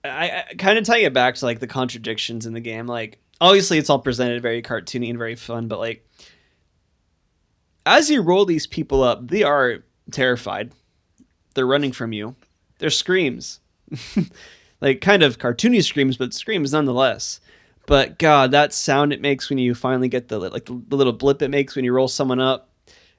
I, 0.04 0.44
I 0.50 0.54
kind 0.54 0.78
of 0.78 0.84
tying 0.84 1.04
it 1.04 1.12
back 1.12 1.34
to 1.34 1.44
like 1.44 1.58
the 1.58 1.66
contradictions 1.66 2.46
in 2.46 2.52
the 2.52 2.60
game. 2.60 2.86
Like, 2.86 3.18
obviously, 3.40 3.76
it's 3.76 3.90
all 3.90 3.98
presented 3.98 4.40
very 4.40 4.62
cartoony 4.62 5.10
and 5.10 5.18
very 5.18 5.34
fun, 5.34 5.66
but 5.66 5.80
like, 5.80 6.08
as 7.84 8.08
you 8.08 8.22
roll 8.22 8.44
these 8.44 8.68
people 8.68 9.02
up, 9.02 9.26
they 9.26 9.42
are 9.42 9.82
terrified. 10.12 10.70
They're 11.56 11.66
running 11.66 11.90
from 11.90 12.12
you. 12.12 12.36
They're 12.78 12.88
screams, 12.88 13.58
like 14.80 15.00
kind 15.00 15.24
of 15.24 15.38
cartoony 15.38 15.82
screams, 15.82 16.16
but 16.16 16.32
screams 16.32 16.72
nonetheless. 16.72 17.40
But 17.86 18.20
God, 18.20 18.52
that 18.52 18.72
sound 18.72 19.12
it 19.12 19.20
makes 19.20 19.50
when 19.50 19.58
you 19.58 19.74
finally 19.74 20.08
get 20.08 20.28
the 20.28 20.38
like 20.38 20.66
the 20.66 20.96
little 20.96 21.12
blip 21.12 21.42
it 21.42 21.48
makes 21.48 21.74
when 21.74 21.84
you 21.84 21.92
roll 21.92 22.06
someone 22.06 22.38
up 22.38 22.70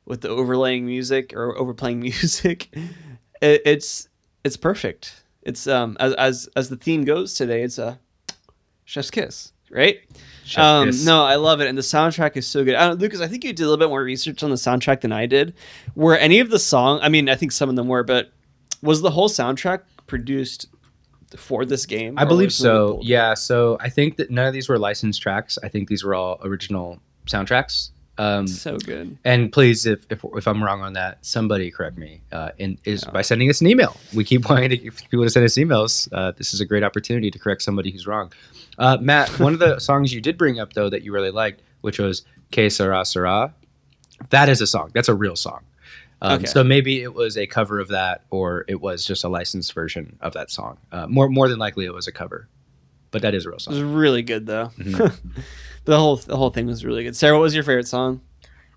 with 0.05 0.21
the 0.21 0.29
overlaying 0.29 0.85
music 0.85 1.33
or 1.33 1.57
overplaying 1.57 1.99
music, 1.99 2.73
it, 3.41 3.61
it's 3.65 4.09
it's 4.43 4.57
perfect. 4.57 5.23
it's 5.41 5.67
um 5.67 5.97
as 5.99 6.13
as 6.13 6.49
as 6.55 6.69
the 6.69 6.75
theme 6.75 7.03
goes 7.03 7.33
today, 7.33 7.61
it's 7.63 7.77
a 7.77 7.99
chef's 8.85 9.11
kiss, 9.11 9.51
right? 9.69 9.99
Chef's 10.43 10.57
um, 10.57 10.87
kiss. 10.87 11.05
no, 11.05 11.23
I 11.23 11.35
love 11.35 11.61
it, 11.61 11.67
and 11.67 11.77
the 11.77 11.81
soundtrack 11.81 12.37
is 12.37 12.45
so 12.45 12.63
good. 12.63 12.75
I 12.75 12.91
Lucas, 12.91 13.21
I 13.21 13.27
think 13.27 13.43
you 13.43 13.53
did 13.53 13.63
a 13.63 13.69
little 13.69 13.77
bit 13.77 13.89
more 13.89 14.03
research 14.03 14.43
on 14.43 14.49
the 14.49 14.55
soundtrack 14.55 15.01
than 15.01 15.11
I 15.11 15.25
did. 15.25 15.53
Were 15.95 16.15
any 16.15 16.39
of 16.39 16.49
the 16.49 16.59
song? 16.59 16.99
I 17.01 17.09
mean, 17.09 17.29
I 17.29 17.35
think 17.35 17.51
some 17.51 17.69
of 17.69 17.75
them 17.75 17.87
were, 17.87 18.03
but 18.03 18.31
was 18.81 19.01
the 19.01 19.11
whole 19.11 19.29
soundtrack 19.29 19.81
produced 20.07 20.67
for 21.35 21.65
this 21.65 21.85
game? 21.85 22.17
I 22.17 22.25
believe 22.25 22.47
was 22.47 22.57
some 22.57 22.75
of 22.75 22.75
it 22.75 22.93
so. 22.93 22.99
Yeah. 23.03 23.33
So 23.33 23.77
I 23.79 23.89
think 23.89 24.17
that 24.17 24.31
none 24.31 24.47
of 24.47 24.53
these 24.53 24.69
were 24.69 24.79
licensed 24.79 25.21
tracks. 25.21 25.57
I 25.63 25.69
think 25.69 25.89
these 25.89 26.03
were 26.03 26.15
all 26.15 26.39
original 26.43 26.99
soundtracks. 27.25 27.89
Um, 28.17 28.47
so 28.47 28.77
good. 28.77 29.17
and 29.25 29.51
please, 29.51 29.85
if, 29.85 30.05
if 30.09 30.23
if 30.35 30.47
I'm 30.47 30.63
wrong 30.63 30.81
on 30.81 30.93
that, 30.93 31.17
somebody 31.25 31.69
correct 31.69 31.97
me. 31.97 32.21
Uh, 32.31 32.51
and 32.59 32.77
is 32.85 33.03
Yeah. 33.05 33.11
by 33.11 33.21
sending 33.21 33.49
us 33.49 33.59
an 33.61 33.67
email. 33.67 33.97
We 34.13 34.23
keep 34.23 34.49
wanting 34.49 34.69
to 34.69 34.85
if 34.85 35.09
people 35.09 35.25
to 35.25 35.29
send 35.29 35.45
us 35.45 35.55
emails. 35.55 36.07
Uh, 36.13 36.31
this 36.31 36.53
is 36.53 36.61
a 36.61 36.65
great 36.65 36.83
opportunity 36.83 37.29
to 37.31 37.37
correct 37.39 37.61
somebody 37.61 37.91
who's 37.91 38.07
wrong. 38.07 38.31
Uh, 38.77 38.97
Matt, 39.01 39.29
one 39.39 39.53
of 39.53 39.59
the 39.59 39.79
songs 39.89 40.13
you 40.13 40.21
did 40.21 40.37
bring 40.37 40.59
up 40.59 40.73
though 40.73 40.89
that 40.89 41.01
you 41.03 41.11
really 41.13 41.31
liked, 41.31 41.61
which 41.81 41.99
was 41.99 42.23
"Que 42.51 42.69
Sera 42.69 43.03
Sera," 43.03 43.53
that 44.29 44.47
is 44.47 44.61
a 44.61 44.67
song. 44.67 44.91
That's 44.93 45.09
a 45.09 45.15
real 45.15 45.35
song. 45.35 45.65
Um, 46.21 46.37
Okay. 46.39 46.45
So 46.45 46.63
maybe 46.63 47.03
it 47.03 47.13
was 47.13 47.37
a 47.37 47.45
cover 47.45 47.79
of 47.81 47.89
that, 47.89 48.23
or 48.29 48.63
it 48.69 48.79
was 48.79 49.03
just 49.05 49.25
a 49.25 49.29
licensed 49.29 49.73
version 49.73 50.17
of 50.21 50.31
that 50.33 50.49
song. 50.51 50.77
Uh, 50.91 51.05
more 51.07 51.27
more 51.27 51.49
than 51.49 51.59
likely, 51.59 51.83
it 51.85 51.93
was 51.93 52.07
a 52.07 52.13
cover, 52.13 52.47
but 53.11 53.21
that 53.23 53.35
is 53.35 53.45
a 53.45 53.49
real 53.49 53.59
song. 53.59 53.73
It 53.75 53.83
was 53.83 53.91
really 53.93 54.21
good 54.21 54.45
though. 54.45 54.71
Mhm. 54.77 55.13
the 55.85 55.97
whole 55.97 56.17
the 56.17 56.35
whole 56.37 56.49
thing 56.49 56.67
was 56.67 56.83
really 56.85 57.03
good. 57.03 57.15
Sarah, 57.15 57.35
what 57.37 57.41
was 57.43 57.55
your 57.55 57.63
favorite 57.63 57.87
song? 57.87 58.21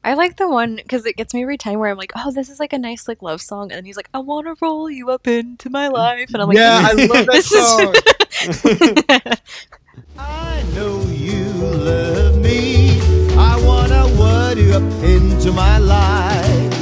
I 0.05 0.15
like 0.15 0.37
the 0.37 0.49
one 0.49 0.77
because 0.77 1.05
it 1.07 1.17
gets 1.17 1.35
me 1.35 1.43
every 1.43 1.59
time 1.59 1.81
where 1.81 1.91
I'm 1.91 1.99
like, 1.99 2.13
oh, 2.17 2.31
this 2.31 2.49
is 2.49 2.61
like 2.61 2.73
a 2.73 2.79
nice 2.79 3.09
like 3.09 3.21
love 3.21 3.43
song, 3.43 3.65
and 3.73 3.79
then 3.79 3.85
he's 3.85 3.97
like, 3.97 4.09
I 4.15 4.19
want 4.21 4.47
to 4.47 4.55
roll 4.65 4.89
you 4.89 5.11
up 5.11 5.27
into 5.27 5.69
my 5.71 5.89
life, 5.89 6.33
and 6.33 6.41
I'm 6.43 6.49
like, 6.49 6.57
yeah, 6.57 6.81
I 6.85 6.93
love 6.93 7.27
that 7.27 7.33
this 7.33 7.53
is- 7.53 7.69
song. 7.69 9.35
I 10.19 10.63
know 10.75 11.01
you 11.03 11.45
love 11.45 12.39
me. 12.39 13.01
I 13.37 13.61
wanna 13.65 14.07
word 14.19 14.59
you 14.59 14.73
up 14.75 14.83
into 15.05 15.53
my 15.53 15.79
life. 15.79 16.75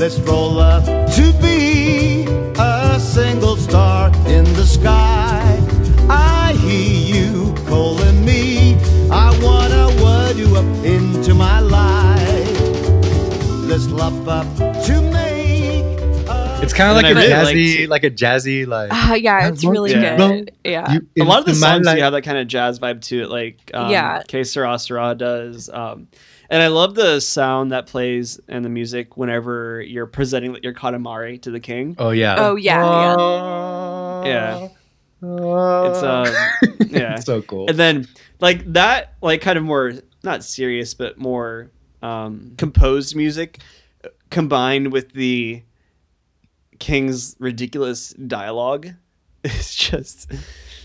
Let's 0.00 0.18
roll 0.20 0.58
up 0.58 0.84
to 0.84 1.32
be 1.40 2.24
a 2.58 2.98
single 2.98 3.56
star 3.56 4.08
in 4.26 4.44
the 4.54 4.64
sky. 4.64 5.29
Let's 14.00 14.28
up 14.28 14.46
to 14.86 15.02
make. 15.12 15.84
It's 16.62 16.72
kind 16.72 16.88
of 16.90 16.96
like 16.96 17.12
a 17.12 17.14
really 17.14 17.28
jazzy, 17.28 17.78
liked- 17.80 17.90
like 17.90 18.04
a 18.04 18.10
jazzy, 18.10 18.66
like 18.66 18.88
Ah, 18.90 19.12
yeah, 19.12 19.46
it's 19.48 19.62
really 19.62 19.90
to 19.92 20.00
good. 20.16 20.52
Yeah. 20.64 20.90
you 21.14 21.22
a 21.22 21.26
lot 21.26 21.40
of 21.40 21.44
the 21.44 21.50
into 21.50 21.60
my 21.60 21.74
songs 21.74 21.84
life. 21.86 21.96
you 21.98 22.02
have 22.04 22.14
that 22.14 22.22
kind 22.22 22.38
of 22.38 22.46
jazz 22.46 22.78
vibe 22.78 23.02
to 23.02 23.24
it, 23.24 23.28
like 23.28 23.70
um, 23.74 23.90
Yeah. 23.90 24.22
Que 24.26 24.42
Sera 24.42 24.78
Sera 24.78 25.14
does. 25.14 25.68
Um, 25.68 26.08
and 26.48 26.62
I 26.62 26.68
love 26.68 26.94
the 26.94 27.20
sound 27.20 27.72
that 27.72 27.88
plays 27.88 28.40
and 28.48 28.64
the 28.64 28.70
music 28.70 29.18
whenever 29.18 29.82
you're 29.82 30.06
presenting 30.06 30.56
your 30.62 30.72
katamari 30.72 31.40
to 31.42 31.50
the 31.50 31.60
king. 31.60 31.94
Oh 31.98 32.08
yeah. 32.08 32.36
Oh, 32.38 32.56
yeah, 32.56 34.24
Yeah. 34.24 34.68
It's 35.90 36.02
um, 36.02 36.26
yeah. 36.88 37.16
It's 37.16 37.26
so 37.26 37.42
cool. 37.42 37.68
and 37.68 37.78
then 37.78 38.06
like 38.40 38.64
that, 38.72 39.12
like 39.20 39.42
kind 39.42 39.58
of 39.58 39.64
more 39.64 39.92
not 40.22 40.42
serious, 40.42 40.94
but 40.94 41.18
more 41.18 41.70
um, 42.02 42.54
composed 42.56 43.14
music 43.14 43.58
uh, 43.58 43.64
combined 44.30 44.92
with 44.92 45.12
the 45.12 45.62
king's 46.78 47.36
ridiculous 47.38 48.10
dialogue. 48.14 48.88
It's 49.42 49.74
just 49.74 50.30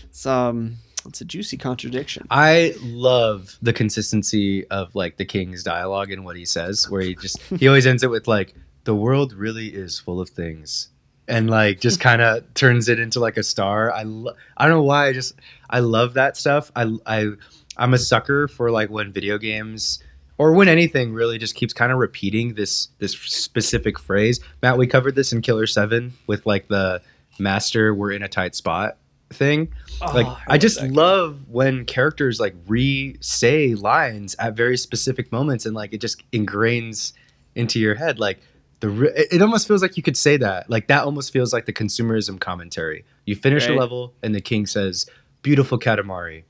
it's 0.04 0.24
um 0.24 0.76
it's 1.04 1.20
a 1.20 1.26
juicy 1.26 1.58
contradiction. 1.58 2.26
I 2.30 2.74
love 2.80 3.58
the 3.60 3.74
consistency 3.74 4.66
of 4.68 4.94
like 4.94 5.18
the 5.18 5.26
king's 5.26 5.62
dialogue 5.62 6.10
and 6.10 6.24
what 6.24 6.36
he 6.36 6.46
says, 6.46 6.88
where 6.88 7.02
he 7.02 7.14
just 7.16 7.38
he 7.58 7.68
always 7.68 7.86
ends 7.86 8.02
it 8.02 8.08
with 8.08 8.26
like, 8.26 8.54
"The 8.84 8.94
world 8.94 9.34
really 9.34 9.68
is 9.68 9.98
full 9.98 10.22
of 10.22 10.30
things," 10.30 10.88
and 11.28 11.50
like 11.50 11.80
just 11.80 12.00
kind 12.08 12.22
of 12.22 12.52
turns 12.54 12.88
it 12.88 12.98
into 12.98 13.20
like 13.20 13.36
a 13.36 13.42
star. 13.42 13.92
I 13.92 14.04
lo- 14.04 14.34
I 14.56 14.66
don't 14.66 14.78
know 14.78 14.82
why 14.82 15.08
I 15.08 15.12
just 15.12 15.34
I 15.68 15.80
love 15.80 16.14
that 16.14 16.38
stuff. 16.38 16.72
I 16.74 16.90
I 17.04 17.32
I'm 17.76 17.92
a 17.92 17.98
sucker 17.98 18.48
for 18.48 18.70
like 18.70 18.88
when 18.88 19.12
video 19.12 19.36
games 19.36 20.02
or 20.38 20.52
when 20.52 20.68
anything 20.68 21.12
really 21.12 21.38
just 21.38 21.54
keeps 21.54 21.72
kind 21.72 21.90
of 21.92 21.98
repeating 21.98 22.54
this 22.54 22.88
this 22.98 23.12
specific 23.12 23.98
phrase. 23.98 24.40
Matt, 24.62 24.78
we 24.78 24.86
covered 24.86 25.14
this 25.14 25.32
in 25.32 25.42
Killer 25.42 25.66
Seven 25.66 26.12
with 26.26 26.44
like 26.46 26.68
the 26.68 27.00
master 27.38 27.94
we're 27.94 28.12
in 28.12 28.22
a 28.22 28.28
tight 28.28 28.54
spot 28.54 28.96
thing. 29.30 29.68
Like 30.00 30.26
Oh, 30.26 30.38
I, 30.48 30.56
just 30.58 30.80
love 30.82 31.38
when 31.48 31.84
characters 31.84 32.38
like 32.40 32.54
re-say 32.66 33.74
lines 33.74 34.36
at 34.38 34.54
very 34.54 34.76
specific 34.76 35.32
moments 35.32 35.66
and 35.66 35.74
like 35.74 35.92
it 35.92 36.00
just 36.00 36.22
ingrains 36.30 37.12
into 37.54 37.78
your 37.80 37.94
head. 37.94 38.18
Like 38.18 38.38
the 38.80 38.88
re- 38.88 39.12
it, 39.16 39.28
it 39.32 39.42
almost 39.42 39.66
feels 39.66 39.82
like 39.82 39.96
you 39.96 40.02
could 40.02 40.16
say 40.16 40.36
that. 40.36 40.70
Like 40.70 40.86
that 40.88 41.04
almost 41.04 41.32
feels 41.32 41.52
like 41.52 41.66
the 41.66 41.72
consumerism 41.72 42.38
commentary. 42.40 43.04
You 43.24 43.34
finish 43.36 43.66
Right. 43.68 43.76
a 43.76 43.80
level 43.80 44.14
and 44.22 44.34
the 44.34 44.40
king 44.40 44.66
says 44.66 45.06
beautiful 45.42 45.78
katamari. 45.78 46.44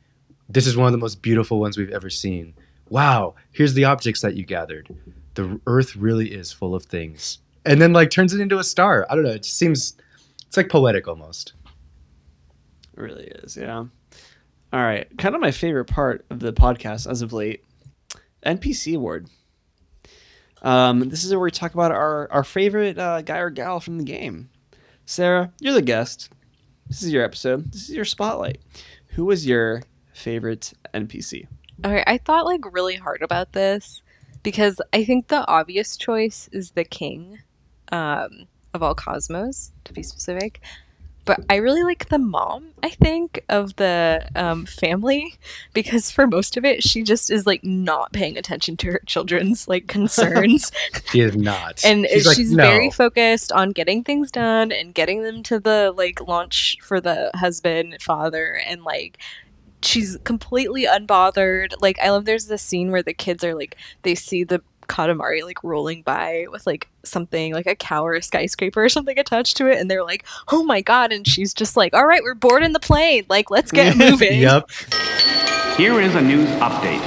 This 0.49 0.67
is 0.67 0.77
one 0.77 0.87
of 0.87 0.93
the 0.93 0.99
most 0.99 1.23
beautiful 1.23 1.59
ones 1.59 1.77
we've 1.79 1.91
ever 1.91 2.11
seen 2.11 2.55
wow 2.89 3.35
here's 3.53 3.75
the 3.75 3.85
objects 3.85 4.21
that 4.21 4.35
you 4.37 4.45
gathered 4.45 4.89
the 5.35 5.61
earth 5.67 5.97
really 5.97 6.33
is 6.33 6.53
full 6.53 6.75
of 6.75 6.85
things 6.85 7.39
and 7.65 7.81
then 7.81 7.93
like 7.93 8.11
turns 8.11 8.33
it 8.33 8.41
into 8.41 8.59
a 8.59 8.65
star 8.65 9.07
i 9.11 9.15
don't 9.15 9.25
know 9.25 9.31
it 9.31 9.43
just 9.43 9.59
seems 9.59 9.97
it's 10.47 10.57
like 10.57 10.69
poetic 10.69 11.09
almost 11.09 11.55
It 12.97 13.01
really 13.01 13.25
is, 13.27 13.57
yeah. 13.57 13.85
All 14.73 14.83
right, 14.83 15.07
kind 15.19 15.35
of 15.35 15.41
my 15.41 15.51
favorite 15.51 15.85
part 15.87 16.25
of 16.31 16.41
the 16.41 16.53
podcast 16.53 17.09
as 17.11 17.23
of 17.23 17.33
late, 17.33 17.65
NPC 18.45 18.97
award. 18.97 19.29
Um, 20.63 21.09
this 21.09 21.25
is 21.25 21.31
where 21.31 21.41
we 21.41 21.51
talk 21.51 21.75
about 21.75 21.93
our 21.93 22.31
our 22.33 22.45
favorite 22.45 22.99
uh, 22.99 23.23
guy 23.23 23.39
or 23.39 23.51
gal 23.51 23.81
from 23.81 23.99
the 23.99 24.05
game. 24.05 24.49
Sarah, 25.05 25.53
you're 25.61 25.75
the 25.75 25.83
guest. 25.83 26.31
This 26.89 27.03
is 27.03 27.13
your 27.13 27.25
episode. 27.25 27.71
This 27.73 27.89
is 27.89 27.95
your 27.95 28.05
spotlight. 28.05 28.61
Who 29.09 29.25
was 29.27 29.47
your 29.47 29.83
favorite 30.13 30.73
NPC? 30.95 31.47
Okay, 31.85 32.05
I 32.07 32.19
thought 32.19 32.47
like 32.47 32.73
really 32.73 32.97
hard 32.97 33.23
about 33.23 33.53
this 33.53 34.03
because 34.43 34.81
I 34.93 35.05
think 35.05 35.29
the 35.29 35.47
obvious 35.47 35.97
choice 35.97 36.49
is 36.53 36.71
the 36.71 36.85
king 36.85 37.41
um, 37.93 38.47
of 38.73 38.83
all 38.83 38.95
cosmos, 38.95 39.73
to 39.85 39.93
be 39.93 40.03
specific. 40.03 40.61
But 41.27 41.41
I 41.51 41.57
really 41.57 41.83
like 41.83 42.09
the 42.09 42.21
mom, 42.21 42.69
I 42.85 42.91
think, 42.91 43.43
of 43.49 43.75
the 43.77 44.29
um, 44.37 44.65
family 44.65 45.35
because 45.75 46.09
for 46.09 46.27
most 46.29 46.57
of 46.57 46.65
it, 46.65 46.85
she 46.85 47.03
just 47.03 47.33
is 47.33 47.47
like 47.47 47.65
not 47.65 48.13
paying 48.13 48.39
attention 48.39 48.77
to 48.79 48.93
her 48.93 49.01
children's 49.07 49.67
like 49.67 49.87
concerns. 49.89 50.71
she 51.11 51.21
is 51.21 51.37
not 51.37 51.85
and 51.85 52.07
she's, 52.09 52.27
like, 52.27 52.39
"No." 52.39 52.63
very 52.63 52.91
focused 52.91 53.51
on 53.51 53.71
getting 53.71 54.05
things 54.05 54.31
done 54.31 54.71
and 54.71 54.95
getting 54.95 55.23
them 55.23 55.43
to 55.43 55.59
the 55.59 55.93
like 55.97 56.27
launch 56.27 56.79
for 56.81 57.01
the 57.01 57.33
husband 57.35 57.97
father 58.01 58.61
and 58.65 58.85
like 58.85 59.19
she's 59.83 60.17
completely 60.25 60.85
unbothered 60.85 61.73
like 61.81 61.99
i 62.01 62.11
love 62.11 62.25
there's 62.25 62.47
this 62.47 62.63
scene 62.63 62.91
where 62.91 63.03
the 63.03 63.15
kids 63.15 63.45
are 63.45 63.55
like 63.55 63.77
they 64.03 64.15
see 64.15 64.45
the 64.45 64.61
katamari 64.89 65.43
like 65.43 65.63
rolling 65.65 66.03
by 66.03 66.47
with 66.51 66.65
like 66.65 66.89
something 67.03 67.53
like 67.53 67.67
a 67.67 67.75
cow 67.75 68.05
or 68.07 68.15
a 68.15 68.23
skyscraper 68.23 68.85
or 68.85 68.89
something 68.89 69.19
attached 69.19 69.57
to 69.57 69.67
it 69.67 69.81
and 69.81 69.91
they're 69.91 70.05
like 70.05 70.25
oh 70.49 70.63
my 70.63 70.81
god 70.81 71.13
and 71.13 71.27
she's 71.27 71.53
just 71.53 71.77
like 71.77 71.93
all 71.93 72.07
right 72.07 72.23
we're 72.23 72.35
boarding 72.35 72.73
the 72.73 72.81
plane 72.81 73.25
like 73.29 73.51
let's 73.51 73.73
get 73.73 73.97
moving 73.99 74.41
Yep. 74.41 74.71
Here 75.77 76.01
is 76.01 76.15
a 76.15 76.23
news 76.23 76.49
update. 76.61 77.05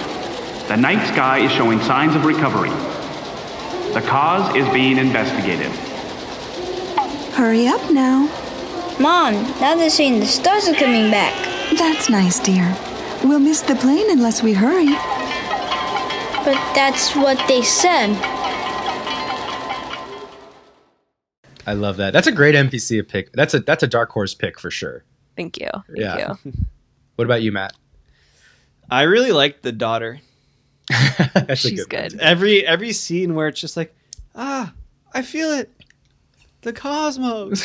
The 0.67 0.76
night 0.78 1.03
sky 1.07 1.39
is 1.39 1.51
showing 1.51 1.80
signs 1.80 2.15
of 2.15 2.24
recovery. 2.24 2.70
The 3.95 4.01
cause 4.07 4.55
is 4.55 4.67
being 4.70 4.99
investigated. 4.99 5.72
Hurry 7.34 7.67
up 7.67 7.89
now. 7.89 8.30
Mom, 8.99 9.34
now 9.59 9.76
they're 9.76 9.89
saying 9.89 10.20
the 10.20 10.28
stars 10.28 10.67
are 10.67 10.76
coming 10.76 11.09
back. 11.09 11.34
That's 11.78 12.09
nice, 12.09 12.39
dear. 12.39 12.76
We'll 13.24 13.39
miss 13.39 13.61
the 13.61 13.76
plane 13.76 14.09
unless 14.09 14.41
we 14.43 14.53
hurry. 14.53 14.88
But 16.45 16.55
that's 16.74 17.15
what 17.15 17.38
they 17.47 17.61
said. 17.61 18.09
I 21.67 21.74
love 21.74 21.97
that. 21.97 22.13
That's 22.13 22.28
a 22.28 22.32
great 22.32 22.55
NPC 22.55 23.07
pick. 23.07 23.32
That's 23.34 23.53
a 23.53 23.59
that's 23.59 23.84
a 23.84 23.88
dark 23.88 24.09
horse 24.09 24.34
pick 24.34 24.59
for 24.59 24.72
sure. 24.72 25.03
thank 25.38 25.57
you 25.59 25.70
thank 25.72 25.99
Yeah. 25.99 26.36
you 26.43 26.53
What 27.15 27.26
about 27.26 27.41
you, 27.41 27.51
Matt? 27.51 27.74
I 28.89 29.03
really 29.03 29.32
liked 29.34 29.61
the 29.61 29.72
daughter. 29.74 30.20
that's 30.89 31.49
a 31.65 31.70
she's 31.70 31.86
good. 31.86 32.11
good 32.13 32.20
Every 32.22 32.65
every 32.65 32.93
scene 32.93 33.36
where 33.36 33.47
it's 33.49 33.59
just 33.59 33.78
like, 33.78 33.93
ah, 34.36 34.74
I 35.13 35.22
feel 35.22 35.51
it. 35.51 35.70
The 36.62 36.74
cosmos. 36.74 37.64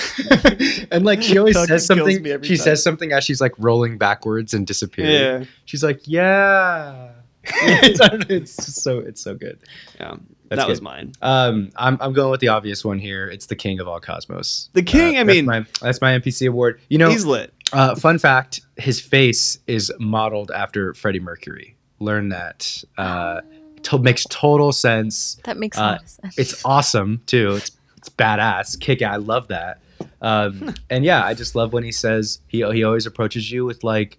and 0.92 1.04
like 1.04 1.22
she 1.22 1.36
always 1.38 1.56
says 1.66 1.84
something. 1.86 2.24
She 2.42 2.56
time. 2.56 2.64
says 2.64 2.82
something 2.82 3.12
as 3.12 3.24
she's 3.24 3.40
like 3.40 3.52
rolling 3.58 3.98
backwards 3.98 4.54
and 4.54 4.66
disappearing. 4.66 5.10
yeah. 5.40 5.44
She's 5.64 5.82
like, 5.82 6.00
"Yeah." 6.04 7.10
it's, 7.44 8.00
I 8.00 8.08
don't 8.08 8.20
know, 8.30 8.36
it's 8.36 8.52
so 8.82 9.00
it's 9.00 9.20
so 9.20 9.34
good. 9.34 9.58
Yeah, 10.00 10.14
That's 10.48 10.62
that 10.62 10.68
was 10.68 10.80
mine. 10.80 11.12
Um, 11.20 11.70
I'm 11.76 11.98
I'm 12.00 12.12
going 12.14 12.30
with 12.30 12.40
the 12.40 12.48
obvious 12.48 12.84
one 12.84 12.98
here. 12.98 13.26
It's 13.28 13.46
the 13.46 13.56
king 13.56 13.80
of 13.80 13.88
all 13.88 14.00
cosmos. 14.00 14.70
The 14.72 14.82
king, 14.82 15.16
I 15.18 15.24
that's 15.24 15.36
mean- 15.36 15.44
my, 15.44 15.66
that's 15.82 16.00
my 16.00 16.18
NPC 16.18 16.48
award. 16.48 16.80
You 16.88 16.96
know, 16.96 17.10
He's 17.10 17.26
lit. 17.26 17.52
uh, 17.74 17.96
fun 17.96 18.18
fact: 18.18 18.62
his 18.78 18.98
face 19.00 19.58
is 19.66 19.92
modeled 19.98 20.52
after 20.52 20.94
Freddie 20.94 21.20
Mercury. 21.20 21.76
Learn 22.00 22.30
that. 22.30 22.82
Uh, 22.96 23.42
to, 23.82 23.98
makes 23.98 24.24
total 24.30 24.72
sense. 24.72 25.36
That 25.44 25.58
makes 25.58 25.76
a 25.76 25.82
Uh, 25.82 25.86
lot 25.92 26.02
of 26.02 26.08
sense. 26.08 26.38
It's 26.38 26.64
awesome 26.64 27.20
too. 27.26 27.56
It's 27.56 27.70
it's 28.06 28.14
badass. 28.14 28.78
Kick. 28.80 29.02
I 29.02 29.16
love 29.16 29.48
that. 29.48 29.80
Um, 30.20 30.74
and 30.90 31.04
yeah, 31.04 31.24
I 31.24 31.34
just 31.34 31.54
love 31.54 31.72
when 31.72 31.84
he 31.84 31.92
says 31.92 32.40
he 32.48 32.58
he 32.72 32.84
always 32.84 33.06
approaches 33.06 33.50
you 33.50 33.64
with 33.64 33.82
like, 33.84 34.18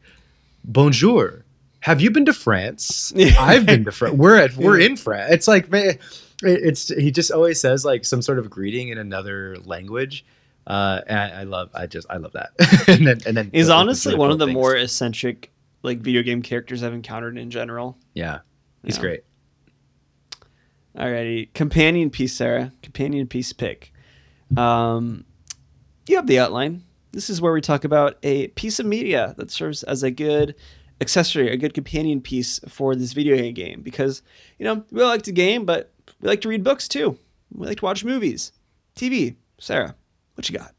"Bonjour, 0.64 1.46
have 1.82 2.02
you 2.02 2.12
been 2.12 2.26
to 2.26 2.34
France? 2.34 3.14
I've 3.40 3.66
been 3.66 3.86
to 3.86 3.92
France. 3.92 4.16
We're 4.16 4.38
at 4.38 4.56
we're 4.56 4.80
in 4.80 4.98
France. 4.98 5.32
It's 5.32 5.48
like 5.48 5.70
man, 5.70 5.98
it's 6.44 6.88
he 6.90 7.12
just 7.12 7.32
always 7.32 7.60
says 7.60 7.86
like 7.86 8.06
some 8.06 8.22
sort 8.22 8.40
of 8.40 8.50
greeting 8.50 8.90
in 8.90 8.98
another 8.98 9.58
language. 9.66 10.26
Uh, 10.68 11.02
and 11.06 11.20
I, 11.20 11.42
I 11.42 11.44
love 11.44 11.70
I 11.76 11.86
just 11.86 12.08
I 12.10 12.18
love 12.18 12.34
that. 12.34 12.50
and 12.88 13.06
then 13.06 13.20
and 13.28 13.38
then 13.38 13.50
He's 13.54 13.68
the- 13.68 13.74
the 13.74 13.78
honestly 13.80 14.16
one 14.16 14.32
of 14.32 14.40
the 14.40 14.46
things. 14.48 14.56
more 14.56 14.76
eccentric 14.76 15.52
like 15.84 16.00
video 16.00 16.24
game 16.24 16.42
characters 16.42 16.82
I've 16.82 16.94
encountered 16.94 17.38
in 17.38 17.52
general. 17.52 17.98
yeah. 18.16 18.40
He's 18.84 18.98
Yeah. 18.98 19.02
great. 19.02 19.24
Alrighty, 20.98 21.54
companion 21.54 22.10
piece, 22.10 22.34
Sarah. 22.34 22.72
Companion 22.82 23.28
piece 23.28 23.52
pick. 23.52 23.91
Um, 24.56 25.26
you 26.08 26.16
have 26.16 26.28
the 26.28 26.39
outline. 26.39 26.84
This 27.12 27.30
is 27.30 27.41
where 27.41 27.52
we 27.52 27.62
talk 27.62 27.84
about 27.84 28.18
a 28.24 28.48
piece 28.50 28.80
of 28.80 28.86
media 28.86 29.34
that 29.38 29.52
serves 29.52 29.84
as 29.84 30.04
a 30.04 30.12
good 30.12 30.56
accessory, 31.02 31.52
a 31.52 31.58
good 31.58 31.74
companion 31.74 32.22
piece 32.22 32.60
for 32.70 32.96
this 32.96 33.12
video 33.12 33.52
game. 33.52 33.82
Because 33.82 34.22
you 34.58 34.66
know 34.66 34.86
we 34.91 35.02
all 35.02 35.10
like 35.10 35.24
to 35.24 35.34
game, 35.34 35.66
but 35.66 35.91
we 36.22 36.30
like 36.30 36.41
to 36.41 36.50
read 36.50 36.64
books 36.64 36.88
too. 36.88 37.18
We 37.54 37.68
like 37.68 37.80
to 37.80 37.86
watch 37.86 38.06
movies, 38.06 38.54
TV. 38.96 39.36
Sarah, 39.60 39.96
what 40.36 40.50
you 40.50 40.58
got? 40.58 40.74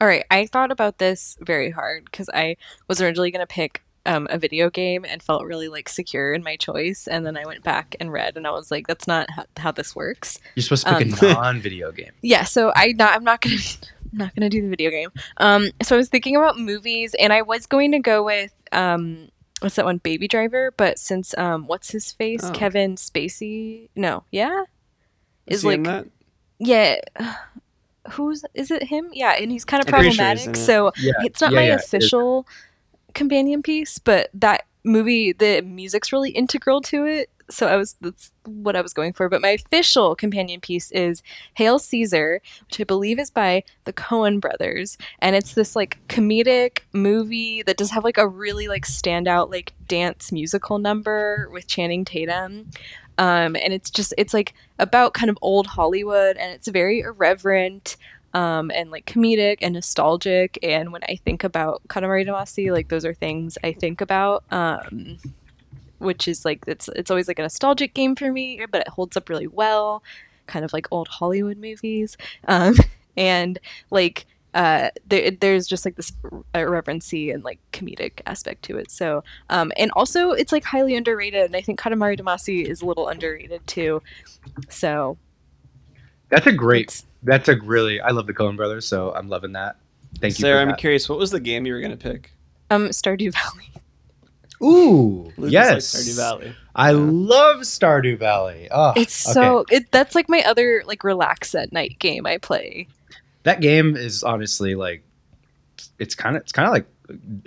All 0.00 0.06
right, 0.06 0.24
I 0.30 0.46
thought 0.46 0.70
about 0.70 0.98
this 0.98 1.36
very 1.40 1.70
hard 1.70 2.04
because 2.04 2.30
I 2.32 2.56
was 2.86 3.00
originally 3.00 3.32
going 3.32 3.40
to 3.40 3.52
pick 3.52 3.82
um, 4.08 4.26
a 4.30 4.38
video 4.38 4.70
game 4.70 5.04
and 5.08 5.22
felt 5.22 5.44
really 5.44 5.68
like 5.68 5.88
secure 5.88 6.32
in 6.32 6.42
my 6.42 6.56
choice, 6.56 7.06
and 7.06 7.24
then 7.24 7.36
I 7.36 7.44
went 7.46 7.62
back 7.62 7.94
and 8.00 8.10
read, 8.12 8.36
and 8.36 8.46
I 8.46 8.50
was 8.50 8.70
like, 8.70 8.86
"That's 8.88 9.06
not 9.06 9.30
how, 9.30 9.44
how 9.56 9.70
this 9.72 9.94
works." 9.94 10.40
You're 10.56 10.62
supposed 10.64 10.86
to 10.86 10.96
pick 10.96 11.22
Um, 11.22 11.28
a 11.30 11.32
non-video 11.34 11.92
game. 11.92 12.12
Yeah, 12.22 12.44
so 12.44 12.72
I 12.74 12.92
not, 12.98 13.14
I'm 13.14 13.22
not 13.24 13.40
gonna 13.40 13.56
I'm 14.12 14.18
not 14.18 14.34
gonna 14.34 14.48
do 14.50 14.62
the 14.62 14.68
video 14.68 14.90
game. 14.90 15.10
Um, 15.36 15.70
so 15.82 15.94
I 15.94 15.98
was 15.98 16.08
thinking 16.08 16.34
about 16.36 16.58
movies, 16.58 17.14
and 17.18 17.32
I 17.32 17.42
was 17.42 17.66
going 17.66 17.92
to 17.92 17.98
go 18.00 18.24
with 18.24 18.52
um, 18.72 19.28
what's 19.60 19.76
that 19.76 19.84
one, 19.84 19.98
Baby 19.98 20.26
Driver, 20.28 20.72
but 20.76 20.98
since 20.98 21.36
um, 21.38 21.66
what's 21.66 21.90
his 21.90 22.10
face, 22.12 22.40
Oh. 22.44 22.50
Kevin 22.52 22.96
Spacey? 22.96 23.88
No, 23.94 24.24
yeah, 24.32 24.64
is 25.46 25.60
See, 25.62 25.68
I'm 25.70 25.82
like 25.84 25.92
not- 25.94 26.06
yeah. 26.58 27.00
Who's 28.12 28.42
is 28.54 28.70
it 28.70 28.84
him? 28.84 29.10
Yeah, 29.12 29.32
and 29.38 29.50
he's 29.52 29.66
kind 29.66 29.82
of 29.82 29.88
I'm 29.88 30.00
pretty 30.00 30.16
sure 30.16 30.24
problematic. 30.24 30.56
it. 30.56 30.64
so 30.64 30.92
Yeah, 30.96 31.12
it's 31.24 31.42
not 31.42 31.52
yeah, 31.52 31.56
my 31.56 31.66
yeah, 31.66 31.74
it 31.74 31.80
is. 32.02 32.10
Companion 33.18 33.62
piece, 33.62 33.98
but 33.98 34.30
that 34.32 34.64
movie, 34.84 35.32
the 35.32 35.60
music's 35.62 36.12
really 36.12 36.30
integral 36.30 36.80
to 36.82 37.04
it. 37.04 37.30
So 37.50 37.66
I 37.66 37.76
was 37.76 37.96
that's 38.02 38.30
what 38.44 38.76
I 38.76 38.82
was 38.82 38.92
going 38.92 39.14
for. 39.14 39.28
But 39.30 39.40
my 39.40 39.50
official 39.50 40.14
companion 40.14 40.60
piece 40.60 40.90
is 40.90 41.22
Hail 41.54 41.78
Caesar, 41.78 42.42
which 42.66 42.78
I 42.78 42.84
believe 42.84 43.18
is 43.18 43.30
by 43.30 43.64
the 43.84 43.92
Coen 43.92 44.38
brothers, 44.38 44.98
and 45.20 45.34
it's 45.34 45.54
this 45.54 45.74
like 45.74 45.98
comedic 46.08 46.80
movie 46.92 47.62
that 47.62 47.78
does 47.78 47.90
have 47.90 48.04
like 48.04 48.18
a 48.18 48.28
really 48.28 48.68
like 48.68 48.84
standout 48.84 49.50
like 49.50 49.72
dance 49.86 50.30
musical 50.30 50.78
number 50.78 51.48
with 51.50 51.66
Channing 51.66 52.04
Tatum. 52.04 52.70
Um, 53.16 53.56
and 53.56 53.72
it's 53.72 53.90
just 53.90 54.12
it's 54.18 54.34
like 54.34 54.52
about 54.78 55.14
kind 55.14 55.30
of 55.30 55.38
old 55.40 55.66
Hollywood, 55.66 56.36
and 56.36 56.52
it's 56.52 56.68
very 56.68 57.00
irreverent 57.00 57.96
um, 58.34 58.70
and 58.70 58.90
like 58.90 59.06
comedic 59.06 59.58
and 59.62 59.74
nostalgic. 59.74 60.58
And 60.62 60.92
when 60.92 61.02
I 61.04 61.18
think 61.24 61.44
about 61.44 61.82
Katamari 61.88 62.26
Damacy, 62.26 62.72
like 62.72 62.88
those 62.88 63.04
are 63.04 63.14
things 63.14 63.58
I 63.64 63.72
think 63.72 64.00
about. 64.00 64.44
Um, 64.50 65.18
which 65.98 66.28
is 66.28 66.44
like 66.44 66.64
it's 66.66 66.88
it's 66.94 67.10
always 67.10 67.28
like 67.28 67.38
a 67.38 67.42
nostalgic 67.42 67.94
game 67.94 68.14
for 68.14 68.32
me, 68.32 68.64
but 68.70 68.82
it 68.82 68.88
holds 68.88 69.16
up 69.16 69.28
really 69.28 69.46
well, 69.46 70.02
kind 70.46 70.64
of 70.64 70.72
like 70.72 70.86
old 70.90 71.08
Hollywood 71.08 71.58
movies. 71.58 72.16
Um, 72.46 72.76
and 73.16 73.58
like 73.90 74.26
uh, 74.54 74.90
there, 75.06 75.30
there's 75.30 75.66
just 75.66 75.84
like 75.84 75.96
this 75.96 76.12
irreverency 76.54 77.30
and 77.30 77.44
like 77.44 77.58
comedic 77.72 78.20
aspect 78.26 78.62
to 78.64 78.78
it. 78.78 78.90
So 78.90 79.24
um, 79.50 79.72
and 79.76 79.90
also 79.92 80.30
it's 80.32 80.52
like 80.52 80.64
highly 80.64 80.96
underrated, 80.96 81.44
and 81.44 81.56
I 81.56 81.60
think 81.60 81.80
Katamari 81.80 82.18
Damacy 82.18 82.64
is 82.64 82.82
a 82.82 82.86
little 82.86 83.08
underrated 83.08 83.66
too. 83.66 84.02
So 84.68 85.18
That's 86.28 86.46
a 86.46 86.52
great. 86.52 87.02
It's- 87.22 87.46
That's 87.46 87.48
a 87.48 87.56
really. 87.64 88.00
I 88.00 88.10
love 88.10 88.26
the 88.26 88.34
Coen 88.34 88.56
Brothers, 88.56 88.86
so 88.86 89.12
I'm 89.14 89.28
loving 89.28 89.52
that. 89.52 89.76
Thank 90.20 90.38
you. 90.38 90.42
Sarah, 90.42 90.62
I'm 90.62 90.68
that. 90.68 90.78
curious. 90.78 91.08
What 91.08 91.18
was 91.18 91.30
the 91.30 91.40
game 91.40 91.66
you 91.66 91.72
were 91.74 91.80
gonna 91.80 91.96
pick? 91.96 92.32
um 92.70 92.88
Stardew 92.88 93.32
Valley. 93.32 93.70
Ooh, 94.60 95.32
Lucas 95.36 95.52
yes, 95.52 95.70
likes 95.70 95.84
Stardew 96.08 96.16
Valley. 96.16 96.56
I 96.74 96.90
love 96.92 97.58
Stardew 97.60 98.18
Valley. 98.18 98.68
Oh, 98.70 98.92
It's 98.96 99.26
okay. 99.28 99.32
so 99.34 99.64
it 99.70 99.90
that's 99.92 100.14
like 100.14 100.28
my 100.28 100.40
other 100.42 100.82
like 100.86 101.04
relax 101.04 101.54
at 101.54 101.72
night 101.72 101.98
game 102.00 102.26
I 102.26 102.38
play. 102.38 102.88
that 103.44 103.60
game 103.60 103.96
is 103.96 104.22
honestly 104.24 104.74
like 104.74 105.02
it's 106.00 106.14
kind 106.16 106.36
of 106.36 106.42
it's 106.42 106.52
kind 106.52 106.66
of 106.66 106.72
like 106.72 106.86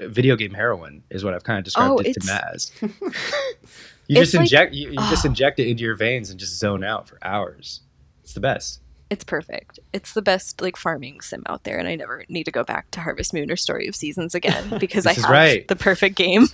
video 0.09 0.35
game 0.37 0.53
heroin 0.53 1.03
is 1.09 1.23
what 1.23 1.33
I've 1.33 1.43
kind 1.43 1.59
of 1.59 1.65
described 1.65 1.91
Oh, 1.91 1.97
it 1.97 2.03
to 2.03 2.09
it's- 2.11 2.71
Maz. 2.81 2.81
you 4.07 4.15
just 4.15 4.33
like- 4.33 4.41
inject 4.43 4.73
you, 4.73 4.89
you 4.91 4.95
just 5.09 5.25
Oh. 5.25 5.29
inject 5.29 5.59
it 5.59 5.67
into 5.67 5.83
your 5.83 5.95
veins 5.95 6.29
and 6.29 6.39
just 6.39 6.57
zone 6.57 6.83
out 6.83 7.07
for 7.09 7.17
hours. 7.21 7.81
It's 8.23 8.33
the 8.33 8.39
best. 8.39 8.79
It's 9.11 9.25
perfect. 9.25 9.77
It's 9.91 10.13
the 10.13 10.21
best 10.21 10.61
like 10.61 10.77
farming 10.77 11.19
sim 11.19 11.43
out 11.47 11.65
there, 11.65 11.77
and 11.77 11.85
I 11.85 11.95
never 11.95 12.23
need 12.29 12.45
to 12.45 12.51
go 12.51 12.63
back 12.63 12.89
to 12.91 13.01
Harvest 13.01 13.33
Moon 13.33 13.51
or 13.51 13.57
Story 13.57 13.85
of 13.89 13.95
Seasons 13.95 14.33
again 14.33 14.77
because 14.79 15.05
I 15.05 15.11
have 15.11 15.29
right. 15.29 15.67
the 15.67 15.75
perfect 15.75 16.15
game. 16.15 16.47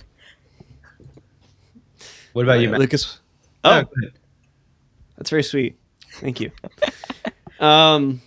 What 2.32 2.42
about 2.42 2.58
you, 2.60 2.68
Matt? 2.68 2.80
Lucas? 2.80 3.20
Oh, 3.62 3.84
Oh. 3.84 4.08
That's 5.16 5.30
very 5.30 5.44
sweet. 5.44 5.78
Thank 6.14 6.40
you. 6.40 6.50
um, 7.64 8.20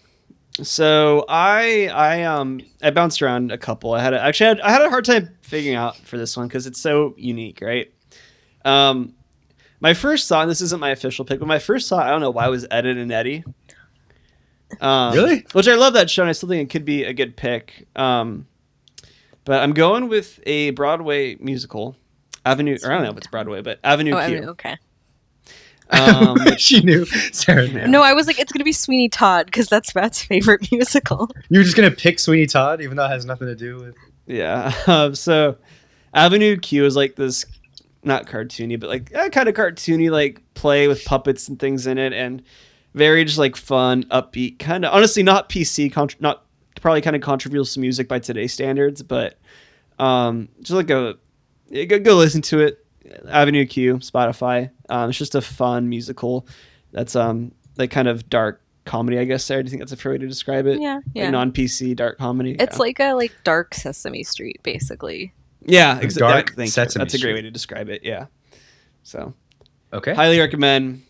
so 0.61 1.25
I 1.27 1.89
I 1.89 2.23
um 2.23 2.61
I 2.81 2.89
bounced 2.91 3.21
around 3.21 3.51
a 3.51 3.57
couple. 3.57 3.93
I 3.93 4.01
had 4.01 4.13
a, 4.13 4.21
actually 4.21 4.47
had, 4.47 4.61
I 4.61 4.71
had 4.71 4.81
a 4.81 4.89
hard 4.89 5.03
time 5.03 5.29
figuring 5.41 5.75
out 5.75 5.97
for 5.97 6.17
this 6.17 6.37
one 6.37 6.47
because 6.47 6.67
it's 6.67 6.79
so 6.79 7.15
unique, 7.17 7.59
right? 7.61 7.91
Um, 8.63 9.13
my 9.81 9.93
first 9.93 10.29
thought, 10.29 10.43
and 10.43 10.51
this 10.51 10.61
isn't 10.61 10.79
my 10.79 10.91
official 10.91 11.25
pick, 11.25 11.39
but 11.39 11.47
my 11.47 11.59
first 11.59 11.89
thought, 11.89 12.05
I 12.05 12.11
don't 12.11 12.21
know 12.21 12.29
why, 12.29 12.47
was 12.47 12.65
Ed 12.71 12.85
Edd 12.85 12.97
and 12.97 13.11
Eddy. 13.11 13.43
Um, 14.79 15.13
Really? 15.13 15.45
Which 15.53 15.67
I 15.67 15.75
love 15.75 15.93
that 15.93 16.09
show, 16.09 16.23
and 16.23 16.29
I 16.29 16.33
still 16.33 16.49
think 16.49 16.69
it 16.69 16.71
could 16.71 16.85
be 16.85 17.03
a 17.03 17.13
good 17.13 17.35
pick. 17.35 17.87
Um, 17.95 18.47
but 19.43 19.61
I'm 19.61 19.73
going 19.73 20.07
with 20.07 20.39
a 20.45 20.69
Broadway 20.71 21.35
musical, 21.35 21.95
Avenue. 22.45 22.77
Or 22.83 22.91
I 22.91 22.95
don't 22.95 23.03
know 23.03 23.11
if 23.11 23.17
it's 23.17 23.27
Broadway, 23.27 23.61
but 23.61 23.79
Avenue 23.83 24.13
oh, 24.13 24.17
I 24.17 24.27
Q. 24.27 24.39
mean, 24.39 24.49
okay. 24.49 24.77
Um, 25.89 26.37
she 26.57 26.81
knew. 26.81 27.05
Sarah 27.05 27.67
knew. 27.67 27.87
No, 27.87 28.01
I 28.01 28.13
was 28.13 28.27
like, 28.27 28.39
it's 28.39 28.51
gonna 28.51 28.63
be 28.63 28.71
Sweeney 28.71 29.09
Todd 29.09 29.47
because 29.47 29.67
that's 29.67 29.93
Matt's 29.93 30.21
favorite 30.21 30.67
musical. 30.71 31.29
You 31.49 31.59
were 31.59 31.63
just 31.63 31.75
gonna 31.75 31.91
pick 31.91 32.19
Sweeney 32.19 32.45
Todd, 32.45 32.81
even 32.81 32.97
though 32.97 33.05
it 33.05 33.09
has 33.09 33.25
nothing 33.25 33.47
to 33.47 33.55
do 33.55 33.77
with. 33.77 33.95
Yeah. 34.27 34.73
Um, 34.87 35.15
so 35.15 35.57
Avenue 36.13 36.57
Q 36.57 36.85
is 36.85 36.95
like 36.95 37.15
this, 37.15 37.45
not 38.03 38.25
cartoony, 38.25 38.79
but 38.79 38.89
like 38.89 39.11
eh, 39.13 39.29
kind 39.29 39.49
of 39.49 39.55
cartoony, 39.55 40.09
like 40.11 40.41
play 40.53 40.87
with 40.87 41.03
puppets 41.05 41.47
and 41.47 41.59
things 41.59 41.87
in 41.87 41.97
it, 41.97 42.13
and 42.13 42.43
very 42.93 43.23
just 43.25 43.37
like 43.37 43.55
fun, 43.55 44.03
upbeat, 44.05 44.59
kind 44.59 44.85
of 44.85 44.93
honestly 44.93 45.23
not 45.23 45.49
PC, 45.49 45.91
contr 45.91 46.19
not 46.19 46.45
probably 46.81 47.01
kind 47.01 47.15
of 47.15 47.21
controversial 47.21 47.79
music 47.81 48.07
by 48.07 48.19
today's 48.19 48.53
standards, 48.53 49.01
but 49.03 49.37
um, 49.99 50.49
just 50.61 50.71
like 50.71 50.89
a 50.89 51.15
yeah, 51.69 51.83
go, 51.85 51.99
go 51.99 52.15
listen 52.15 52.41
to 52.43 52.59
it. 52.59 52.77
Avenue 53.27 53.65
Q, 53.65 53.95
Spotify. 53.97 54.69
Um, 54.89 55.09
it's 55.09 55.17
just 55.17 55.35
a 55.35 55.41
fun 55.41 55.89
musical 55.89 56.47
that's 56.91 57.15
um 57.15 57.51
like 57.77 57.91
kind 57.91 58.07
of 58.07 58.29
dark 58.29 58.61
comedy, 58.85 59.17
I 59.19 59.25
guess. 59.25 59.43
Sarah, 59.43 59.63
do 59.63 59.67
you 59.67 59.69
think 59.71 59.81
that's 59.81 59.91
a 59.91 59.97
fair 59.97 60.11
way 60.13 60.17
to 60.17 60.27
describe 60.27 60.65
it? 60.67 60.79
Yeah, 60.81 60.99
yeah. 61.13 61.29
non 61.29 61.51
PC 61.51 61.95
dark 61.95 62.17
comedy. 62.17 62.55
It's 62.59 62.75
Yeah. 62.75 62.79
like 62.79 62.99
a 62.99 63.13
like 63.13 63.31
dark 63.43 63.73
Sesame 63.73 64.23
Street, 64.23 64.59
basically. 64.63 65.33
Yeah, 65.65 65.95
The 65.99 66.07
exa- 66.07 66.17
dark 66.19 66.47
that- 66.51 66.55
thank 66.55 66.67
you. 66.67 66.71
Sesame 66.71 67.03
That's 67.03 67.13
a 67.13 67.17
great 67.17 67.21
Street. 67.21 67.33
way 67.35 67.41
to 67.43 67.51
describe 67.51 67.89
it. 67.89 68.01
Yeah. 68.03 68.25
So 69.03 69.33
Okay. 69.93 70.13
highly 70.13 70.39
recommend 70.39 71.03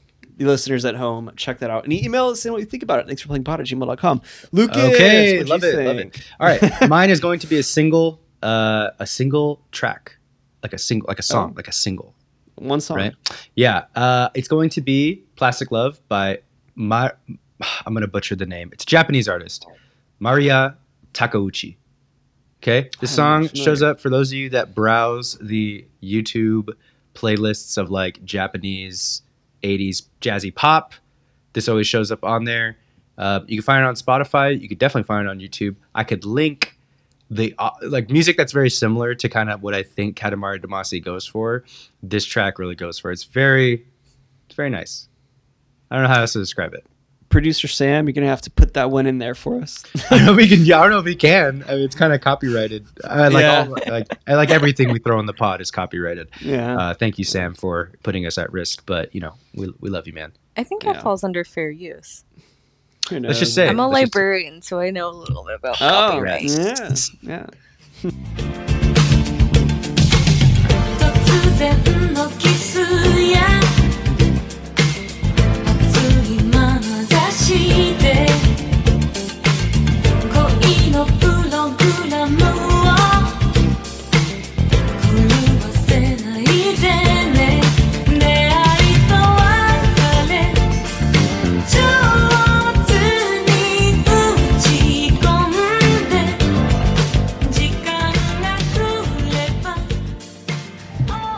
the 0.45 0.51
listeners 0.51 0.85
at 0.85 0.95
home 0.95 1.31
check 1.35 1.59
that 1.59 1.69
out 1.69 1.83
and 1.83 1.93
email 1.93 2.27
us 2.27 2.45
in 2.45 2.51
what 2.51 2.59
you 2.59 2.65
think 2.65 2.83
about 2.83 2.99
it. 2.99 3.07
Thanks 3.07 3.21
for 3.21 3.27
playing 3.27 3.43
pod 3.43 3.59
at 3.59 3.65
gmail.com. 3.67 4.21
Lucas, 4.51 4.77
Okay, 4.77 5.43
love 5.43 5.63
it, 5.63 5.85
love 5.85 5.97
it. 5.97 6.21
All 6.39 6.47
right, 6.47 6.61
mine 6.89 7.09
is 7.09 7.19
going 7.19 7.39
to 7.39 7.47
be 7.47 7.57
a 7.59 7.63
single, 7.63 8.19
uh, 8.43 8.89
a 8.99 9.05
single 9.07 9.61
track, 9.71 10.17
like 10.63 10.73
a 10.73 10.77
single, 10.77 11.07
like 11.07 11.19
a 11.19 11.23
song, 11.23 11.51
Oh. 11.51 11.57
like 11.57 11.67
a 11.67 11.71
single. 11.73 12.15
One 12.55 12.81
song. 12.81 12.97
Right. 12.97 13.13
Yeah, 13.55 13.85
uh, 13.95 14.29
it's 14.33 14.47
going 14.47 14.69
to 14.71 14.81
be 14.81 15.23
"Plastic 15.35 15.71
Love" 15.71 15.99
by 16.07 16.39
Mar. 16.75 17.17
I'm 17.85 17.93
gonna 17.93 18.07
butcher 18.07 18.35
the 18.35 18.45
name. 18.45 18.69
It's 18.73 18.83
a 18.83 18.87
Japanese 18.87 19.27
artist, 19.27 19.65
Maria 20.19 20.77
Takauchi. 21.13 21.77
Okay, 22.61 22.89
this 22.99 23.09
song 23.15 23.47
shows 23.55 23.81
up 23.81 23.99
for 23.99 24.09
those 24.11 24.31
of 24.31 24.37
you 24.37 24.49
that 24.51 24.75
browse 24.75 25.37
the 25.41 25.85
YouTube 26.03 26.69
playlists 27.15 27.77
of 27.77 27.89
like 27.89 28.23
Japanese 28.23 29.23
80s 29.63 30.03
jazzy 30.21 30.53
pop. 30.53 30.93
This 31.53 31.67
always 31.67 31.87
shows 31.87 32.11
up 32.11 32.23
on 32.23 32.45
there. 32.45 32.77
Uh, 33.17 33.41
you 33.47 33.57
can 33.57 33.63
find 33.63 33.83
it 33.83 33.87
on 33.87 33.95
Spotify. 33.95 34.59
You 34.59 34.67
could 34.67 34.79
definitely 34.79 35.07
find 35.07 35.27
it 35.27 35.29
on 35.29 35.39
YouTube. 35.39 35.75
I 35.93 36.03
could 36.03 36.25
link 36.25 36.77
the 37.29 37.53
uh, 37.57 37.71
like 37.83 38.09
music 38.09 38.35
that's 38.37 38.51
very 38.51 38.69
similar 38.69 39.15
to 39.15 39.29
kind 39.29 39.49
of 39.49 39.63
what 39.63 39.73
I 39.73 39.83
think 39.83 40.17
Katamari 40.17 40.59
Damacy 40.59 41.03
goes 41.03 41.25
for. 41.25 41.63
This 42.03 42.25
track 42.25 42.59
really 42.59 42.75
goes 42.75 42.99
for. 42.99 43.11
It's 43.11 43.23
very, 43.23 43.85
it's 44.47 44.55
very 44.55 44.69
nice. 44.69 45.07
I 45.89 45.95
don't 45.95 46.03
know 46.03 46.09
how 46.09 46.21
else 46.21 46.33
to 46.33 46.39
describe 46.39 46.73
it. 46.73 46.85
Producer 47.31 47.67
Sam, 47.67 48.05
you're 48.07 48.13
gonna 48.13 48.27
have 48.27 48.41
to 48.41 48.51
put 48.51 48.73
that 48.75 48.91
one 48.91 49.07
in 49.07 49.17
there 49.17 49.33
for 49.33 49.59
us. 49.61 49.83
I 50.11 50.17
don't 50.17 50.25
know 50.25 50.31
if 50.33 50.37
we 50.37 50.47
can. 50.47 50.65
Yeah, 50.65 50.79
I 50.79 50.83
don't 50.83 50.91
know 50.91 50.99
if 50.99 51.05
we 51.05 51.15
can. 51.15 51.63
I 51.67 51.75
mean, 51.75 51.83
it's 51.83 51.95
kind 51.95 52.13
of 52.13 52.21
copyrighted. 52.21 52.85
I 53.03 53.29
like 53.29 53.41
Yeah. 53.43 53.65
all, 53.67 53.77
like 53.91 54.07
I 54.27 54.35
like 54.35 54.51
everything 54.51 54.91
we 54.91 54.99
throw 54.99 55.19
in 55.19 55.25
the 55.25 55.33
pod 55.33 55.61
is 55.61 55.71
copyrighted. 55.71 56.29
yeah. 56.41 56.77
Uh, 56.77 56.93
thank 56.93 57.17
you, 57.17 57.23
Sam, 57.23 57.55
for 57.55 57.91
putting 58.03 58.25
us 58.27 58.37
at 58.37 58.51
risk. 58.51 58.83
But 58.85 59.13
you 59.15 59.21
know, 59.21 59.33
we, 59.55 59.73
we 59.79 59.89
love 59.89 60.05
you, 60.07 60.13
man. 60.13 60.33
I 60.57 60.63
think 60.63 60.83
Yeah. 60.83 60.93
that 60.93 61.01
falls 61.03 61.23
under 61.23 61.43
fair 61.43 61.71
use. 61.71 62.23
Let's 63.09 63.39
just 63.39 63.55
say- 63.55 63.67
I'm 63.67 63.79
a 63.79 63.87
let's 63.87 64.01
just- 64.01 64.15
librarian, 64.15 64.61
so 64.61 64.79
I 64.79 64.91
know 64.91 65.09
a 65.09 65.11
little 65.11 65.43
bit 65.45 65.55
about 65.55 65.81
Oh, 65.81 66.19
copyright. 66.19 66.43
yeah, 66.43 66.95
yeah. 67.21 67.45
突 71.61 73.60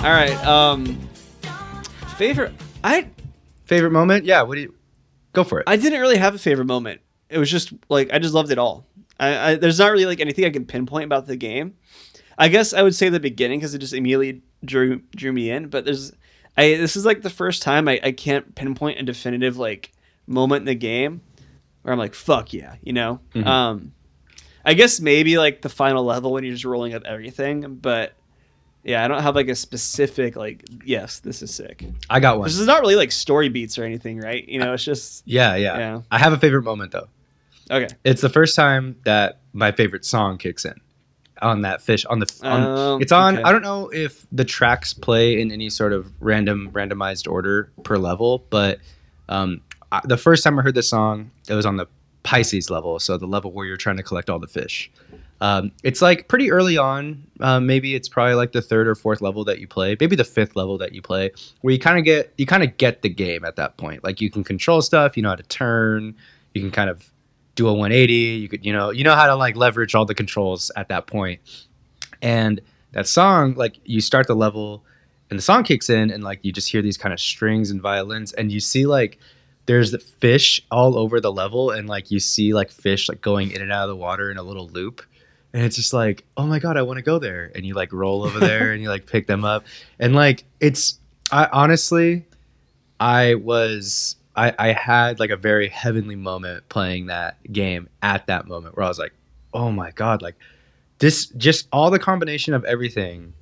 All 0.03 0.11
right. 0.11 0.35
Um, 0.45 0.99
favorite. 2.17 2.53
I 2.83 3.07
Favorite 3.63 3.91
moment? 3.91 4.25
Yeah. 4.25 4.41
What 4.41 4.55
do 4.55 4.61
you 4.61 4.73
go 5.33 5.43
for 5.43 5.59
it? 5.59 5.63
I 5.67 5.75
didn't 5.75 5.99
really 5.99 6.17
have 6.17 6.33
a 6.35 6.39
favorite 6.39 6.65
moment. 6.65 7.01
It 7.29 7.37
was 7.37 7.49
just 7.51 7.73
like 7.89 8.11
I 8.13 8.19
just 8.19 8.33
loved 8.33 8.51
it 8.51 8.57
all. 8.57 8.85
I, 9.19 9.51
I 9.51 9.55
there's 9.55 9.79
not 9.79 9.91
really 9.91 10.05
like 10.05 10.19
anything 10.19 10.45
I 10.45 10.49
can 10.49 10.65
pinpoint 10.65 11.05
about 11.05 11.25
the 11.27 11.35
game. 11.35 11.75
I 12.37 12.47
guess 12.47 12.73
I 12.73 12.81
would 12.81 12.95
say 12.95 13.09
the 13.09 13.19
beginning 13.19 13.59
because 13.59 13.73
it 13.73 13.79
just 13.79 13.93
immediately 13.93 14.41
drew 14.63 15.01
drew 15.15 15.31
me 15.33 15.49
in. 15.51 15.67
But 15.67 15.85
there's 15.85 16.13
I 16.57 16.75
this 16.75 16.95
is 16.95 17.05
like 17.05 17.21
the 17.21 17.29
first 17.29 17.61
time 17.61 17.87
I, 17.87 17.99
I 18.03 18.11
can't 18.11 18.55
pinpoint 18.55 18.99
a 18.99 19.03
definitive 19.03 19.57
like 19.57 19.91
moment 20.27 20.61
in 20.61 20.65
the 20.65 20.75
game 20.75 21.21
where 21.81 21.91
I'm 21.91 21.99
like 21.99 22.13
fuck 22.13 22.53
yeah, 22.53 22.75
you 22.83 22.93
know. 22.93 23.19
Mhm. 23.35 23.45
Um, 23.45 23.93
I 24.65 24.73
guess 24.75 24.99
maybe 25.01 25.37
like 25.37 25.61
the 25.61 25.69
final 25.69 26.03
level 26.05 26.31
when 26.31 26.43
you're 26.43 26.53
just 26.53 26.65
rolling 26.65 26.93
up 26.93 27.03
everything, 27.05 27.75
but. 27.75 28.13
Yeah, 28.83 29.03
I 29.03 29.07
don't 29.07 29.21
have 29.21 29.35
like 29.35 29.47
a 29.47 29.55
specific 29.55 30.35
like. 30.35 30.65
Yes, 30.83 31.19
this 31.19 31.41
is 31.41 31.53
sick. 31.53 31.85
I 32.09 32.19
got 32.19 32.37
one. 32.39 32.47
This 32.47 32.57
is 32.59 32.67
not 32.67 32.81
really 32.81 32.95
like 32.95 33.11
story 33.11 33.47
beats 33.49 33.77
or 33.77 33.83
anything, 33.83 34.19
right? 34.19 34.47
You 34.47 34.59
know, 34.59 34.73
it's 34.73 34.83
just 34.83 35.23
Yeah, 35.25 35.55
yeah, 35.55 35.77
Yeah. 35.77 36.01
I 36.11 36.19
have 36.19 36.33
a 36.33 36.37
favorite 36.37 36.63
moment 36.63 36.91
though. 36.91 37.07
okay. 37.71 37.87
It's 38.03 38.21
the 38.21 38.29
first 38.29 38.55
time 38.55 38.97
that 39.05 39.39
my 39.53 39.71
favorite 39.71 40.03
song 40.05 40.37
kicks 40.37 40.65
in 40.65 40.73
on 41.41 41.61
that 41.61 41.81
fish 41.81 42.05
on 42.05 42.19
the 42.19 42.39
on, 42.43 42.61
Um, 42.95 43.01
it's 43.01 43.11
on 43.11 43.35
okay. 43.35 43.43
I 43.43 43.51
don't 43.51 43.61
know 43.63 43.89
if 43.89 44.25
the 44.31 44.45
tracks 44.45 44.93
play 44.93 45.39
in 45.41 45.51
any 45.51 45.69
sort 45.69 45.93
of 45.93 46.11
random 46.19 46.69
randomized 46.73 47.29
order 47.31 47.71
per 47.83 47.97
level, 47.97 48.45
but 48.49 48.79
um 49.29 49.61
I, 49.91 50.01
the 50.03 50.17
first 50.17 50.43
time 50.43 50.57
I 50.59 50.61
heard 50.61 50.75
this 50.75 50.89
song, 50.89 51.31
it 51.47 51.53
was 51.53 51.65
on 51.65 51.77
the 51.77 51.87
Pisces 52.23 52.69
level, 52.69 52.97
so 52.99 53.17
the 53.17 53.27
level 53.27 53.51
where 53.51 53.65
you're 53.65 53.77
trying 53.77 53.97
to 53.97 54.03
collect 54.03 54.29
all 54.29 54.39
the 54.39 54.47
fish. 54.47 54.89
Um, 55.43 55.73
it's 55.83 56.01
like 56.01 56.29
pretty 56.29 56.53
early 56.53 56.77
on. 56.77 57.21
Um, 57.41 57.65
maybe 57.65 57.95
it's 57.95 58.07
probably 58.07 58.35
like 58.35 58.53
the 58.53 58.61
third 58.61 58.87
or 58.87 58.95
fourth 58.95 59.19
level 59.19 59.43
that 59.43 59.59
you 59.59 59.67
play, 59.67 59.97
maybe 59.99 60.15
the 60.15 60.23
fifth 60.23 60.55
level 60.55 60.77
that 60.77 60.93
you 60.93 61.01
play, 61.01 61.31
where 61.59 61.73
you 61.73 61.79
kind 61.79 61.99
of 61.99 62.05
get 62.05 62.33
you 62.37 62.45
kind 62.45 62.63
of 62.63 62.77
get 62.77 63.01
the 63.01 63.09
game 63.09 63.43
at 63.43 63.57
that 63.57 63.75
point. 63.75 64.05
Like 64.05 64.21
you 64.21 64.31
can 64.31 64.45
control 64.45 64.81
stuff, 64.81 65.17
you 65.17 65.23
know 65.23 65.27
how 65.27 65.35
to 65.35 65.43
turn, 65.43 66.15
you 66.53 66.61
can 66.61 66.71
kind 66.71 66.89
of 66.89 67.11
do 67.55 67.67
a 67.67 67.73
180. 67.73 68.13
You 68.13 68.47
could 68.47 68.65
you 68.65 68.71
know 68.71 68.89
you 68.89 69.03
know 69.03 69.15
how 69.15 69.27
to 69.27 69.35
like 69.35 69.57
leverage 69.57 69.93
all 69.95 70.05
the 70.05 70.15
controls 70.15 70.71
at 70.77 70.87
that 70.87 71.07
point. 71.07 71.41
And 72.21 72.61
that 72.93 73.05
song, 73.05 73.55
like 73.55 73.79
you 73.83 73.99
start 73.99 74.27
the 74.27 74.35
level, 74.35 74.85
and 75.29 75.37
the 75.37 75.43
song 75.43 75.65
kicks 75.65 75.89
in, 75.89 76.09
and 76.09 76.23
like 76.23 76.39
you 76.43 76.53
just 76.53 76.71
hear 76.71 76.81
these 76.81 76.97
kind 76.97 77.11
of 77.11 77.19
strings 77.19 77.69
and 77.69 77.81
violins, 77.81 78.31
and 78.31 78.49
you 78.49 78.61
see 78.61 78.85
like 78.85 79.19
there's 79.65 79.91
the 79.91 79.99
fish 79.99 80.65
all 80.71 80.97
over 80.97 81.19
the 81.19 81.31
level 81.31 81.71
and 81.71 81.87
like 81.89 82.11
you 82.11 82.19
see 82.21 82.53
like 82.53 82.69
fish 82.69 83.09
like 83.09 83.19
going 83.19 83.51
in 83.51 83.61
and 83.61 83.71
out 83.71 83.83
of 83.83 83.89
the 83.89 83.95
water 83.95 84.29
in 84.29 84.37
a 84.37 84.43
little 84.43 84.67
loop 84.69 85.01
and 85.53 85.63
it's 85.63 85.75
just 85.75 85.93
like 85.93 86.25
oh 86.37 86.45
my 86.45 86.59
god 86.59 86.77
i 86.77 86.81
want 86.81 86.97
to 86.97 87.03
go 87.03 87.19
there 87.19 87.51
and 87.55 87.65
you 87.65 87.73
like 87.73 87.91
roll 87.93 88.23
over 88.23 88.39
there 88.39 88.71
and 88.71 88.81
you 88.81 88.89
like 88.89 89.05
pick 89.05 89.27
them 89.27 89.45
up 89.45 89.65
and 89.99 90.15
like 90.15 90.43
it's 90.59 90.99
i 91.31 91.47
honestly 91.51 92.25
i 92.99 93.35
was 93.35 94.15
i 94.35 94.53
i 94.59 94.71
had 94.71 95.19
like 95.19 95.29
a 95.29 95.37
very 95.37 95.67
heavenly 95.67 96.15
moment 96.15 96.67
playing 96.69 97.07
that 97.07 97.37
game 97.51 97.87
at 98.01 98.27
that 98.27 98.47
moment 98.47 98.75
where 98.75 98.85
i 98.85 98.89
was 98.89 98.99
like 98.99 99.13
oh 99.53 99.71
my 99.71 99.91
god 99.91 100.21
like 100.21 100.35
this 100.99 101.27
just 101.27 101.67
all 101.71 101.89
the 101.91 101.99
combination 101.99 102.53
of 102.53 102.63
everything 102.65 103.33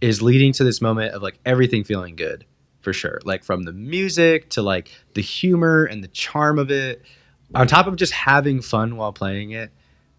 is 0.00 0.22
leading 0.22 0.52
to 0.52 0.64
this 0.64 0.80
moment 0.80 1.14
of 1.14 1.22
like 1.22 1.38
everything 1.44 1.84
feeling 1.84 2.16
good 2.16 2.44
for 2.80 2.92
sure. 2.92 3.20
Like 3.24 3.44
from 3.44 3.64
the 3.64 3.72
music 3.72 4.50
to 4.50 4.62
like 4.62 4.90
the 5.14 5.22
humor 5.22 5.84
and 5.84 6.02
the 6.02 6.08
charm 6.08 6.58
of 6.58 6.70
it, 6.70 7.02
on 7.54 7.66
top 7.66 7.86
of 7.86 7.96
just 7.96 8.12
having 8.12 8.62
fun 8.62 8.96
while 8.96 9.12
playing 9.12 9.50
it, 9.52 9.70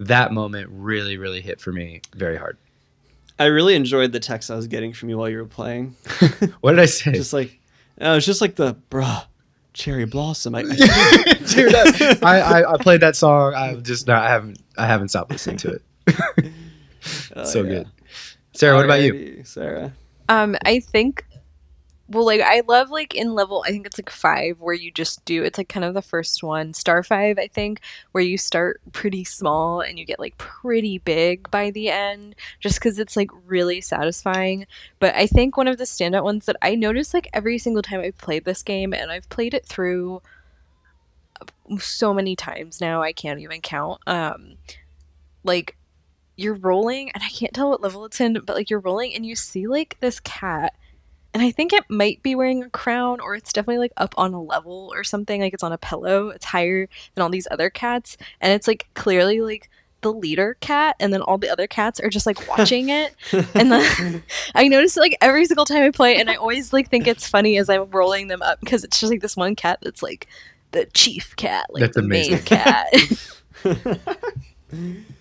that 0.08 0.32
moment 0.32 0.70
really, 0.72 1.18
really 1.18 1.42
hit 1.42 1.60
for 1.60 1.72
me 1.72 2.02
very 2.14 2.38
hard. 2.38 2.58
I 3.40 3.46
really 3.46 3.76
enjoyed 3.76 4.12
the 4.12 4.20
text 4.20 4.52
I 4.52 4.56
was 4.56 4.68
getting 4.68 4.94
from 4.94 5.10
you 5.10 5.18
while 5.18 5.30
you 5.30 5.38
were 5.38 5.46
playing. 5.46 5.96
What 6.62 6.72
did 6.72 6.80
I 6.80 6.86
say? 6.86 7.12
just 7.12 7.34
like, 7.34 7.60
uh, 8.00 8.06
it 8.06 8.16
was 8.16 8.26
just 8.26 8.42
like 8.42 8.56
the 8.56 8.76
bruh, 8.90 9.26
cherry 9.74 10.06
blossom. 10.06 10.56
I, 10.56 10.60
I 10.60 10.64
Dude, 11.48 11.76
I, 12.24 12.40
I, 12.40 12.74
I 12.74 12.78
played 12.78 13.02
that 13.02 13.16
song. 13.16 13.54
I've 13.54 13.84
just 13.84 14.08
not, 14.08 14.24
I 14.24 14.30
haven't 14.30 14.60
I 14.78 14.86
haven't 14.86 15.10
stopped 15.10 15.32
listening 15.32 15.58
to 15.58 15.72
it. 15.72 15.84
oh, 17.36 17.44
so 17.44 17.64
yeah. 17.64 17.70
good. 17.70 17.88
Sarah, 18.54 18.76
what 18.76 18.86
about 18.86 19.02
you? 19.02 19.44
Sarah? 19.44 19.94
Um, 20.30 20.56
I 20.66 20.80
think 20.80 21.26
well 22.12 22.26
like 22.26 22.42
I 22.42 22.62
love 22.68 22.90
like 22.90 23.16
in 23.16 23.34
level 23.34 23.64
I 23.66 23.72
think 23.72 23.86
it's 23.86 23.98
like 23.98 24.10
five 24.10 24.60
where 24.60 24.74
you 24.74 24.92
just 24.92 25.24
do 25.26 25.44
it's 25.44 25.58
like 25.58 25.70
kind 25.70 25.86
of 25.86 25.94
the 25.94 26.02
first 26.02 26.44
one, 26.44 26.74
star 26.74 27.04
five, 27.04 27.38
I 27.40 27.48
think, 27.48 27.82
where 28.12 28.24
you 28.24 28.38
start 28.38 28.82
pretty 28.92 29.24
small 29.24 29.82
and 29.82 29.98
you 29.98 30.06
get 30.06 30.20
like 30.20 30.38
pretty 30.38 30.98
big 31.00 31.50
by 31.52 31.72
the 31.72 31.90
end, 31.90 32.36
just 32.60 32.80
because 32.80 33.00
it's 33.00 33.16
like 33.16 33.30
really 33.46 33.82
satisfying. 33.82 34.66
But 35.00 35.16
I 35.16 35.28
think 35.28 35.58
one 35.58 35.68
of 35.68 35.78
the 35.78 35.86
standout 35.86 36.24
ones 36.24 36.46
that 36.46 36.58
I 36.62 36.76
notice 36.76 37.14
like 37.14 37.30
every 37.34 37.58
single 37.58 37.82
time 37.82 38.02
I've 38.02 38.18
played 38.18 38.46
this 38.46 38.64
game, 38.64 38.94
and 38.94 39.12
I've 39.12 39.30
played 39.30 39.54
it 39.54 39.66
through 39.66 40.22
so 41.80 42.14
many 42.14 42.36
times 42.36 42.82
now, 42.82 43.02
I 43.02 43.14
can't 43.14 43.40
even 43.40 43.62
count. 43.62 44.02
Um 44.08 44.58
like 45.44 45.78
you're 46.36 46.56
rolling 46.56 47.12
and 47.12 47.24
I 47.24 47.30
can't 47.30 47.54
tell 47.54 47.70
what 47.70 47.82
level 47.82 48.06
it's 48.06 48.20
in, 48.20 48.34
but 48.34 48.56
like 48.56 48.70
you're 48.70 48.80
rolling 48.80 49.14
and 49.14 49.26
you 49.26 49.36
see 49.36 49.68
like 49.68 49.98
this 50.00 50.20
cat 50.20 50.74
and 51.34 51.42
I 51.44 51.52
think 51.52 51.74
it 51.74 51.84
might 51.90 52.22
be 52.24 52.36
wearing 52.36 52.64
a 52.64 52.70
crown 52.70 53.20
or 53.20 53.36
it's 53.36 53.54
definitely 53.54 53.80
like 53.80 53.94
up 53.98 54.14
on 54.18 54.34
a 54.34 54.42
level 54.42 54.92
or 54.94 55.04
something 55.04 55.42
like 55.42 55.54
it's 55.54 55.64
on 55.64 55.72
a 55.72 55.78
pillow. 55.78 56.30
It's 56.30 56.46
higher 56.46 56.88
than 57.16 57.22
all 57.22 57.30
these 57.30 57.48
other 57.52 57.70
cats 57.70 58.18
and 58.40 58.54
it's 58.54 58.68
like 58.68 58.88
clearly 58.94 59.42
like 59.42 59.70
the 60.02 60.12
leader 60.12 60.58
cat 60.62 60.96
and 61.00 61.14
then 61.14 61.22
all 61.22 61.38
the 61.38 61.50
other 61.50 61.68
cats 61.68 62.00
are 62.00 62.10
just 62.10 62.26
like 62.26 62.48
watching 62.58 62.90
it 62.90 63.16
and 63.54 63.72
then 63.72 64.24
I 64.56 64.68
notice 64.68 64.98
it 64.98 65.00
like 65.00 65.16
every 65.22 65.46
single 65.46 65.66
time 65.66 65.84
I 65.84 65.92
play 65.92 66.18
and 66.18 66.30
I 66.30 66.36
always 66.36 66.74
like 66.74 66.90
think 66.90 67.06
it's 67.08 67.28
funny 67.28 67.58
as 67.58 67.70
I'm 67.70 67.90
rolling 67.92 68.28
them 68.28 68.42
up 68.42 68.60
because 68.60 68.84
it's 68.84 69.00
just 69.00 69.12
like 69.12 69.22
this 69.22 69.38
one 69.38 69.56
cat 69.56 69.78
that's 69.84 70.02
like 70.02 70.28
the 70.72 70.86
chief 70.94 71.36
cat, 71.36 71.68
like 71.70 71.82
That's 71.82 71.96
the 71.96 72.02
amazing. 72.02 72.34
main 72.34 72.44
cat. 72.44 72.94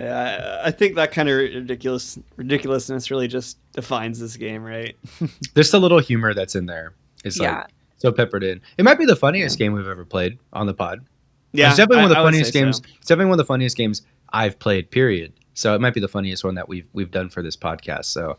Yeah, 0.00 0.60
I, 0.64 0.68
I 0.68 0.70
think 0.70 0.94
that 0.96 1.12
kind 1.12 1.28
of 1.28 1.36
ridiculous 1.36 2.18
ridiculousness 2.36 3.10
really 3.10 3.28
just 3.28 3.58
defines 3.72 4.18
this 4.18 4.36
game, 4.36 4.62
right? 4.64 4.96
There's 5.54 5.70
the 5.70 5.80
little 5.80 5.98
humor 5.98 6.32
that's 6.34 6.54
in 6.54 6.66
there. 6.66 6.94
It's 7.24 7.38
Yeah. 7.38 7.58
like 7.58 7.66
so 7.98 8.10
peppered 8.12 8.42
in. 8.42 8.60
It 8.78 8.84
might 8.84 8.98
be 8.98 9.04
the 9.04 9.16
funniest 9.16 9.58
game 9.58 9.72
we've 9.74 9.86
ever 9.86 10.04
played 10.04 10.38
on 10.52 10.66
the 10.66 10.74
pod. 10.74 11.04
Yeah, 11.52 11.68
it's 11.68 11.76
definitely 11.76 11.98
I- 11.98 12.02
one 12.02 12.10
of 12.10 12.14
the 12.14 12.18
I 12.20 12.22
would 12.22 12.26
funniest 12.28 12.52
say 12.52 12.58
so. 12.60 12.64
games. 12.64 12.82
It's 12.98 13.06
definitely 13.08 13.26
one 13.30 13.34
of 13.40 13.44
the 13.44 13.48
funniest 13.48 13.76
games 13.76 14.02
I've 14.32 14.58
played. 14.58 14.90
Period. 14.90 15.32
So 15.54 15.74
it 15.74 15.80
might 15.80 15.92
be 15.94 16.00
the 16.00 16.08
funniest 16.08 16.44
one 16.44 16.54
that 16.54 16.68
we've 16.68 16.88
we've 16.92 17.10
done 17.10 17.28
for 17.28 17.42
this 17.42 17.56
podcast. 17.56 18.06
So, 18.06 18.38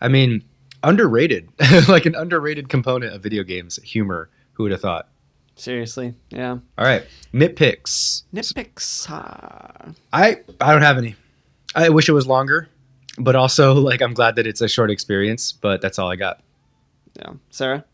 I 0.00 0.08
mean, 0.08 0.42
underrated, 0.82 1.48
like 1.88 2.04
an 2.04 2.14
underrated 2.16 2.68
component 2.68 3.14
of 3.14 3.22
video 3.22 3.42
games. 3.44 3.78
Humor. 3.82 4.28
Who 4.54 4.64
would 4.64 4.72
have 4.72 4.80
thought? 4.80 5.08
Seriously, 5.58 6.14
yeah. 6.30 6.52
All 6.78 6.84
right, 6.84 7.04
nitpicks. 7.34 8.22
Nitpicks. 8.32 9.10
I 10.12 10.36
I 10.60 10.72
don't 10.72 10.82
have 10.82 10.98
any. 10.98 11.16
I 11.74 11.88
wish 11.88 12.08
it 12.08 12.12
was 12.12 12.26
longer, 12.26 12.68
but 13.18 13.34
also 13.36 13.74
like 13.90 14.00
I'm 14.00 14.14
glad 14.14 14.36
that 14.36 14.46
it's 14.46 14.60
a 14.60 14.68
short 14.68 14.90
experience. 14.90 15.52
But 15.52 15.80
that's 15.80 15.98
all 15.98 16.10
I 16.10 16.16
got. 16.16 16.40
Yeah, 17.16 17.32
Sarah. 17.50 17.84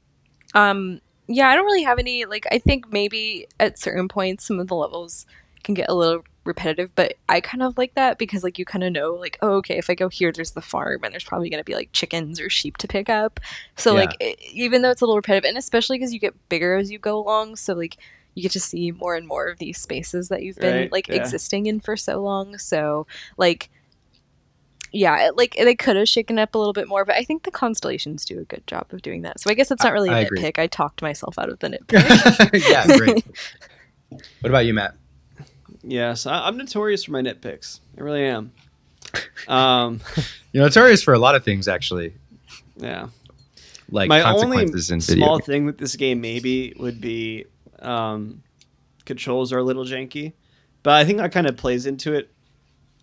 Um, 0.54 1.00
yeah, 1.26 1.48
I 1.48 1.54
don't 1.54 1.64
really 1.64 1.84
have 1.84 1.98
any. 1.98 2.24
Like, 2.26 2.46
I 2.50 2.58
think 2.58 2.92
maybe 2.92 3.46
at 3.58 3.78
certain 3.78 4.08
points, 4.08 4.46
some 4.46 4.60
of 4.60 4.68
the 4.68 4.74
levels 4.74 5.26
can 5.64 5.74
get 5.74 5.88
a 5.88 5.94
little 5.94 6.22
repetitive, 6.44 6.94
but 6.94 7.14
I 7.28 7.40
kind 7.40 7.62
of 7.62 7.76
like 7.78 7.94
that 7.94 8.18
because, 8.18 8.44
like, 8.44 8.58
you 8.58 8.64
kind 8.64 8.84
of 8.84 8.92
know, 8.92 9.14
like, 9.14 9.38
oh, 9.42 9.54
okay, 9.54 9.78
if 9.78 9.88
I 9.90 9.94
go 9.94 10.08
here, 10.08 10.30
there's 10.30 10.50
the 10.52 10.60
farm, 10.60 11.02
and 11.02 11.12
there's 11.12 11.24
probably 11.24 11.48
going 11.50 11.60
to 11.60 11.64
be 11.64 11.74
like 11.74 11.88
chickens 11.92 12.38
or 12.40 12.50
sheep 12.50 12.76
to 12.78 12.86
pick 12.86 13.08
up. 13.08 13.40
So, 13.76 13.92
Yeah. 13.94 14.00
like, 14.00 14.22
e- 14.22 14.36
even 14.52 14.82
though 14.82 14.90
it's 14.90 15.00
a 15.00 15.04
little 15.04 15.16
repetitive, 15.16 15.48
and 15.48 15.56
especially 15.58 15.98
because 15.98 16.12
you 16.12 16.20
get 16.20 16.34
bigger 16.50 16.76
as 16.76 16.90
you 16.90 16.98
go 16.98 17.18
along, 17.18 17.56
so 17.56 17.72
like 17.74 17.96
you 18.34 18.42
get 18.42 18.52
to 18.52 18.60
see 18.60 18.90
more 18.90 19.14
and 19.16 19.26
more 19.26 19.46
of 19.46 19.58
these 19.58 19.78
spaces 19.78 20.28
that 20.28 20.42
you've 20.42 20.58
been 20.58 20.74
Right, 20.82 20.92
like 20.92 21.08
yeah. 21.08 21.14
existing 21.16 21.66
in 21.66 21.80
for 21.80 21.96
so 21.96 22.20
long. 22.22 22.58
So, 22.58 23.06
like. 23.36 23.70
Yeah, 24.96 25.26
it- 25.26 25.36
like 25.36 25.56
they 25.56 25.74
could 25.74 25.96
have 25.96 26.08
shaken 26.08 26.38
up 26.38 26.54
a 26.54 26.58
little 26.58 26.72
bit 26.72 26.86
more, 26.86 27.04
but 27.04 27.16
I 27.16 27.24
think 27.24 27.42
the 27.42 27.50
constellations 27.50 28.24
do 28.24 28.38
a 28.38 28.44
good 28.44 28.64
job 28.68 28.86
of 28.92 29.02
doing 29.02 29.22
that. 29.22 29.40
So 29.40 29.50
I 29.50 29.54
guess 29.54 29.72
it's 29.72 29.82
not 29.82 29.92
really 29.92 30.08
a 30.08 30.12
I 30.12 30.20
agree. 30.20 30.38
nitpick. 30.40 30.56
I 30.56 30.68
talked 30.68 31.02
myself 31.02 31.36
out 31.36 31.48
of 31.48 31.58
the 31.58 31.68
nitpick. 31.70 32.68
yeah, 32.70 32.86
great. 32.98 33.24
What 34.40 34.50
about 34.50 34.66
you, 34.66 34.74
Matt? 34.74 34.94
Yes, 35.86 36.26
I, 36.26 36.46
I'm 36.46 36.56
notorious 36.56 37.04
for 37.04 37.12
my 37.12 37.20
nitpicks. 37.22 37.80
I 37.98 38.00
really 38.00 38.24
am. 38.24 38.52
Um, 39.48 40.00
You 40.52 40.60
know, 40.60 40.66
notorious 40.66 41.02
for 41.02 41.14
a 41.14 41.18
lot 41.18 41.34
of 41.34 41.44
things, 41.44 41.66
actually, 41.66 42.14
yeah. 42.76 43.08
like 43.90 44.08
my 44.08 44.22
only 44.22 44.68
small 45.00 45.38
games. 45.38 45.46
thing 45.46 45.64
with 45.64 45.78
this 45.78 45.96
game 45.96 46.20
maybe 46.20 46.72
would 46.78 47.00
be 47.00 47.46
um, 47.80 48.40
controls 49.04 49.52
are 49.52 49.58
a 49.58 49.64
little 49.64 49.84
janky, 49.84 50.32
but 50.84 50.94
I 50.94 51.04
think 51.04 51.18
that 51.18 51.32
kind 51.32 51.48
of 51.48 51.56
plays 51.56 51.86
into 51.86 52.12
it 52.12 52.32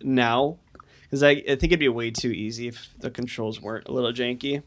now 0.00 0.56
because 1.02 1.22
I, 1.22 1.30
I 1.30 1.56
think 1.56 1.64
it'd 1.64 1.78
be 1.78 1.90
way 1.90 2.10
too 2.10 2.30
easy 2.30 2.68
if 2.68 2.88
the 3.00 3.10
controls 3.10 3.60
weren't 3.60 3.86
a 3.86 3.92
little 3.92 4.14
janky. 4.14 4.62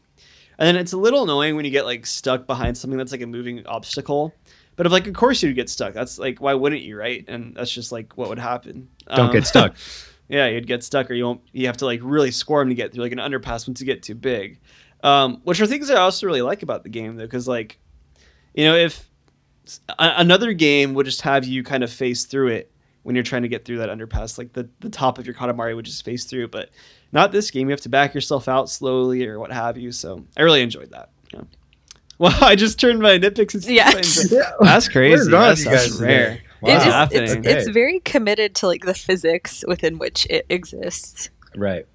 And 0.58 0.66
then 0.68 0.76
it's 0.76 0.92
a 0.92 0.96
little 0.96 1.24
annoying 1.24 1.56
when 1.56 1.64
you 1.64 1.72
get 1.72 1.84
like 1.86 2.06
stuck 2.06 2.46
behind 2.46 2.78
something 2.78 2.96
that's 2.96 3.10
like 3.10 3.20
a 3.20 3.26
moving 3.26 3.66
obstacle. 3.66 4.32
But 4.76 4.86
if 4.86 4.92
like 4.92 5.06
of 5.06 5.14
course 5.14 5.42
you'd 5.42 5.56
get 5.56 5.68
stuck. 5.70 5.94
That's 5.94 6.18
like 6.18 6.38
why 6.40 6.54
wouldn't 6.54 6.82
you, 6.82 6.96
right? 6.98 7.24
And 7.28 7.54
that's 7.56 7.70
just 7.70 7.92
like 7.92 8.16
what 8.16 8.28
would 8.28 8.38
happen. 8.38 8.88
Don't 9.08 9.26
Um, 9.26 9.32
get 9.32 9.46
stuck. 9.46 9.76
yeah, 10.28 10.46
you'd 10.46 10.66
get 10.66 10.84
stuck, 10.84 11.10
or 11.10 11.14
you 11.14 11.24
won't. 11.24 11.40
You 11.52 11.66
have 11.66 11.76
to 11.78 11.86
like 11.86 12.00
really 12.02 12.30
squirm 12.30 12.68
to 12.68 12.74
get 12.74 12.92
through 12.92 13.02
like 13.04 13.12
an 13.12 13.18
underpass 13.18 13.66
once 13.66 13.80
you 13.80 13.86
get 13.86 14.02
too 14.02 14.14
big. 14.14 14.60
Um, 15.02 15.40
which 15.44 15.60
are 15.60 15.66
things 15.66 15.90
I 15.90 15.96
also 15.96 16.26
really 16.26 16.42
like 16.42 16.62
about 16.62 16.82
the 16.82 16.88
game, 16.88 17.16
though, 17.16 17.24
because 17.24 17.46
like, 17.46 17.78
you 18.54 18.64
know, 18.64 18.74
if 18.74 19.08
a- 19.90 20.14
another 20.16 20.52
game 20.52 20.94
would 20.94 21.06
just 21.06 21.20
have 21.22 21.44
you 21.44 21.62
kind 21.62 21.84
of 21.84 21.92
face 21.92 22.24
through 22.24 22.48
it 22.48 22.72
when 23.02 23.14
you're 23.14 23.22
trying 23.24 23.42
to 23.42 23.48
get 23.48 23.64
through 23.64 23.78
that 23.78 23.88
underpass, 23.88 24.36
like 24.36 24.52
the 24.52 24.68
the 24.80 24.88
top 24.90 25.18
of 25.18 25.26
your 25.26 25.34
Katamari 25.34 25.74
would 25.76 25.84
just 25.84 26.04
face 26.04 26.24
through, 26.24 26.48
but 26.48 26.70
not 27.12 27.30
this 27.32 27.50
game. 27.50 27.68
You 27.68 27.72
have 27.72 27.80
to 27.82 27.88
back 27.88 28.14
yourself 28.14 28.48
out 28.48 28.68
slowly 28.68 29.24
or 29.26 29.38
what 29.38 29.52
have 29.52 29.76
you. 29.78 29.92
So 29.92 30.24
I 30.36 30.42
really 30.42 30.60
enjoyed 30.62 30.90
that. 30.90 31.10
Yeah. 31.32 31.42
Well, 32.18 32.34
I 32.42 32.56
just 32.56 32.80
turned 32.80 33.00
my 33.00 33.18
nitpicks 33.18 33.54
into 33.54 33.74
Yeah. 33.74 33.90
That's 34.60 34.88
crazy. 34.88 35.10
What 35.12 35.20
is 35.20 35.30
wrong 35.30 35.42
That's, 35.42 35.64
you 35.64 35.70
that's 35.70 35.88
guys 35.90 36.00
rare. 36.00 36.24
today? 36.30 36.34
It 36.34 36.42
What's 36.60 36.86
is- 36.86 36.92
happening? 36.92 37.22
it's, 37.24 37.32
Okay. 37.34 37.52
it's 37.58 37.68
very 37.68 38.00
committed 38.00 38.54
to 38.56 38.66
like 38.66 38.84
the 38.86 38.94
physics 38.94 39.64
within 39.68 39.98
which 39.98 40.26
it 40.30 40.46
exists. 40.48 41.28
Right. 41.54 41.86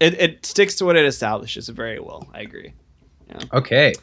it, 0.00 0.20
it 0.20 0.44
sticks 0.46 0.74
to 0.76 0.84
what 0.84 0.96
it 0.96 1.04
establishes 1.04 1.68
very 1.68 2.00
well. 2.00 2.28
I 2.34 2.40
agree. 2.40 2.72
Okay. 3.52 3.94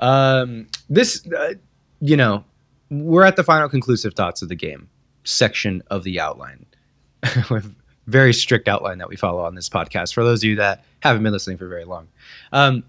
Um, 0.00 0.66
this, 0.90 1.24
uh, 1.32 1.54
you 2.00 2.16
know, 2.16 2.44
we're 2.90 3.24
at 3.24 3.36
the 3.36 3.44
final 3.44 3.68
conclusive 3.68 4.14
thoughts 4.14 4.42
of 4.42 4.48
the 4.48 4.54
game 4.56 4.88
section 5.24 5.82
of 5.88 6.02
the 6.04 6.18
outline. 6.20 6.66
With 7.50 7.74
very 8.06 8.32
strict 8.32 8.68
outline 8.68 8.98
that 8.98 9.08
we 9.08 9.16
follow 9.16 9.44
on 9.44 9.54
this 9.54 9.68
podcast. 9.68 10.14
For 10.14 10.22
those 10.24 10.40
of 10.40 10.44
you 10.48 10.56
that 10.56 10.84
haven't 11.00 11.22
been 11.22 11.32
listening 11.32 11.56
for 11.58 11.66
very 11.68 11.84
long, 11.84 12.08
um, 12.52 12.84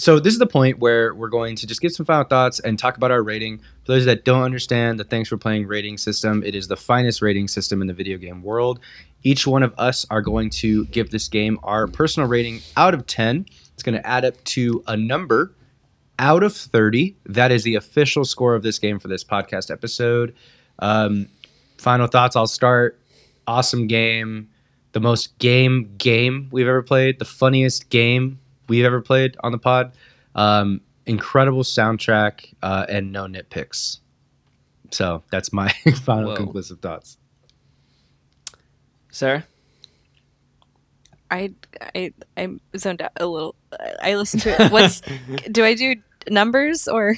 so 0.00 0.18
this 0.18 0.32
is 0.32 0.38
the 0.38 0.46
point 0.46 0.78
where 0.78 1.12
we're 1.14 1.28
going 1.28 1.54
to 1.56 1.66
just 1.66 1.82
give 1.82 1.92
some 1.92 2.06
final 2.06 2.24
thoughts 2.24 2.58
and 2.58 2.78
talk 2.78 2.96
about 2.96 3.10
our 3.10 3.22
rating. 3.22 3.58
For 3.84 3.92
those 3.92 4.06
that 4.06 4.24
don't 4.24 4.42
understand 4.42 4.98
the 4.98 5.04
Thanks 5.04 5.28
for 5.28 5.36
Playing 5.36 5.66
rating 5.66 5.98
system, 5.98 6.42
it 6.42 6.54
is 6.54 6.68
the 6.68 6.76
finest 6.78 7.20
rating 7.20 7.48
system 7.48 7.82
in 7.82 7.86
the 7.86 7.92
video 7.92 8.16
game 8.16 8.42
world. 8.42 8.80
Each 9.24 9.46
one 9.46 9.62
of 9.62 9.74
us 9.76 10.06
are 10.08 10.22
going 10.22 10.48
to 10.50 10.86
give 10.86 11.10
this 11.10 11.28
game 11.28 11.60
our 11.62 11.86
personal 11.86 12.30
rating 12.30 12.60
out 12.78 12.94
of 12.94 13.06
10. 13.06 13.44
It's 13.74 13.82
going 13.82 13.94
to 13.94 14.06
add 14.06 14.24
up 14.24 14.42
to 14.44 14.82
a 14.86 14.96
number 14.96 15.52
out 16.18 16.42
of 16.42 16.56
30. 16.56 17.14
That 17.26 17.52
is 17.52 17.62
the 17.64 17.74
official 17.74 18.24
score 18.24 18.54
of 18.54 18.62
this 18.62 18.78
game 18.78 19.00
for 19.00 19.08
this 19.08 19.22
podcast 19.22 19.70
episode. 19.70 20.34
Um, 20.78 21.28
final 21.76 22.06
thoughts 22.06 22.36
I'll 22.36 22.46
start. 22.46 22.98
Awesome 23.46 23.86
game. 23.86 24.48
The 24.92 25.00
most 25.00 25.38
game 25.38 25.94
game 25.98 26.48
we've 26.50 26.66
ever 26.66 26.82
played. 26.82 27.18
The 27.18 27.26
funniest 27.26 27.90
game 27.90 28.39
we've 28.70 28.84
ever 28.86 29.02
played 29.02 29.36
on 29.40 29.52
the 29.52 29.58
pod. 29.58 29.92
Um, 30.34 30.80
incredible 31.04 31.62
soundtrack 31.64 32.54
uh, 32.62 32.86
and 32.88 33.12
no 33.12 33.24
nitpicks. 33.24 33.98
So 34.92 35.22
that's 35.30 35.52
my 35.52 35.68
final 36.04 36.30
Whoa. 36.30 36.36
conclusive 36.36 36.80
thoughts. 36.80 37.18
Sarah. 39.10 39.44
I 41.30 41.52
I 41.94 42.12
I'm 42.36 42.60
zoned 42.76 43.02
out 43.02 43.12
a 43.16 43.26
little. 43.26 43.54
I 44.02 44.14
listened 44.14 44.42
to 44.44 44.62
it. 44.64 44.72
What's 44.72 45.00
do 45.52 45.64
I 45.64 45.74
do 45.74 45.96
numbers 46.28 46.88
or? 46.88 47.16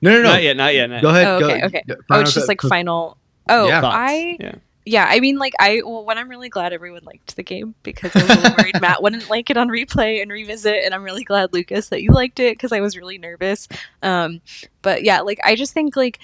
No, 0.00 0.10
no, 0.12 0.22
no. 0.22 0.30
Not 0.30 0.42
yet. 0.42 0.56
Not 0.56 0.74
yet. 0.74 0.90
Not 0.90 1.02
Go 1.02 1.08
ahead. 1.08 1.26
Oh, 1.26 1.40
go- 1.40 1.46
okay, 1.50 1.64
okay. 1.64 1.82
Oh, 2.10 2.20
it's 2.20 2.34
just 2.34 2.46
like 2.48 2.60
final. 2.60 3.16
Oh, 3.48 3.66
Yeah. 3.66 3.80
I 3.84 4.36
Yeah. 4.38 4.54
Yeah. 4.88 5.06
I 5.08 5.20
mean, 5.20 5.38
like 5.38 5.54
I 5.60 5.82
well, 5.84 6.04
when 6.04 6.18
I'm 6.18 6.28
really 6.28 6.48
glad 6.48 6.72
everyone 6.72 7.04
liked 7.04 7.36
the 7.36 7.42
game 7.42 7.74
because 7.82 8.14
I 8.14 8.22
was 8.22 8.30
a 8.30 8.40
little 8.40 8.56
worried 8.58 8.78
Matt 8.80 9.02
wouldn't 9.02 9.28
like 9.28 9.50
it 9.50 9.56
on 9.56 9.68
replay 9.68 10.22
and 10.22 10.30
revisit, 10.30 10.84
and 10.84 10.94
I'm 10.94 11.02
really 11.02 11.24
glad 11.24 11.52
Lucas 11.52 11.88
that 11.88 12.02
you 12.02 12.10
liked 12.10 12.40
it 12.40 12.56
because 12.56 12.72
I 12.72 12.80
was 12.80 12.96
really 12.96 13.18
nervous. 13.18 13.68
Um, 14.02 14.40
but 14.82 15.04
yeah, 15.04 15.20
like 15.20 15.38
I 15.44 15.54
just 15.54 15.72
think 15.72 15.96
like 15.96 16.18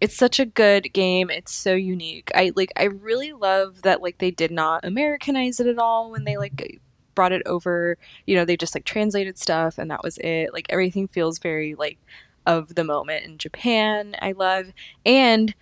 it's 0.00 0.16
such 0.16 0.38
a 0.38 0.46
good 0.46 0.92
game. 0.92 1.30
It's 1.30 1.52
so 1.52 1.74
unique. 1.74 2.30
I 2.34 2.52
like 2.54 2.72
I 2.76 2.84
really 2.84 3.32
love 3.32 3.82
that 3.82 4.02
like 4.02 4.18
they 4.18 4.30
did 4.30 4.50
not 4.50 4.84
Americanize 4.84 5.60
it 5.60 5.66
at 5.66 5.78
all 5.78 6.10
when 6.10 6.24
they 6.24 6.36
like 6.36 6.80
brought 7.14 7.32
it 7.32 7.42
over. 7.46 7.96
You 8.26 8.36
know, 8.36 8.44
they 8.44 8.56
just 8.56 8.74
like 8.74 8.84
translated 8.84 9.38
stuff 9.38 9.78
and 9.78 9.90
that 9.90 10.02
was 10.04 10.18
it. 10.18 10.52
Like 10.52 10.66
everything 10.68 11.08
feels 11.08 11.38
very 11.38 11.74
like 11.74 11.98
of 12.46 12.74
the 12.74 12.84
moment 12.84 13.24
in 13.24 13.38
Japan. 13.38 14.14
I 14.20 14.32
love 14.32 14.72
and 15.06 15.54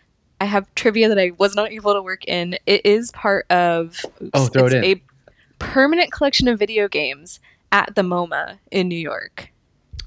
I 0.42 0.46
have 0.46 0.66
trivia 0.74 1.08
that 1.08 1.20
I 1.20 1.30
was 1.38 1.54
not 1.54 1.70
able 1.70 1.94
to 1.94 2.02
work 2.02 2.24
in. 2.24 2.58
It 2.66 2.84
is 2.84 3.12
part 3.12 3.46
of 3.48 4.04
oops, 4.20 4.30
Oh, 4.34 4.46
throw 4.46 4.66
it 4.66 4.72
in. 4.72 4.84
a 4.84 5.00
permanent 5.60 6.10
collection 6.10 6.48
of 6.48 6.58
video 6.58 6.88
games 6.88 7.38
at 7.70 7.94
the 7.94 8.02
MoMA 8.02 8.58
in 8.72 8.88
New 8.88 8.98
York. 8.98 9.50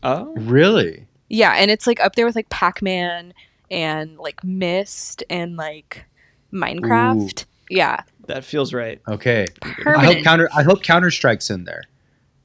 Oh. 0.04 0.34
Really? 0.36 1.08
Yeah, 1.30 1.54
and 1.54 1.72
it's 1.72 1.88
like 1.88 2.02
up 2.02 2.16
there 2.16 2.26
with 2.26 2.36
like 2.36 2.50
Pac-Man 2.50 3.34
and 3.72 4.18
like 4.18 4.44
Myst 4.44 5.24
and 5.30 5.56
like 5.56 6.04
Minecraft. 6.52 7.46
Yeah, 7.70 8.02
That 8.28 8.44
feels 8.44 8.74
right. 8.74 9.02
Okay. 9.08 9.46
I 9.86 10.06
hope 10.06 10.24
counter. 10.26 10.50
I 10.54 10.64
hope 10.64 10.84
Counter 10.84 11.12
Strike's 11.12 11.50
in 11.50 11.64
there. 11.64 11.84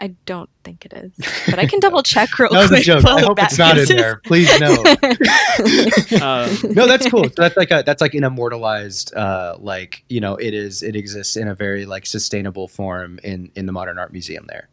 I 0.03 0.15
don't 0.25 0.49
think 0.65 0.87
it 0.87 0.95
is, 0.95 1.13
but 1.47 1.59
I 1.59 1.67
can 1.71 1.79
double 1.79 2.03
check 2.03 2.39
real 2.39 2.51
That 2.51 2.63
was 2.63 2.71
a 2.71 2.75
quick. 2.77 2.85
joke. 2.85 3.05
I 3.05 3.21
hope 3.21 3.39
it's 3.43 3.59
not 3.59 3.77
in 3.77 3.85
there. 3.87 4.17
Please 4.25 4.49
no. 4.59 4.71
Um, 6.23 6.51
no, 6.75 6.87
that's 6.87 7.09
cool. 7.09 7.25
So 7.25 7.31
that's 7.37 7.57
like 7.57 7.71
a 7.71 7.83
that's 7.85 8.01
like 8.01 8.15
an 8.15 8.25
immortalized 8.25 9.15
uh 9.15 9.57
like, 9.59 10.05
you 10.09 10.21
know, 10.21 10.37
it 10.37 10.55
is 10.55 10.83
it 10.83 10.97
exists 10.97 11.37
in 11.37 11.49
a 11.49 11.55
very 11.55 11.85
like 11.87 12.07
sustainable 12.07 12.67
form 12.67 13.21
in 13.23 13.51
in 13.55 13.67
the 13.67 13.73
Modern 13.73 13.99
Art 13.99 14.13
Museum 14.13 14.47
there. 14.49 14.69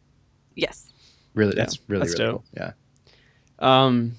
yes. 0.54 0.92
Really 1.34 1.52
Yeah, 1.56 1.62
that's 1.64 1.78
really 1.88 2.06
that's 2.06 2.18
really 2.18 2.32
dope. 2.32 2.44
cool. 2.56 2.72
Yeah. 3.60 3.84
um, 3.86 4.14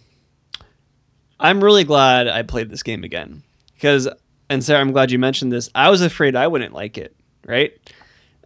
I'm 1.40 1.64
really 1.64 1.84
glad 1.86 2.28
I 2.28 2.44
played 2.44 2.70
this 2.70 2.84
game 2.84 3.04
again 3.04 3.44
because, 3.74 4.08
and 4.50 4.64
Sarah, 4.64 4.80
I'm 4.82 4.92
glad 4.92 5.10
you 5.12 5.20
mentioned 5.20 5.52
this. 5.52 5.70
I 5.74 5.90
was 5.90 6.02
afraid 6.02 6.36
I 6.36 6.48
wouldn't 6.48 6.74
like 6.74 6.98
it, 6.98 7.16
right? 7.46 7.72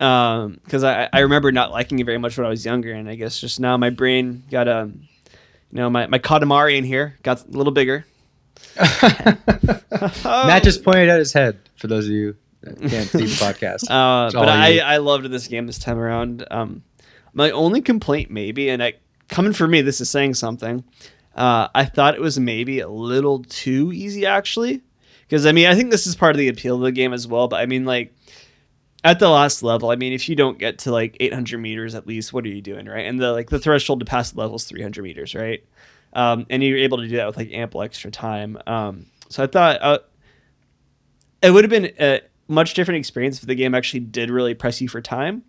Um, 0.03 0.59
because 0.63 0.83
I 0.83 1.07
I 1.13 1.19
remember 1.19 1.51
not 1.51 1.71
liking 1.71 1.99
it 1.99 2.05
very 2.05 2.17
much 2.17 2.37
when 2.37 2.45
I 2.45 2.49
was 2.49 2.65
younger, 2.65 2.91
and 2.91 3.07
I 3.07 3.15
guess 3.15 3.39
just 3.39 3.59
now 3.59 3.77
my 3.77 3.89
brain 3.89 4.43
got 4.51 4.67
um, 4.67 5.07
you 5.73 5.77
know, 5.77 5.89
my 5.89 6.05
my 6.07 6.19
Katamari 6.19 6.77
in 6.77 6.83
here 6.83 7.17
got 7.23 7.45
a 7.45 7.51
little 7.51 7.73
bigger. 7.73 8.05
Matt 8.79 10.63
just 10.63 10.83
pointed 10.83 11.09
at 11.09 11.17
his 11.19 11.33
head 11.33 11.57
for 11.75 11.87
those 11.87 12.05
of 12.05 12.11
you 12.11 12.35
that 12.61 12.79
can't 12.79 13.09
see 13.09 13.25
the 13.25 13.43
podcast. 13.43 13.89
Uh, 13.89 14.31
but 14.31 14.49
I, 14.49 14.67
you. 14.69 14.81
I 14.81 14.97
loved 14.97 15.25
this 15.31 15.47
game 15.47 15.67
this 15.67 15.79
time 15.79 15.97
around. 15.97 16.45
Um, 16.51 16.83
my 17.33 17.49
only 17.51 17.81
complaint, 17.81 18.29
maybe, 18.29 18.69
and 18.69 18.83
I 18.83 18.93
coming 19.29 19.53
from 19.53 19.71
me, 19.71 19.81
this 19.81 19.99
is 19.99 20.09
saying 20.09 20.35
something. 20.35 20.83
Uh, 21.35 21.67
I 21.73 21.85
thought 21.85 22.13
it 22.13 22.21
was 22.21 22.39
maybe 22.39 22.79
a 22.79 22.87
little 22.87 23.43
too 23.43 23.91
easy, 23.91 24.25
actually, 24.25 24.81
because 25.27 25.45
I 25.45 25.51
mean, 25.51 25.67
I 25.67 25.75
think 25.75 25.89
this 25.89 26.05
is 26.05 26.15
part 26.15 26.35
of 26.35 26.37
the 26.37 26.49
appeal 26.49 26.75
of 26.75 26.81
the 26.81 26.91
game 26.91 27.13
as 27.13 27.27
well. 27.27 27.47
But 27.47 27.61
I 27.61 27.65
mean, 27.65 27.85
like 27.85 28.13
at 29.03 29.19
the 29.19 29.29
last 29.29 29.63
level, 29.63 29.89
I 29.89 29.95
mean, 29.95 30.13
if 30.13 30.29
you 30.29 30.35
don't 30.35 30.57
get 30.57 30.79
to 30.79 30.91
like 30.91 31.17
800 31.19 31.57
meters 31.57 31.93
at 31.95 32.07
least, 32.07 32.31
what 32.31 32.45
are 32.45 32.49
you 32.49 32.61
doing, 32.61 32.85
right? 32.85 33.05
And 33.05 33.19
the 33.19 33.31
like 33.31 33.49
the 33.49 33.59
threshold 33.59 33.99
to 33.99 34.05
pass 34.05 34.31
the 34.31 34.39
level 34.39 34.55
is 34.55 34.63
300 34.63 35.03
meters, 35.03 35.35
right? 35.35 35.63
Um, 36.13 36.45
and 36.49 36.63
you're 36.63 36.77
able 36.77 36.99
to 36.99 37.07
do 37.07 37.17
that 37.17 37.27
with 37.27 37.37
like 37.37 37.51
ample 37.51 37.81
extra 37.81 38.11
time. 38.11 38.57
Um, 38.65 39.07
so 39.29 39.43
I 39.43 39.47
thought 39.47 39.79
uh, 39.81 39.97
it 41.41 41.51
would 41.51 41.63
have 41.63 41.71
been 41.71 41.91
a 41.99 42.21
much 42.47 42.75
different 42.75 42.99
experience 42.99 43.39
if 43.39 43.47
the 43.47 43.55
game 43.55 43.75
actually 43.75 44.01
did 44.01 44.29
really 44.29 44.53
press 44.53 44.79
you 44.79 44.87
for 44.87 45.01
time. 45.01 45.43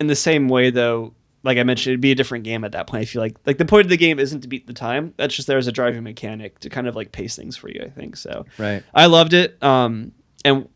In 0.00 0.08
the 0.08 0.16
same 0.16 0.48
way, 0.48 0.70
though, 0.70 1.14
like 1.44 1.56
I 1.58 1.62
mentioned, 1.62 1.92
it'd 1.92 2.00
be 2.00 2.10
a 2.10 2.16
different 2.16 2.44
game 2.44 2.64
at 2.64 2.72
that 2.72 2.86
point. 2.86 3.02
I 3.02 3.04
feel 3.04 3.22
like 3.22 3.36
like 3.46 3.58
the 3.58 3.64
point 3.64 3.86
of 3.86 3.90
the 3.90 3.96
game 3.96 4.18
isn't 4.18 4.40
to 4.40 4.48
beat 4.48 4.66
the 4.66 4.72
time. 4.72 5.14
That's 5.16 5.34
just 5.34 5.46
there 5.46 5.58
as 5.58 5.68
a 5.68 5.72
driving 5.72 6.02
mechanic 6.02 6.58
to 6.60 6.70
kind 6.70 6.88
of 6.88 6.96
like 6.96 7.12
pace 7.12 7.36
things 7.36 7.56
for 7.56 7.68
you. 7.68 7.82
I 7.84 7.90
think 7.90 8.16
so. 8.16 8.44
Right. 8.58 8.82
I 8.92 9.06
loved 9.06 9.32
it. 9.32 9.62
Um, 9.62 10.12
and 10.44 10.68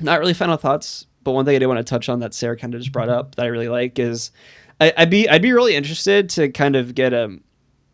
not 0.00 0.18
really 0.18 0.34
final 0.34 0.56
thoughts, 0.56 1.06
but 1.24 1.32
one 1.32 1.44
thing 1.44 1.56
I 1.56 1.58
did 1.58 1.66
want 1.66 1.78
to 1.78 1.84
touch 1.84 2.08
on 2.08 2.20
that 2.20 2.34
Sarah 2.34 2.56
kind 2.56 2.74
of 2.74 2.80
just 2.80 2.92
brought 2.92 3.08
up 3.08 3.34
that 3.36 3.44
I 3.44 3.48
really 3.48 3.68
like 3.68 3.98
is 3.98 4.30
I, 4.80 4.92
I'd 4.96 5.10
be 5.10 5.28
I'd 5.28 5.42
be 5.42 5.52
really 5.52 5.74
interested 5.74 6.28
to 6.30 6.48
kind 6.50 6.76
of 6.76 6.94
get 6.94 7.14
um 7.14 7.42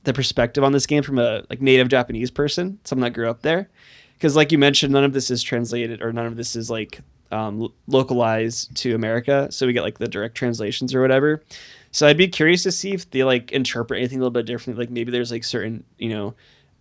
the 0.04 0.12
perspective 0.12 0.64
on 0.64 0.72
this 0.72 0.86
game 0.86 1.02
from 1.02 1.18
a 1.18 1.42
like 1.50 1.60
native 1.60 1.88
Japanese 1.88 2.30
person, 2.30 2.78
someone 2.84 3.04
that 3.04 3.14
grew 3.14 3.28
up 3.28 3.42
there, 3.42 3.68
because 4.14 4.36
like 4.36 4.52
you 4.52 4.58
mentioned, 4.58 4.92
none 4.92 5.04
of 5.04 5.12
this 5.12 5.30
is 5.30 5.42
translated 5.42 6.00
or 6.00 6.12
none 6.12 6.26
of 6.26 6.36
this 6.36 6.56
is 6.56 6.70
like 6.70 7.00
um, 7.30 7.60
lo- 7.60 7.72
localized 7.86 8.74
to 8.76 8.94
America, 8.94 9.48
so 9.50 9.66
we 9.66 9.72
get 9.72 9.82
like 9.82 9.98
the 9.98 10.08
direct 10.08 10.34
translations 10.34 10.94
or 10.94 11.02
whatever. 11.02 11.42
So 11.90 12.06
I'd 12.06 12.16
be 12.16 12.28
curious 12.28 12.62
to 12.62 12.72
see 12.72 12.92
if 12.92 13.10
they 13.10 13.24
like 13.24 13.52
interpret 13.52 13.98
anything 13.98 14.18
a 14.18 14.20
little 14.20 14.30
bit 14.30 14.46
differently. 14.46 14.82
Like 14.84 14.90
maybe 14.90 15.10
there's 15.12 15.30
like 15.30 15.44
certain 15.44 15.84
you 15.98 16.08
know 16.08 16.34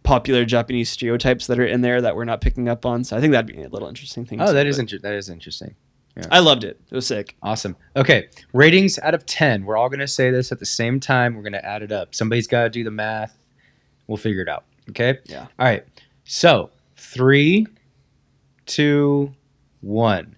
popular 0.04 0.46
Japanese 0.46 0.90
stereotypes 0.90 1.48
that 1.48 1.60
are 1.60 1.66
in 1.66 1.82
there 1.82 2.02
that 2.02 2.16
we're 2.16 2.24
not 2.24 2.40
picking 2.40 2.70
up 2.70 2.86
on. 2.86 3.04
So 3.04 3.18
I 3.18 3.20
think 3.20 3.34
that'd 3.34 3.54
be 3.54 3.62
a 3.62 3.68
little 3.68 3.90
interesting 3.90 4.26
thing. 4.26 4.40
Oh, 4.42 4.54
that 4.54 4.66
is 4.66 4.80
inter- 4.80 5.00
that 5.00 5.14
is 5.14 5.30
interesting. 5.30 5.76
I 6.32 6.40
loved 6.40 6.64
it. 6.64 6.80
It 6.90 6.96
was 6.96 7.06
sick. 7.08 7.36
Awesome. 7.44 7.76
Okay, 7.96 8.30
ratings 8.54 8.98
out 9.00 9.14
of 9.14 9.26
10. 9.26 9.66
We're 9.66 9.78
all 9.78 9.90
going 9.90 10.00
to 10.00 10.08
say 10.08 10.32
this 10.32 10.52
at 10.52 10.60
the 10.60 10.66
same 10.66 11.00
time. 11.00 11.36
We're 11.36 11.44
going 11.44 11.54
to 11.54 11.66
add 11.66 11.84
it 11.84 11.92
up. 11.92 12.16
Somebody's 12.16 12.48
got 12.48 12.64
to 12.64 12.70
do 12.70 12.84
the 12.84 12.92
math. 12.92 13.38
We'll 14.08 14.18
figure 14.18 14.42
it 14.42 14.50
out. 14.50 14.64
Okay? 14.90 15.20
Yeah. 15.26 15.48
All 15.60 15.66
right. 15.66 15.84
So, 16.24 16.72
three, 16.96 17.68
two, 18.66 19.34
one, 19.82 20.36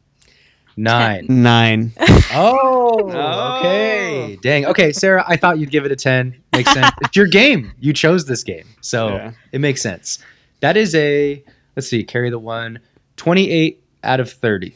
nine. 0.78 1.26
Nine. 1.30 1.94
Oh, 2.32 3.10
Oh. 3.12 3.58
okay. 3.58 4.38
Dang. 4.44 4.66
Okay, 4.68 4.92
Sarah, 4.92 5.24
I 5.28 5.36
thought 5.36 5.58
you'd 5.58 5.72
give 5.72 5.84
it 5.86 5.92
a 5.92 5.96
10. 5.96 6.36
Makes 6.56 6.72
sense. 6.74 6.92
it's 7.02 7.16
your 7.18 7.26
game. 7.26 7.72
You 7.80 7.92
chose 7.92 8.26
this 8.26 8.44
game. 8.44 8.66
So, 8.82 9.10
Yeah. 9.10 9.32
it 9.52 9.62
makes 9.62 9.82
sense. 9.82 10.20
That 10.60 10.78
is 10.78 10.94
a, 10.94 11.44
let's 11.76 11.88
see, 11.88 12.04
carry 12.04 12.30
the 12.30 12.38
one, 12.38 12.80
28 13.18 13.84
out 14.04 14.20
of 14.20 14.32
30. 14.32 14.76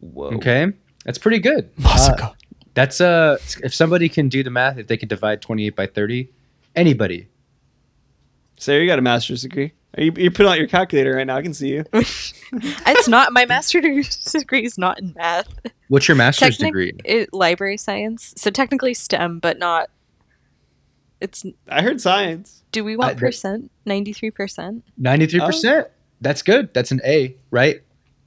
Whoa. 0.00 0.28
Okay. 0.36 0.66
That's 1.04 1.18
pretty 1.18 1.38
good. 1.38 1.70
Uh, 1.84 2.32
That's 2.74 3.00
uh 3.00 3.38
if 3.64 3.74
somebody 3.74 4.08
can 4.08 4.28
do 4.28 4.42
the 4.44 4.50
math, 4.50 4.78
if 4.78 4.86
they 4.86 4.96
can 4.96 5.08
divide 5.08 5.42
28 5.42 5.74
by 5.74 5.86
30, 5.86 6.30
anybody. 6.76 7.28
Sarah, 8.56 8.80
you 8.80 8.86
got 8.86 8.98
a 8.98 9.02
master's 9.02 9.42
degree. 9.42 9.72
Are 9.96 10.02
you 10.02 10.12
you 10.16 10.30
putting 10.30 10.52
out 10.52 10.58
your 10.58 10.68
calculator 10.68 11.16
right 11.16 11.26
now? 11.26 11.36
I 11.36 11.42
can 11.42 11.54
see 11.54 11.68
you. 11.68 11.84
it's 11.92 13.08
not 13.08 13.32
my 13.32 13.46
master's 13.46 14.22
degree 14.32 14.64
is 14.64 14.78
not 14.78 15.00
in 15.00 15.12
math. 15.16 15.48
What's 15.88 16.06
your 16.06 16.16
master's 16.16 16.58
Technic- 16.58 16.68
degree? 16.68 16.92
It, 17.04 17.32
library 17.32 17.78
science. 17.78 18.34
So 18.36 18.50
technically 18.50 18.94
STEM, 18.94 19.40
but 19.40 19.58
not. 19.58 19.90
It's. 21.20 21.44
I 21.68 21.82
heard 21.82 22.00
science. 22.00 22.62
Do 22.70 22.84
we 22.84 22.96
want 22.96 23.14
that- 23.14 23.18
percent? 23.20 23.70
Ninety 23.86 24.12
three 24.12 24.30
percent. 24.30 24.84
93%. 25.00 25.86
That's 26.20 26.42
good. 26.42 26.72
That's 26.74 26.90
an 26.92 27.00
A, 27.04 27.34
right? 27.50 27.80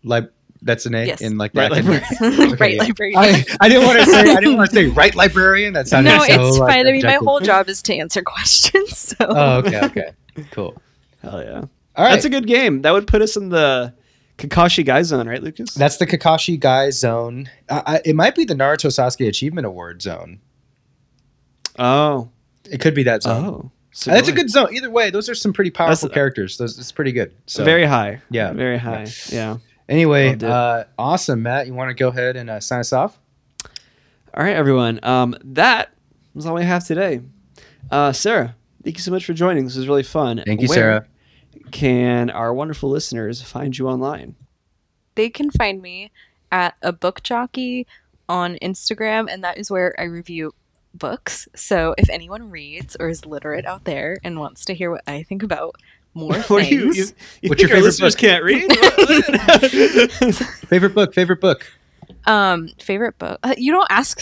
Like 0.03 0.29
that's 0.61 0.85
an 0.85 0.93
A 0.95 1.05
Yes. 1.05 1.21
in 1.21 1.37
like 1.37 1.51
Right, 1.55 1.71
that. 1.71 1.83
librarian. 1.85 2.51
right, 2.59 2.73
yeah. 2.75 2.83
librarian. 2.83 3.17
I, 3.19 3.45
I 3.61 3.69
didn't 3.69 3.85
want 3.87 3.99
to 3.99 4.05
say 4.05 4.19
I 4.21 4.39
didn't 4.39 4.57
want 4.57 4.69
to 4.69 4.75
say 4.75 4.85
right 4.89 5.15
librarian. 5.15 5.73
That 5.73 5.87
sounded 5.87 6.11
so. 6.11 6.17
no, 6.17 6.23
so, 6.25 6.47
it's 6.49 6.57
like, 6.59 6.69
fine. 6.75 6.87
I 6.87 6.91
mean, 6.91 7.01
my 7.05 7.13
whole 7.15 7.39
job 7.39 7.67
is 7.69 7.81
to 7.83 7.95
answer 7.95 8.21
questions. 8.25 8.97
So. 8.97 9.15
Oh, 9.21 9.57
okay, 9.59 9.81
okay. 9.85 10.11
Cool. 10.51 10.79
Hell 11.21 11.41
yeah. 11.43 11.61
All 11.95 12.05
right. 12.05 12.11
That's 12.11 12.25
a 12.25 12.29
good 12.29 12.47
game. 12.47 12.81
That 12.83 12.91
would 12.93 13.05
put 13.07 13.21
us 13.21 13.35
in 13.35 13.49
the 13.49 13.93
Kakashi 14.37 14.85
Guy 14.85 15.01
zone, 15.03 15.27
right, 15.27 15.43
Lucas? 15.43 15.73
That's 15.73 15.97
the 15.97 16.07
Kakashi 16.07 16.59
guy 16.59 16.89
zone. 16.89 17.49
I, 17.69 17.83
I, 17.85 18.01
it 18.05 18.15
might 18.15 18.33
be 18.33 18.45
the 18.45 18.53
Naruto 18.55 18.87
Sasuke 18.87 19.27
Achievement 19.27 19.67
Award 19.67 20.01
zone. 20.01 20.39
oh. 21.77 22.29
It 22.69 22.79
could 22.79 22.93
be 22.95 23.03
that 23.03 23.23
zone. 23.23 23.45
Oh. 23.45 23.71
So 23.91 24.11
That's 24.11 24.29
a 24.29 24.31
good 24.31 24.49
zone. 24.49 24.73
Either 24.73 24.89
way, 24.89 25.09
those 25.09 25.27
are 25.27 25.35
some 25.35 25.51
pretty 25.51 25.71
powerful 25.71 26.07
That's- 26.07 26.13
characters. 26.13 26.57
Those 26.57 26.79
it's 26.79 26.91
pretty 26.93 27.11
good. 27.11 27.33
So 27.47 27.65
very 27.65 27.85
high. 27.85 28.21
Yeah. 28.29 28.53
Very 28.53 28.77
high. 28.77 29.07
Yeah. 29.29 29.57
Anyway, 29.91 30.37
uh, 30.41 30.85
awesome, 30.97 31.43
Matt. 31.43 31.67
You 31.67 31.73
want 31.73 31.89
to 31.89 31.93
go 31.93 32.07
ahead 32.07 32.37
and 32.37 32.49
uh, 32.49 32.61
sign 32.61 32.79
us 32.79 32.93
off? 32.93 33.19
All 34.33 34.43
right, 34.43 34.55
everyone. 34.55 35.01
Um, 35.03 35.35
that 35.43 35.93
was 36.33 36.45
all 36.45 36.55
we 36.55 36.63
have 36.63 36.85
today. 36.87 37.19
Uh, 37.91 38.13
Sarah, 38.13 38.55
thank 38.83 38.95
you 38.95 39.01
so 39.03 39.11
much 39.11 39.25
for 39.25 39.33
joining. 39.33 39.65
This 39.65 39.75
was 39.75 39.89
really 39.89 40.03
fun. 40.03 40.41
Thank 40.45 40.61
you, 40.61 40.69
Where 40.69 40.75
Sarah. 40.75 41.07
Can 41.71 42.29
our 42.29 42.53
wonderful 42.53 42.89
listeners 42.89 43.41
find 43.41 43.77
you 43.77 43.87
online? 43.87 44.35
they 45.15 45.29
can 45.29 45.51
find 45.51 45.81
me 45.81 46.11
at 46.51 46.75
a 46.81 46.91
book 46.93 47.21
jockey 47.23 47.85
on 48.29 48.55
Instagram, 48.61 49.27
and 49.29 49.43
that 49.43 49.57
is 49.57 49.69
where 49.69 49.93
I 49.99 50.03
review 50.05 50.53
books. 50.93 51.47
So 51.55 51.95
if 51.97 52.09
anyone 52.09 52.49
reads 52.49 52.95
or 52.99 53.09
is 53.09 53.25
literate 53.25 53.65
out 53.65 53.83
there 53.83 54.17
and 54.23 54.39
wants 54.39 54.65
to 54.65 54.73
hear 54.73 54.91
what 54.91 55.03
I 55.07 55.23
think 55.23 55.43
about 55.43 55.75
more 56.13 56.33
What 56.47 56.63
do 56.63 56.75
you, 56.75 56.93
things, 56.93 56.97
you, 56.97 57.03
you 57.41 57.49
What's 57.49 57.61
think 57.61 57.61
your 57.61 57.69
favorite 57.69 57.81
listeners 57.83 58.15
book? 58.15 58.21
can't 58.21 58.43
read? 58.43 58.71
Favorite 60.69 60.93
book. 60.93 61.13
Favorite 61.13 61.41
book. 61.41 61.65
um, 62.25 62.67
favorite 62.79 63.17
book. 63.17 63.39
Uh, 63.43 63.55
you 63.57 63.71
don't 63.71 63.87
ask 63.89 64.19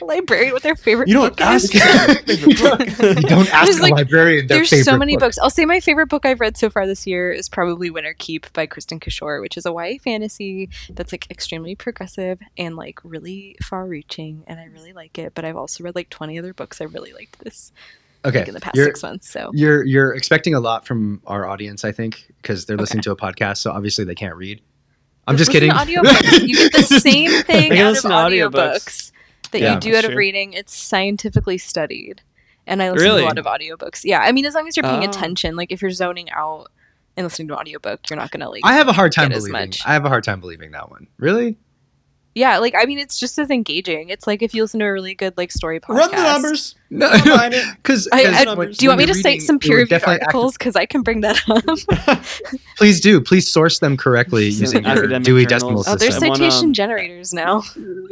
librarian 0.00 0.52
what 0.52 0.62
their 0.62 0.74
favorite 0.74 1.06
you 1.08 1.14
don't 1.14 1.36
book 1.36 1.40
is. 1.54 1.74
ask. 1.74 2.24
favorite 2.26 2.58
book. 2.58 2.80
You 2.80 3.28
don't 3.28 3.52
ask 3.52 3.66
There's, 3.66 3.78
a 3.78 3.82
like- 3.82 3.92
librarian 3.94 4.46
their 4.46 4.58
There's 4.58 4.70
favorite 4.70 4.84
so 4.84 4.96
many 4.98 5.14
book. 5.16 5.20
books. 5.26 5.38
I'll 5.38 5.50
say 5.50 5.64
my 5.64 5.80
favorite 5.80 6.06
book 6.08 6.24
I've 6.26 6.40
read 6.40 6.56
so 6.56 6.70
far 6.70 6.86
this 6.86 7.06
year 7.06 7.30
is 7.30 7.48
probably 7.48 7.90
Winterkeep 7.90 8.52
by 8.52 8.66
Kristin 8.66 9.00
Cashore, 9.00 9.40
which 9.40 9.56
is 9.56 9.66
a 9.66 9.70
YA 9.72 9.98
fantasy 10.02 10.70
that's 10.90 11.12
like 11.12 11.30
extremely 11.30 11.74
progressive 11.74 12.38
and 12.56 12.76
like 12.76 12.98
really 13.04 13.56
far 13.62 13.86
reaching 13.86 14.42
and 14.46 14.58
I 14.58 14.64
really 14.64 14.92
like 14.92 15.18
it. 15.18 15.34
But 15.34 15.44
I've 15.44 15.56
also 15.56 15.84
read 15.84 15.94
like 15.94 16.08
20 16.10 16.38
other 16.38 16.54
books 16.54 16.80
I 16.80 16.84
really 16.84 17.12
liked 17.12 17.38
this 17.40 17.72
Okay, 18.24 18.38
like 18.40 18.48
in 18.48 18.54
the 18.54 18.60
past 18.60 18.76
you're, 18.76 18.86
six 18.86 19.02
months. 19.02 19.28
So 19.30 19.50
you're 19.52 19.84
you're 19.84 20.14
expecting 20.14 20.54
a 20.54 20.60
lot 20.60 20.86
from 20.86 21.20
our 21.26 21.46
audience, 21.46 21.84
I 21.84 21.92
think, 21.92 22.32
because 22.40 22.66
they're 22.66 22.76
listening 22.76 23.02
to 23.02 23.10
a 23.10 23.16
podcast, 23.16 23.58
so 23.58 23.70
obviously 23.72 24.04
they 24.04 24.14
can't 24.14 24.36
read. 24.36 24.60
I'm 25.26 25.36
just 25.36 25.52
Listen 25.52 25.70
kidding. 25.70 25.96
audiobooks. 26.02 26.46
You 26.48 26.70
get 26.70 26.88
the 26.88 27.00
same 27.00 27.42
thing 27.44 27.72
out 27.78 27.96
of 27.96 28.02
audiobooks. 28.04 28.50
audiobooks 28.52 29.12
that 29.52 29.60
Yeah, 29.60 29.74
you 29.74 29.80
do 29.80 29.96
out 29.96 30.04
of 30.04 30.14
reading. 30.14 30.52
It's 30.52 30.74
scientifically 30.74 31.58
studied. 31.58 32.22
And 32.66 32.82
I 32.82 32.90
listen 32.90 33.04
Really? 33.08 33.20
to 33.22 33.26
a 33.26 33.28
lot 33.28 33.38
of 33.38 33.44
audiobooks. 33.46 34.02
Yeah. 34.04 34.20
I 34.20 34.32
mean, 34.32 34.44
as 34.46 34.54
long 34.54 34.66
as 34.68 34.76
you're 34.76 34.82
paying 34.84 35.04
Oh. 35.04 35.08
attention, 35.08 35.56
like 35.56 35.70
if 35.72 35.82
you're 35.82 35.90
zoning 35.90 36.30
out 36.30 36.68
and 37.16 37.24
listening 37.26 37.48
to 37.48 37.54
an 37.54 37.60
audiobook, 37.60 38.08
you're 38.08 38.16
not 38.16 38.30
going 38.30 38.40
to 38.40 38.48
like. 38.48 38.62
I 38.64 38.74
have 38.74 38.88
a 38.88 38.92
hard 38.92 39.12
time 39.12 39.30
believing. 39.30 39.52
much. 39.52 39.82
I 39.86 39.92
have 39.94 40.04
a 40.04 40.08
hard 40.08 40.22
time 40.24 40.40
believing 40.40 40.70
that 40.72 40.90
one. 40.90 41.06
Really? 41.18 41.56
Yeah. 42.34 42.58
Like, 42.58 42.74
I 42.76 42.84
mean, 42.84 42.98
it's 42.98 43.18
just 43.18 43.38
as 43.38 43.50
engaging. 43.50 44.08
It's 44.08 44.26
like 44.26 44.42
if 44.42 44.54
you 44.54 44.62
listen 44.62 44.80
to 44.80 44.86
a 44.86 44.92
really 44.92 45.14
good 45.14 45.36
like 45.36 45.52
story 45.52 45.80
podcast. 45.80 45.96
Run 45.96 46.10
the 46.10 46.16
numbers. 46.22 46.74
No, 46.90 47.08
I 47.08 47.20
don't 47.20 47.36
mind 47.36 47.54
it. 47.54 47.64
because 47.76 48.08
I, 48.12 48.24
I, 48.24 48.44
do 48.44 48.76
you 48.80 48.88
want 48.88 48.98
me 48.98 49.06
to 49.06 49.12
you're 49.12 49.22
cite 49.22 49.42
some 49.42 49.58
peer 49.58 49.78
reviewed 49.78 50.02
articles? 50.04 50.58
Because 50.58 50.76
I 50.76 50.86
can 50.86 51.02
bring 51.02 51.22
that 51.22 51.40
up. 51.48 52.20
Please 52.76 53.00
do. 53.00 53.20
Please 53.20 53.50
source 53.50 53.78
them 53.78 53.96
correctly 53.96 54.46
using 54.46 54.84
your 54.84 55.18
Dewey 55.20 55.46
journals. 55.46 55.84
Decimal 55.84 55.84
oh, 55.86 55.96
there's 55.96 56.14
System. 56.14 56.24
I 56.24 56.28
want, 56.28 56.38
citation 56.38 56.66
um, 56.68 56.72
generators 56.74 57.32
now. 57.32 57.62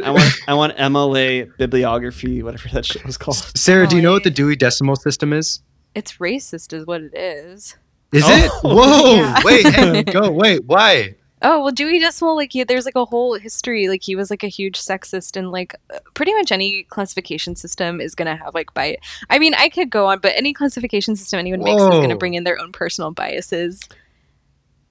I 0.02 0.10
want 0.10 0.34
I 0.48 0.54
want 0.54 0.76
MLA 0.76 1.56
bibliography, 1.58 2.42
whatever 2.42 2.68
that 2.70 2.86
shit 2.86 3.04
was 3.04 3.18
called. 3.18 3.36
Sarah, 3.36 3.86
do 3.86 3.96
you 3.96 4.02
know 4.02 4.12
what 4.12 4.24
the 4.24 4.30
Oh, 4.30 4.34
Dewey 4.34 4.56
Decimal 4.56 4.96
System 4.96 5.32
is? 5.32 5.60
It's 5.94 6.18
racist, 6.18 6.72
is 6.72 6.86
what 6.86 7.02
it 7.02 7.14
is. 7.14 7.76
Is 8.12 8.24
Oh. 8.26 8.30
it? 8.30 8.50
Whoa! 8.62 9.14
Yeah. 9.20 9.40
Wait, 9.44 9.66
hey, 9.66 10.02
go. 10.04 10.30
Wait, 10.30 10.64
why? 10.64 11.14
Oh 11.42 11.62
well, 11.62 11.72
Dewey 11.72 11.98
Decimal, 11.98 12.36
like 12.36 12.52
he, 12.52 12.64
there's 12.64 12.84
like 12.84 12.96
a 12.96 13.04
whole 13.06 13.34
history. 13.34 13.88
Like 13.88 14.02
he 14.02 14.14
was 14.14 14.28
like 14.30 14.42
a 14.44 14.48
huge 14.48 14.78
sexist, 14.78 15.36
and 15.36 15.50
like 15.50 15.74
uh, 15.94 15.98
pretty 16.14 16.34
much 16.34 16.52
any 16.52 16.82
classification 16.84 17.56
system 17.56 18.00
is 18.00 18.14
gonna 18.14 18.36
have 18.36 18.54
like 18.54 18.74
bias. 18.74 18.98
I 19.30 19.38
mean, 19.38 19.54
I 19.54 19.68
could 19.70 19.88
go 19.90 20.06
on, 20.06 20.18
but 20.18 20.32
any 20.36 20.52
classification 20.52 21.16
system 21.16 21.38
anyone 21.38 21.60
makes 21.62 21.80
is 21.82 21.88
gonna 21.88 22.16
bring 22.16 22.34
in 22.34 22.44
their 22.44 22.58
own 22.60 22.72
personal 22.72 23.10
biases. 23.12 23.80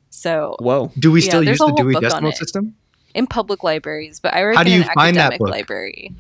So 0.10 0.56
Whoa. 0.60 0.91
Do 0.97 1.12
we 1.12 1.22
Yeah, 1.22 1.28
still 1.30 1.43
there's 1.45 1.60
use 1.60 1.70
the 1.70 1.76
Dewey 1.76 1.95
Decimal. 1.95 2.32
System? 2.32 2.76
in 3.16 3.26
public 3.28 3.64
libraries, 3.64 4.20
but 4.20 4.34
I 4.36 4.41
work 4.43 4.56
How 4.56 4.64
do 4.64 4.70
in 4.72 4.78
you 4.78 4.84
an 4.84 4.89
find 4.93 5.18
that 5.18 5.34
academic 5.34 5.39
book? 5.39 5.50
library. 5.50 6.14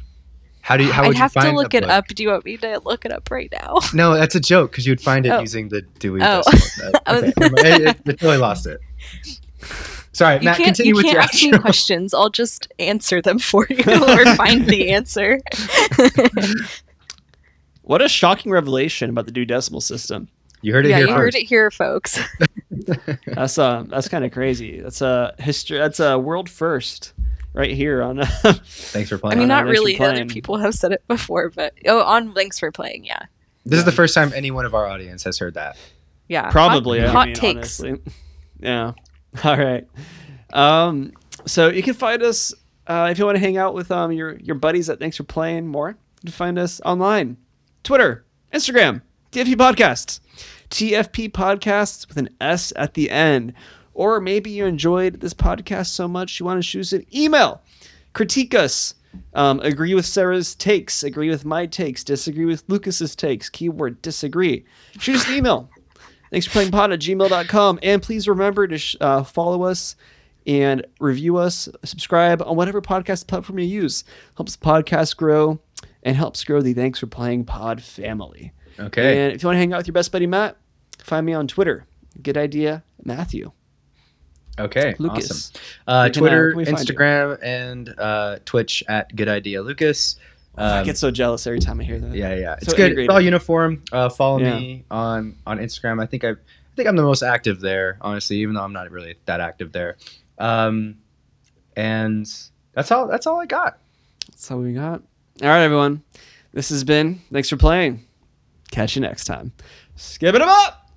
How 0.61 0.75
do 0.77 0.83
you? 0.83 0.91
How 0.91 1.03
would 1.03 1.15
I'd 1.15 1.19
have 1.19 1.33
you 1.35 1.41
to 1.41 1.51
look 1.51 1.73
it 1.73 1.81
book? 1.83 1.89
up. 1.91 2.07
Do 2.07 2.21
you 2.23 2.29
want 2.29 2.45
me 2.45 2.57
to 2.57 2.79
look 2.85 3.05
it 3.05 3.11
up 3.11 3.29
right 3.31 3.51
now? 3.51 3.77
No, 3.93 4.13
that's 4.15 4.35
a 4.35 4.39
joke 4.39 4.71
because 4.71 4.85
you'd 4.85 5.01
find 5.01 5.25
it 5.25 5.29
Oh. 5.29 5.39
using 5.39 5.69
the 5.69 5.81
Dewey 5.99 6.19
Oh. 6.23 6.41
Decimal 6.43 6.59
System. 6.61 6.91
I 7.07 7.13
was- 7.13 7.23
Okay, 7.23 7.33
never 7.39 7.55
mind. 7.55 7.67
it, 7.67 7.81
it, 7.81 7.97
it 8.05 8.19
totally 8.19 8.37
lost 8.37 8.67
it. 8.67 8.79
Sorry, 10.11 10.35
You 10.39 10.45
Matt. 10.45 10.57
can't. 10.57 10.65
Continue 10.67 10.89
You 10.91 10.95
with 10.95 11.05
can't 11.05 11.13
your 11.13 11.21
ask 11.21 11.43
me 11.43 11.57
questions. 11.59 12.13
I'll 12.13 12.29
just 12.31 12.71
answer 12.79 13.21
them 13.21 13.37
for 13.39 13.67
you 13.69 13.83
or 13.87 14.25
find 14.35 14.65
the 14.67 14.91
answer. 14.91 15.39
What 17.81 18.01
a 18.03 18.09
shocking 18.09 18.51
revelation 18.51 19.09
about 19.09 19.25
the 19.25 19.31
Dewey 19.31 19.45
Decimal 19.45 19.81
System. 19.81 20.27
You 20.61 20.73
heard 20.73 20.85
it 20.85 20.89
yeah, 20.89 20.97
here 20.97 21.07
you 21.07 21.13
first. 21.13 21.19
heard 21.21 21.35
it 21.35 21.47
here, 21.47 21.71
folks. 21.71 22.19
That's 23.25 23.57
uh 23.57 23.83
that's 23.87 24.07
kind 24.09 24.23
of 24.25 24.31
crazy. 24.31 24.79
That's 24.79 25.01
a 25.01 25.33
history. 25.39 25.77
That's 25.79 25.99
a 25.99 26.17
world 26.19 26.49
first, 26.49 27.13
right 27.53 27.71
here 27.71 28.01
on. 28.03 28.21
Thanks 28.23 29.09
for 29.09 29.17
playing. 29.17 29.37
I 29.37 29.39
mean, 29.39 29.47
no, 29.47 29.55
not 29.55 29.65
really. 29.65 29.99
Other 29.99 30.25
people 30.25 30.57
have 30.57 30.73
said 30.75 30.91
it 30.91 31.01
before, 31.07 31.49
but 31.49 31.73
oh, 31.87 32.01
on 32.03 32.33
thanks 32.33 32.59
for 32.59 32.71
playing. 32.71 33.05
Yeah, 33.05 33.23
this 33.65 33.79
is 33.79 33.85
the 33.85 33.91
first 33.91 34.13
time 34.13 34.31
any 34.35 34.51
one 34.51 34.65
of 34.65 34.75
our 34.75 34.85
audience 34.87 35.23
has 35.23 35.37
heard 35.39 35.53
that. 35.55 35.77
yeah. 36.27 36.51
Probably. 36.51 36.99
hot, 36.99 37.07
I 37.09 37.11
hot 37.11 37.27
mean, 37.27 37.35
takes. 37.35 37.79
honestly. 37.81 38.01
Yeah. 38.59 38.93
All 39.43 39.57
right. 39.57 39.87
Um. 40.53 41.13
So 41.45 41.69
you 41.69 41.83
can 41.83 41.93
find 41.93 42.21
us 42.23 42.53
Uh, 42.87 43.07
if 43.11 43.19
you 43.19 43.25
want 43.25 43.35
to 43.35 43.39
hang 43.39 43.57
out 43.57 43.75
with 43.75 43.91
um, 43.91 44.11
your 44.11 44.37
your 44.39 44.55
buddies 44.55 44.89
at 44.89 44.99
Thanks 44.99 45.17
for 45.17 45.23
Playing 45.23 45.67
more, 45.67 45.89
you 45.89 45.95
can 46.25 46.31
find 46.31 46.57
us 46.57 46.81
online, 46.83 47.37
Twitter, 47.83 48.25
Instagram, 48.51 49.01
TFP 49.31 49.53
Podcasts, 49.55 50.19
TFP 50.71 51.31
Podcasts 51.31 52.07
with 52.07 52.17
an 52.17 52.29
S 52.41 52.73
at 52.75 52.95
the 52.95 53.11
end. 53.11 53.53
Or 53.93 54.19
maybe 54.19 54.49
you 54.49 54.65
enjoyed 54.65 55.19
this 55.19 55.33
podcast 55.33 55.87
so 55.87 56.07
much 56.07 56.39
you 56.39 56.45
want 56.45 56.57
to 56.57 56.63
shoot 56.63 56.91
an 56.93 57.05
email, 57.13 57.61
critique 58.13 58.55
us, 58.55 58.95
um, 59.33 59.59
agree 59.59 59.93
with 59.93 60.05
Sarah's 60.05 60.55
takes, 60.55 61.03
agree 61.03 61.29
with 61.29 61.43
my 61.45 61.65
takes, 61.65 62.03
disagree 62.03 62.45
with 62.45 62.63
Lucas's 62.69 63.15
takes, 63.15 63.49
keyword 63.49 64.01
disagree. 64.01 64.65
Shoot 64.99 65.17
us 65.17 65.27
an 65.27 65.35
email. 65.35 65.69
Thanks 66.31 66.45
for 66.45 66.51
playing 66.53 66.71
pod 66.71 66.91
at 66.91 66.99
gmail.com. 66.99 67.79
And 67.81 68.01
please 68.01 68.27
remember 68.27 68.67
to 68.67 68.77
sh- 68.77 68.95
uh, 69.01 69.23
follow 69.23 69.63
us 69.63 69.95
and 70.45 70.85
review 70.99 71.37
us, 71.37 71.69
subscribe 71.83 72.41
on 72.41 72.55
whatever 72.55 72.81
podcast 72.81 73.27
platform 73.27 73.59
you 73.59 73.65
use. 73.65 74.03
Helps 74.35 74.55
the 74.55 74.65
podcast 74.65 75.17
grow 75.17 75.59
and 76.03 76.15
helps 76.15 76.43
grow 76.43 76.61
the 76.61 76.73
Thanks 76.73 76.99
for 76.99 77.07
Playing 77.07 77.45
Pod 77.45 77.81
family. 77.81 78.53
Okay. 78.79 79.19
And 79.19 79.33
if 79.33 79.43
you 79.43 79.47
want 79.47 79.55
to 79.55 79.59
hang 79.59 79.73
out 79.73 79.77
with 79.77 79.87
your 79.87 79.93
best 79.93 80.11
buddy 80.11 80.27
Matt, 80.27 80.57
find 80.99 81.25
me 81.25 81.33
on 81.33 81.47
Twitter. 81.47 81.85
Good 82.21 82.37
idea, 82.37 82.83
Matthew. 83.03 83.51
Okay. 84.57 84.95
Lucas. 84.99 85.31
Awesome. 85.31 85.61
Uh, 85.87 86.09
Twitter, 86.09 86.35
where 86.35 86.49
can 86.51 86.57
we 86.57 86.65
find 86.65 86.89
you? 86.89 86.95
Instagram, 86.95 87.39
and 87.41 87.95
uh, 87.97 88.39
Twitch 88.45 88.83
at 88.87 89.15
Good 89.15 89.29
Idea 89.29 89.61
Lucas. 89.61 90.17
I 90.59 90.79
Um, 90.79 90.85
get 90.85 90.97
so 90.97 91.09
jealous 91.11 91.47
every 91.47 91.59
time 91.59 91.79
I 91.79 91.83
hear 91.83 91.99
that. 91.99 92.13
yeah, 92.15 92.33
yeah, 92.35 92.53
it's 92.55 92.65
So 92.67 92.71
good. 92.75 92.87
integrated. 92.87 93.05
It's 93.09 93.13
all 93.13 93.21
uniform. 93.21 93.83
Uh, 93.91 94.09
follow 94.09 94.39
Yeah. 94.39 94.59
me 94.59 94.83
on 94.91 95.35
on 95.47 95.57
Instagram. 95.59 96.01
I 96.01 96.05
think 96.05 96.23
I, 96.23 96.31
I 96.31 96.35
think 96.75 96.87
I'm 96.89 96.95
the 96.95 97.03
most 97.03 97.23
active 97.23 97.59
there, 97.61 97.97
honestly, 98.01 98.37
even 98.37 98.55
though 98.55 98.63
I'm 98.63 98.73
not 98.73 98.89
really 98.91 99.15
that 99.25 99.39
active 99.41 99.71
there. 99.71 99.97
Um, 100.37 100.97
and 101.75 102.25
that's 102.73 102.91
all. 102.91 103.07
That's 103.07 103.25
all 103.27 103.39
I 103.39 103.45
got. 103.45 103.77
That's 104.29 104.49
all 104.51 104.59
we 104.59 104.73
got. 104.73 105.01
All 105.41 105.47
right, 105.47 105.61
everyone. 105.63 106.03
This 106.53 106.69
has 106.69 106.83
been. 106.83 107.21
Thanks 107.31 107.49
for 107.49 107.57
playing. 107.57 108.05
Catch 108.71 108.95
you 108.95 109.01
next 109.01 109.25
time. 109.25 109.51
Skip 109.95 110.35
it 110.35 110.41
up! 110.41 110.88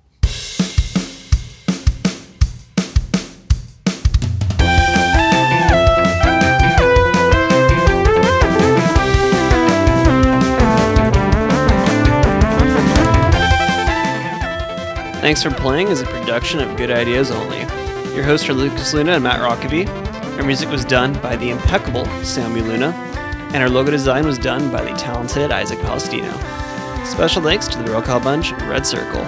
Thanks 15.23 15.41
for 15.41 15.51
Playing 15.51 15.87
is 15.87 16.01
a 16.01 16.05
production 16.05 16.59
of 16.59 16.75
Good 16.75 16.91
Ideas 16.91 17.31
Only. 17.31 17.59
Your 18.13 18.23
hosts 18.23 18.49
are 18.49 18.53
Lucas 18.53 18.93
Luna 18.93 19.13
and 19.13 19.23
Matt 19.23 19.39
Rockaby. 19.39 19.87
Our 20.37 20.43
music 20.43 20.67
was 20.67 20.83
done 20.83 21.13
by 21.21 21.37
the 21.37 21.49
impeccable 21.49 22.03
Sammy 22.25 22.59
Luna, 22.59 22.87
and 23.53 23.63
our 23.63 23.69
logo 23.69 23.89
design 23.89 24.25
was 24.25 24.37
done 24.37 24.69
by 24.69 24.83
the 24.83 24.91
talented 24.97 25.49
Isaac 25.49 25.79
Palestino. 25.79 26.29
Special 27.05 27.41
thanks 27.41 27.69
to 27.69 27.81
the 27.81 27.89
Roll 27.89 28.01
Call 28.01 28.19
Bunch 28.19 28.51
and 28.51 28.61
Red 28.63 28.85
Circle. 28.85 29.21